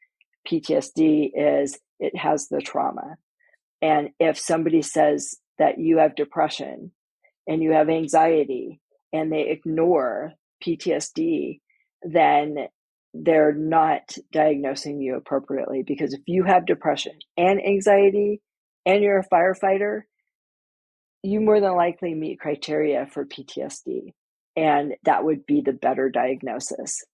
PTSD 0.48 1.30
is 1.34 1.78
it 1.98 2.16
has 2.16 2.48
the 2.48 2.60
trauma. 2.60 3.16
And 3.80 4.10
if 4.20 4.38
somebody 4.38 4.82
says 4.82 5.36
that 5.58 5.78
you 5.78 5.98
have 5.98 6.14
depression 6.14 6.92
and 7.46 7.62
you 7.62 7.72
have 7.72 7.88
anxiety 7.88 8.80
and 9.12 9.32
they 9.32 9.48
ignore 9.48 10.32
PTSD, 10.64 11.60
then 12.02 12.56
they're 13.12 13.52
not 13.52 14.16
diagnosing 14.32 15.00
you 15.00 15.16
appropriately. 15.16 15.82
Because 15.84 16.14
if 16.14 16.22
you 16.26 16.44
have 16.44 16.64
depression 16.64 17.18
and 17.36 17.60
anxiety 17.60 18.40
and 18.86 19.02
you're 19.02 19.18
a 19.18 19.28
firefighter, 19.28 20.02
you 21.22 21.40
more 21.40 21.60
than 21.60 21.74
likely 21.74 22.14
meet 22.14 22.40
criteria 22.40 23.06
for 23.06 23.24
PTSD. 23.24 24.12
And 24.56 24.94
that 25.04 25.24
would 25.24 25.46
be 25.46 25.60
the 25.60 25.72
better 25.72 26.10
diagnosis. 26.10 27.04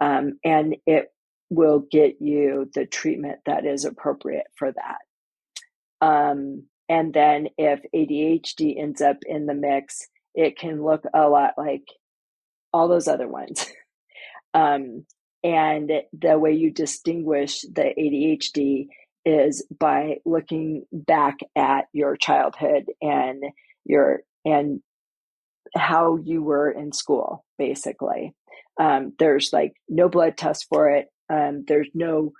Um, 0.00 0.38
and 0.44 0.76
it 0.86 1.12
will 1.50 1.84
get 1.90 2.16
you 2.20 2.70
the 2.74 2.86
treatment 2.86 3.38
that 3.46 3.64
is 3.64 3.84
appropriate 3.84 4.46
for 4.56 4.72
that. 4.72 6.06
Um, 6.06 6.64
and 6.88 7.14
then 7.14 7.48
if 7.56 7.80
ADHD 7.94 8.80
ends 8.80 9.00
up 9.00 9.18
in 9.26 9.46
the 9.46 9.54
mix, 9.54 10.06
it 10.34 10.58
can 10.58 10.82
look 10.82 11.04
a 11.14 11.28
lot 11.28 11.52
like 11.56 11.84
all 12.72 12.88
those 12.88 13.08
other 13.08 13.28
ones. 13.28 13.66
um, 14.54 15.06
and 15.42 15.90
the 16.12 16.38
way 16.38 16.52
you 16.52 16.70
distinguish 16.72 17.62
the 17.62 17.92
ADHD 17.98 18.88
is 19.24 19.66
by 19.78 20.16
looking 20.24 20.84
back 20.92 21.38
at 21.56 21.86
your 21.92 22.16
childhood 22.16 22.84
and 23.00 23.42
your 23.84 24.20
and 24.44 24.82
how 25.74 26.16
you 26.16 26.42
were 26.42 26.70
in 26.70 26.92
school 26.92 27.44
basically. 27.58 28.34
Um, 28.80 29.12
there's 29.18 29.52
like 29.52 29.74
no 29.88 30.08
blood 30.08 30.36
test 30.36 30.66
for 30.68 30.90
it 30.90 31.08
um, 31.30 31.64
there's 31.66 31.88
no 31.94 32.32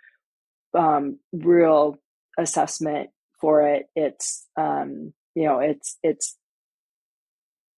um, 0.76 1.18
real 1.32 1.96
assessment 2.38 3.10
for 3.40 3.66
it. 3.68 3.86
It's 3.94 4.46
um, 4.56 5.12
you 5.34 5.44
know 5.44 5.60
it's 5.60 5.98
it's 6.02 6.36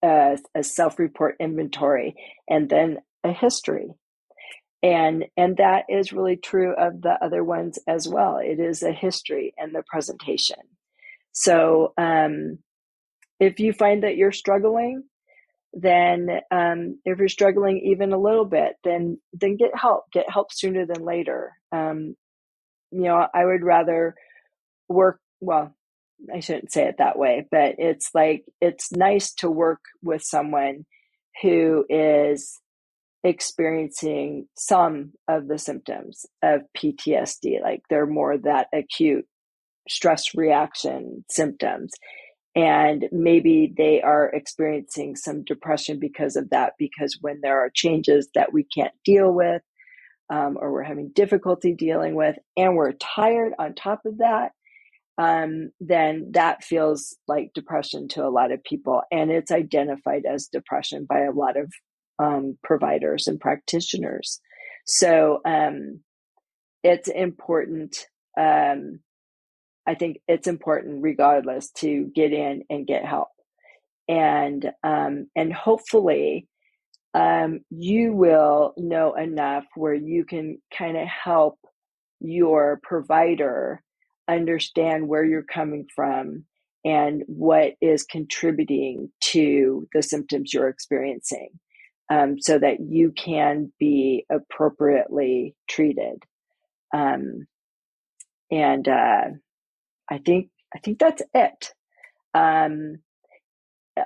a, 0.02 0.38
a 0.54 0.62
self-report 0.62 1.36
inventory 1.40 2.14
and 2.48 2.68
then 2.68 2.98
a 3.24 3.32
history. 3.32 3.88
And 4.82 5.24
and 5.36 5.56
that 5.56 5.84
is 5.88 6.12
really 6.12 6.36
true 6.36 6.74
of 6.76 7.00
the 7.02 7.16
other 7.22 7.42
ones 7.42 7.78
as 7.88 8.06
well. 8.06 8.38
It 8.38 8.60
is 8.60 8.82
a 8.82 8.92
history 8.92 9.54
and 9.56 9.74
the 9.74 9.82
presentation. 9.88 10.58
So 11.32 11.92
um, 11.98 12.58
if 13.40 13.58
you 13.58 13.72
find 13.72 14.02
that 14.02 14.16
you're 14.16 14.32
struggling 14.32 15.04
then 15.76 16.30
um, 16.52 17.00
if 17.04 17.18
you're 17.18 17.28
struggling 17.28 17.78
even 17.92 18.12
a 18.12 18.18
little 18.18 18.46
bit 18.46 18.74
then 18.84 19.18
then 19.34 19.56
get 19.56 19.72
help 19.76 20.04
get 20.12 20.30
help 20.30 20.52
sooner 20.52 20.86
than 20.86 21.04
later 21.04 21.52
um, 21.72 22.16
you 22.92 23.02
know 23.02 23.26
i 23.34 23.44
would 23.44 23.64
rather 23.64 24.14
work 24.88 25.20
well, 25.40 25.74
I 26.34 26.40
shouldn't 26.40 26.72
say 26.72 26.84
it 26.84 26.96
that 26.98 27.18
way, 27.18 27.46
but 27.50 27.74
it's 27.78 28.10
like 28.14 28.44
it's 28.60 28.92
nice 28.92 29.34
to 29.36 29.50
work 29.50 29.80
with 30.02 30.22
someone 30.22 30.86
who 31.42 31.84
is 31.90 32.60
experiencing 33.24 34.48
some 34.56 35.12
of 35.28 35.48
the 35.48 35.58
symptoms 35.58 36.26
of 36.42 36.62
PTSD, 36.76 37.62
like 37.62 37.82
they're 37.90 38.06
more 38.06 38.38
that 38.38 38.68
acute 38.74 39.26
stress 39.88 40.34
reaction 40.34 41.24
symptoms. 41.30 41.92
And 42.56 43.06
maybe 43.12 43.74
they 43.76 44.00
are 44.00 44.30
experiencing 44.30 45.14
some 45.14 45.44
depression 45.44 46.00
because 46.00 46.36
of 46.36 46.48
that, 46.50 46.72
because 46.78 47.18
when 47.20 47.40
there 47.42 47.60
are 47.60 47.70
changes 47.72 48.30
that 48.34 48.52
we 48.54 48.64
can't 48.64 48.94
deal 49.04 49.30
with, 49.30 49.60
um, 50.30 50.56
or 50.58 50.72
we're 50.72 50.82
having 50.82 51.10
difficulty 51.14 51.74
dealing 51.74 52.14
with, 52.14 52.36
and 52.56 52.74
we're 52.74 52.92
tired 52.92 53.52
on 53.58 53.74
top 53.74 54.00
of 54.06 54.18
that, 54.18 54.52
um, 55.18 55.70
then 55.80 56.30
that 56.32 56.64
feels 56.64 57.16
like 57.28 57.52
depression 57.54 58.08
to 58.08 58.24
a 58.24 58.30
lot 58.30 58.52
of 58.52 58.64
people. 58.64 59.02
And 59.12 59.30
it's 59.30 59.52
identified 59.52 60.22
as 60.24 60.48
depression 60.48 61.06
by 61.06 61.20
a 61.20 61.32
lot 61.32 61.58
of 61.58 61.70
um, 62.18 62.58
providers 62.62 63.26
and 63.26 63.38
practitioners. 63.38 64.40
So 64.86 65.40
um, 65.44 66.00
it's 66.82 67.08
important. 67.08 68.06
Um, 68.38 69.00
I 69.86 69.94
think 69.94 70.18
it's 70.28 70.48
important, 70.48 71.02
regardless, 71.02 71.70
to 71.78 72.10
get 72.14 72.32
in 72.32 72.64
and 72.70 72.86
get 72.86 73.04
help, 73.04 73.28
and 74.08 74.70
um, 74.82 75.28
and 75.36 75.52
hopefully, 75.52 76.48
um, 77.14 77.60
you 77.70 78.12
will 78.12 78.74
know 78.76 79.14
enough 79.14 79.64
where 79.74 79.94
you 79.94 80.24
can 80.24 80.58
kind 80.76 80.96
of 80.96 81.06
help 81.06 81.58
your 82.20 82.80
provider 82.82 83.82
understand 84.28 85.08
where 85.08 85.24
you're 85.24 85.42
coming 85.42 85.86
from 85.94 86.44
and 86.84 87.22
what 87.26 87.74
is 87.80 88.04
contributing 88.04 89.10
to 89.20 89.88
the 89.92 90.02
symptoms 90.02 90.52
you're 90.52 90.68
experiencing 90.68 91.50
um, 92.10 92.38
so 92.38 92.58
that 92.58 92.80
you 92.80 93.12
can 93.12 93.72
be 93.78 94.24
appropriately 94.30 95.54
treated. 95.68 96.22
Um, 96.94 97.46
and 98.50 98.86
uh, 98.86 99.24
i 100.10 100.18
think 100.18 100.50
i 100.74 100.78
think 100.80 100.98
that's 100.98 101.22
it. 101.34 101.72
Um, 102.34 102.98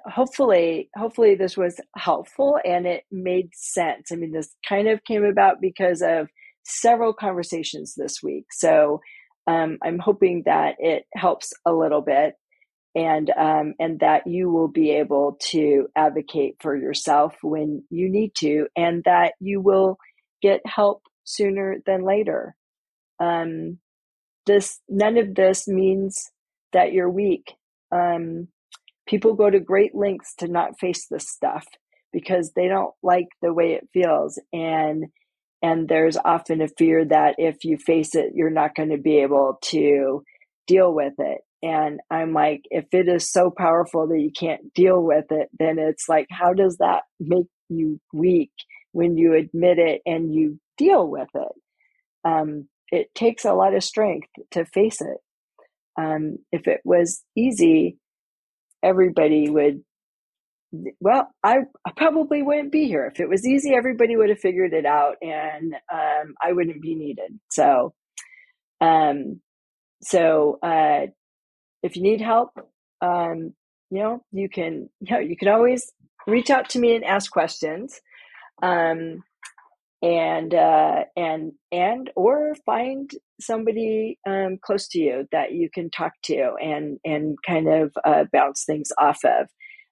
hopefully 0.06 0.88
hopefully 0.96 1.34
this 1.34 1.56
was 1.56 1.80
helpful 1.96 2.58
and 2.64 2.86
it 2.86 3.04
made 3.10 3.50
sense. 3.54 4.10
I 4.12 4.16
mean 4.16 4.32
this 4.32 4.54
kind 4.68 4.88
of 4.88 5.04
came 5.04 5.24
about 5.24 5.60
because 5.60 6.02
of 6.02 6.28
several 6.64 7.12
conversations 7.12 7.94
this 7.96 8.22
week. 8.22 8.46
So 8.52 9.00
um, 9.46 9.78
I'm 9.82 9.98
hoping 9.98 10.44
that 10.46 10.76
it 10.78 11.04
helps 11.14 11.52
a 11.66 11.72
little 11.72 12.02
bit 12.02 12.34
and 12.94 13.30
um, 13.36 13.74
and 13.78 14.00
that 14.00 14.26
you 14.26 14.50
will 14.50 14.68
be 14.68 14.90
able 14.92 15.38
to 15.50 15.88
advocate 15.96 16.56
for 16.60 16.76
yourself 16.76 17.34
when 17.42 17.84
you 17.90 18.08
need 18.10 18.32
to 18.38 18.66
and 18.76 19.02
that 19.04 19.34
you 19.40 19.60
will 19.60 19.98
get 20.42 20.60
help 20.66 21.02
sooner 21.24 21.78
than 21.86 22.04
later. 22.04 22.54
Um, 23.20 23.78
this 24.50 24.80
none 24.88 25.18
of 25.18 25.34
this 25.34 25.68
means 25.68 26.30
that 26.72 26.92
you're 26.92 27.10
weak. 27.10 27.54
Um, 27.92 28.48
people 29.06 29.34
go 29.34 29.50
to 29.50 29.60
great 29.60 29.94
lengths 29.94 30.34
to 30.38 30.48
not 30.48 30.78
face 30.78 31.06
this 31.08 31.28
stuff 31.28 31.66
because 32.12 32.52
they 32.54 32.68
don't 32.68 32.94
like 33.02 33.28
the 33.42 33.52
way 33.52 33.72
it 33.72 33.88
feels. 33.92 34.40
And 34.52 35.06
and 35.62 35.88
there's 35.88 36.16
often 36.16 36.62
a 36.62 36.68
fear 36.68 37.04
that 37.04 37.34
if 37.38 37.64
you 37.64 37.76
face 37.76 38.14
it 38.14 38.32
you're 38.34 38.50
not 38.50 38.74
going 38.74 38.90
to 38.90 38.98
be 38.98 39.18
able 39.18 39.58
to 39.62 40.22
deal 40.66 40.92
with 40.92 41.14
it. 41.18 41.40
And 41.62 42.00
i'm 42.10 42.32
like 42.32 42.62
if 42.70 42.86
it 42.92 43.08
is 43.08 43.30
so 43.30 43.50
powerful 43.50 44.08
that 44.08 44.20
you 44.20 44.32
can't 44.32 44.72
deal 44.74 45.02
with 45.02 45.26
it 45.30 45.48
then 45.58 45.78
it's 45.78 46.08
like 46.08 46.26
how 46.30 46.54
does 46.54 46.78
that 46.78 47.02
make 47.20 47.48
you 47.68 48.00
weak 48.14 48.50
when 48.92 49.16
you 49.16 49.34
admit 49.34 49.78
it 49.78 50.02
and 50.06 50.34
you 50.34 50.58
deal 50.76 51.06
with 51.06 51.28
it? 51.34 51.52
Um, 52.24 52.68
it 52.92 53.14
takes 53.14 53.44
a 53.44 53.52
lot 53.54 53.74
of 53.74 53.84
strength 53.84 54.28
to 54.52 54.64
face 54.64 55.00
it. 55.00 55.18
Um, 55.98 56.38
if 56.52 56.66
it 56.66 56.80
was 56.84 57.22
easy 57.36 57.98
everybody 58.82 59.50
would 59.50 59.82
well 61.00 61.28
I, 61.42 61.58
I, 61.84 61.90
probably 61.96 62.42
wouldn't 62.42 62.70
be 62.70 62.86
here. 62.86 63.04
If 63.12 63.20
it 63.20 63.28
was 63.28 63.46
easy 63.46 63.74
everybody 63.74 64.16
would 64.16 64.30
have 64.30 64.38
figured 64.38 64.72
it 64.72 64.86
out 64.86 65.16
and 65.20 65.74
um, 65.92 66.34
i 66.40 66.52
wouldn't 66.52 66.80
be 66.80 66.94
needed. 66.94 67.38
So 67.50 67.92
um 68.80 69.40
so 70.02 70.58
uh 70.62 71.06
if 71.82 71.96
you 71.96 72.02
need 72.02 72.20
help 72.20 72.50
um 73.02 73.52
you 73.90 73.98
know 73.98 74.24
you 74.32 74.48
can 74.48 74.88
you 75.00 75.12
know 75.12 75.18
you 75.18 75.36
can 75.36 75.48
always 75.48 75.92
reach 76.26 76.50
out 76.50 76.70
to 76.70 76.78
me 76.78 76.94
and 76.94 77.04
ask 77.04 77.30
questions. 77.30 78.00
Um 78.62 79.22
and 80.02 80.54
uh 80.54 81.04
and 81.16 81.52
and 81.70 82.10
or 82.16 82.54
find 82.64 83.10
somebody 83.40 84.18
um 84.26 84.58
close 84.62 84.88
to 84.88 84.98
you 84.98 85.26
that 85.32 85.52
you 85.52 85.68
can 85.72 85.90
talk 85.90 86.12
to 86.22 86.54
and 86.62 86.98
and 87.04 87.36
kind 87.46 87.68
of 87.68 87.92
uh, 88.04 88.24
bounce 88.32 88.64
things 88.64 88.90
off 88.98 89.18
of 89.24 89.48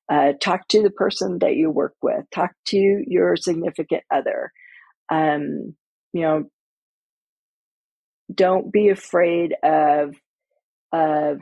uh, 0.08 0.32
talk 0.40 0.66
to 0.68 0.82
the 0.82 0.90
person 0.90 1.38
that 1.40 1.56
you 1.56 1.70
work 1.70 1.94
with. 2.02 2.24
Talk 2.34 2.52
to 2.68 3.04
your 3.06 3.36
significant 3.36 4.02
other. 4.10 4.52
Um, 5.10 5.76
you 6.12 6.22
know, 6.22 6.44
don't 8.34 8.72
be 8.72 8.88
afraid 8.88 9.54
of 9.62 10.14
of 10.92 11.40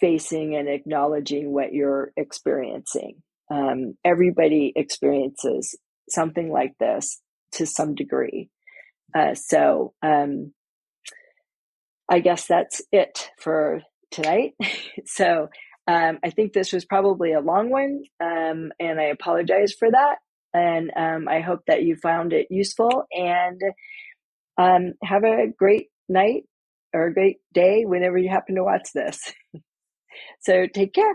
facing 0.00 0.54
and 0.54 0.68
acknowledging 0.68 1.52
what 1.52 1.72
you're 1.72 2.12
experiencing. 2.16 3.22
Um, 3.50 3.94
everybody 4.04 4.72
experiences 4.76 5.76
something 6.08 6.52
like 6.52 6.72
this 6.78 7.20
to 7.52 7.66
some 7.66 7.94
degree. 7.94 8.48
Uh, 9.14 9.34
so 9.34 9.94
um, 10.02 10.52
I 12.08 12.20
guess 12.20 12.46
that's 12.46 12.82
it 12.92 13.30
for 13.38 13.82
tonight. 14.10 14.54
so 15.06 15.48
um, 15.86 16.18
I 16.24 16.30
think 16.30 16.52
this 16.52 16.72
was 16.72 16.84
probably 16.84 17.32
a 17.32 17.40
long 17.40 17.70
one, 17.70 18.02
um, 18.20 18.72
and 18.78 19.00
I 19.00 19.04
apologize 19.04 19.72
for 19.72 19.90
that. 19.90 20.16
And 20.52 20.90
um, 20.96 21.28
I 21.28 21.40
hope 21.40 21.60
that 21.66 21.84
you 21.84 21.96
found 21.96 22.32
it 22.32 22.48
useful 22.50 23.04
and 23.12 23.60
um, 24.58 24.94
have 25.02 25.24
a 25.24 25.46
great 25.56 25.88
night 26.08 26.44
or 26.92 27.06
a 27.06 27.14
great 27.14 27.36
day 27.54 27.84
whenever 27.84 28.18
you 28.18 28.28
happen 28.28 28.56
to 28.56 28.64
watch 28.64 28.88
this. 28.92 29.32
so 30.40 30.66
take 30.66 30.92
care. 30.92 31.14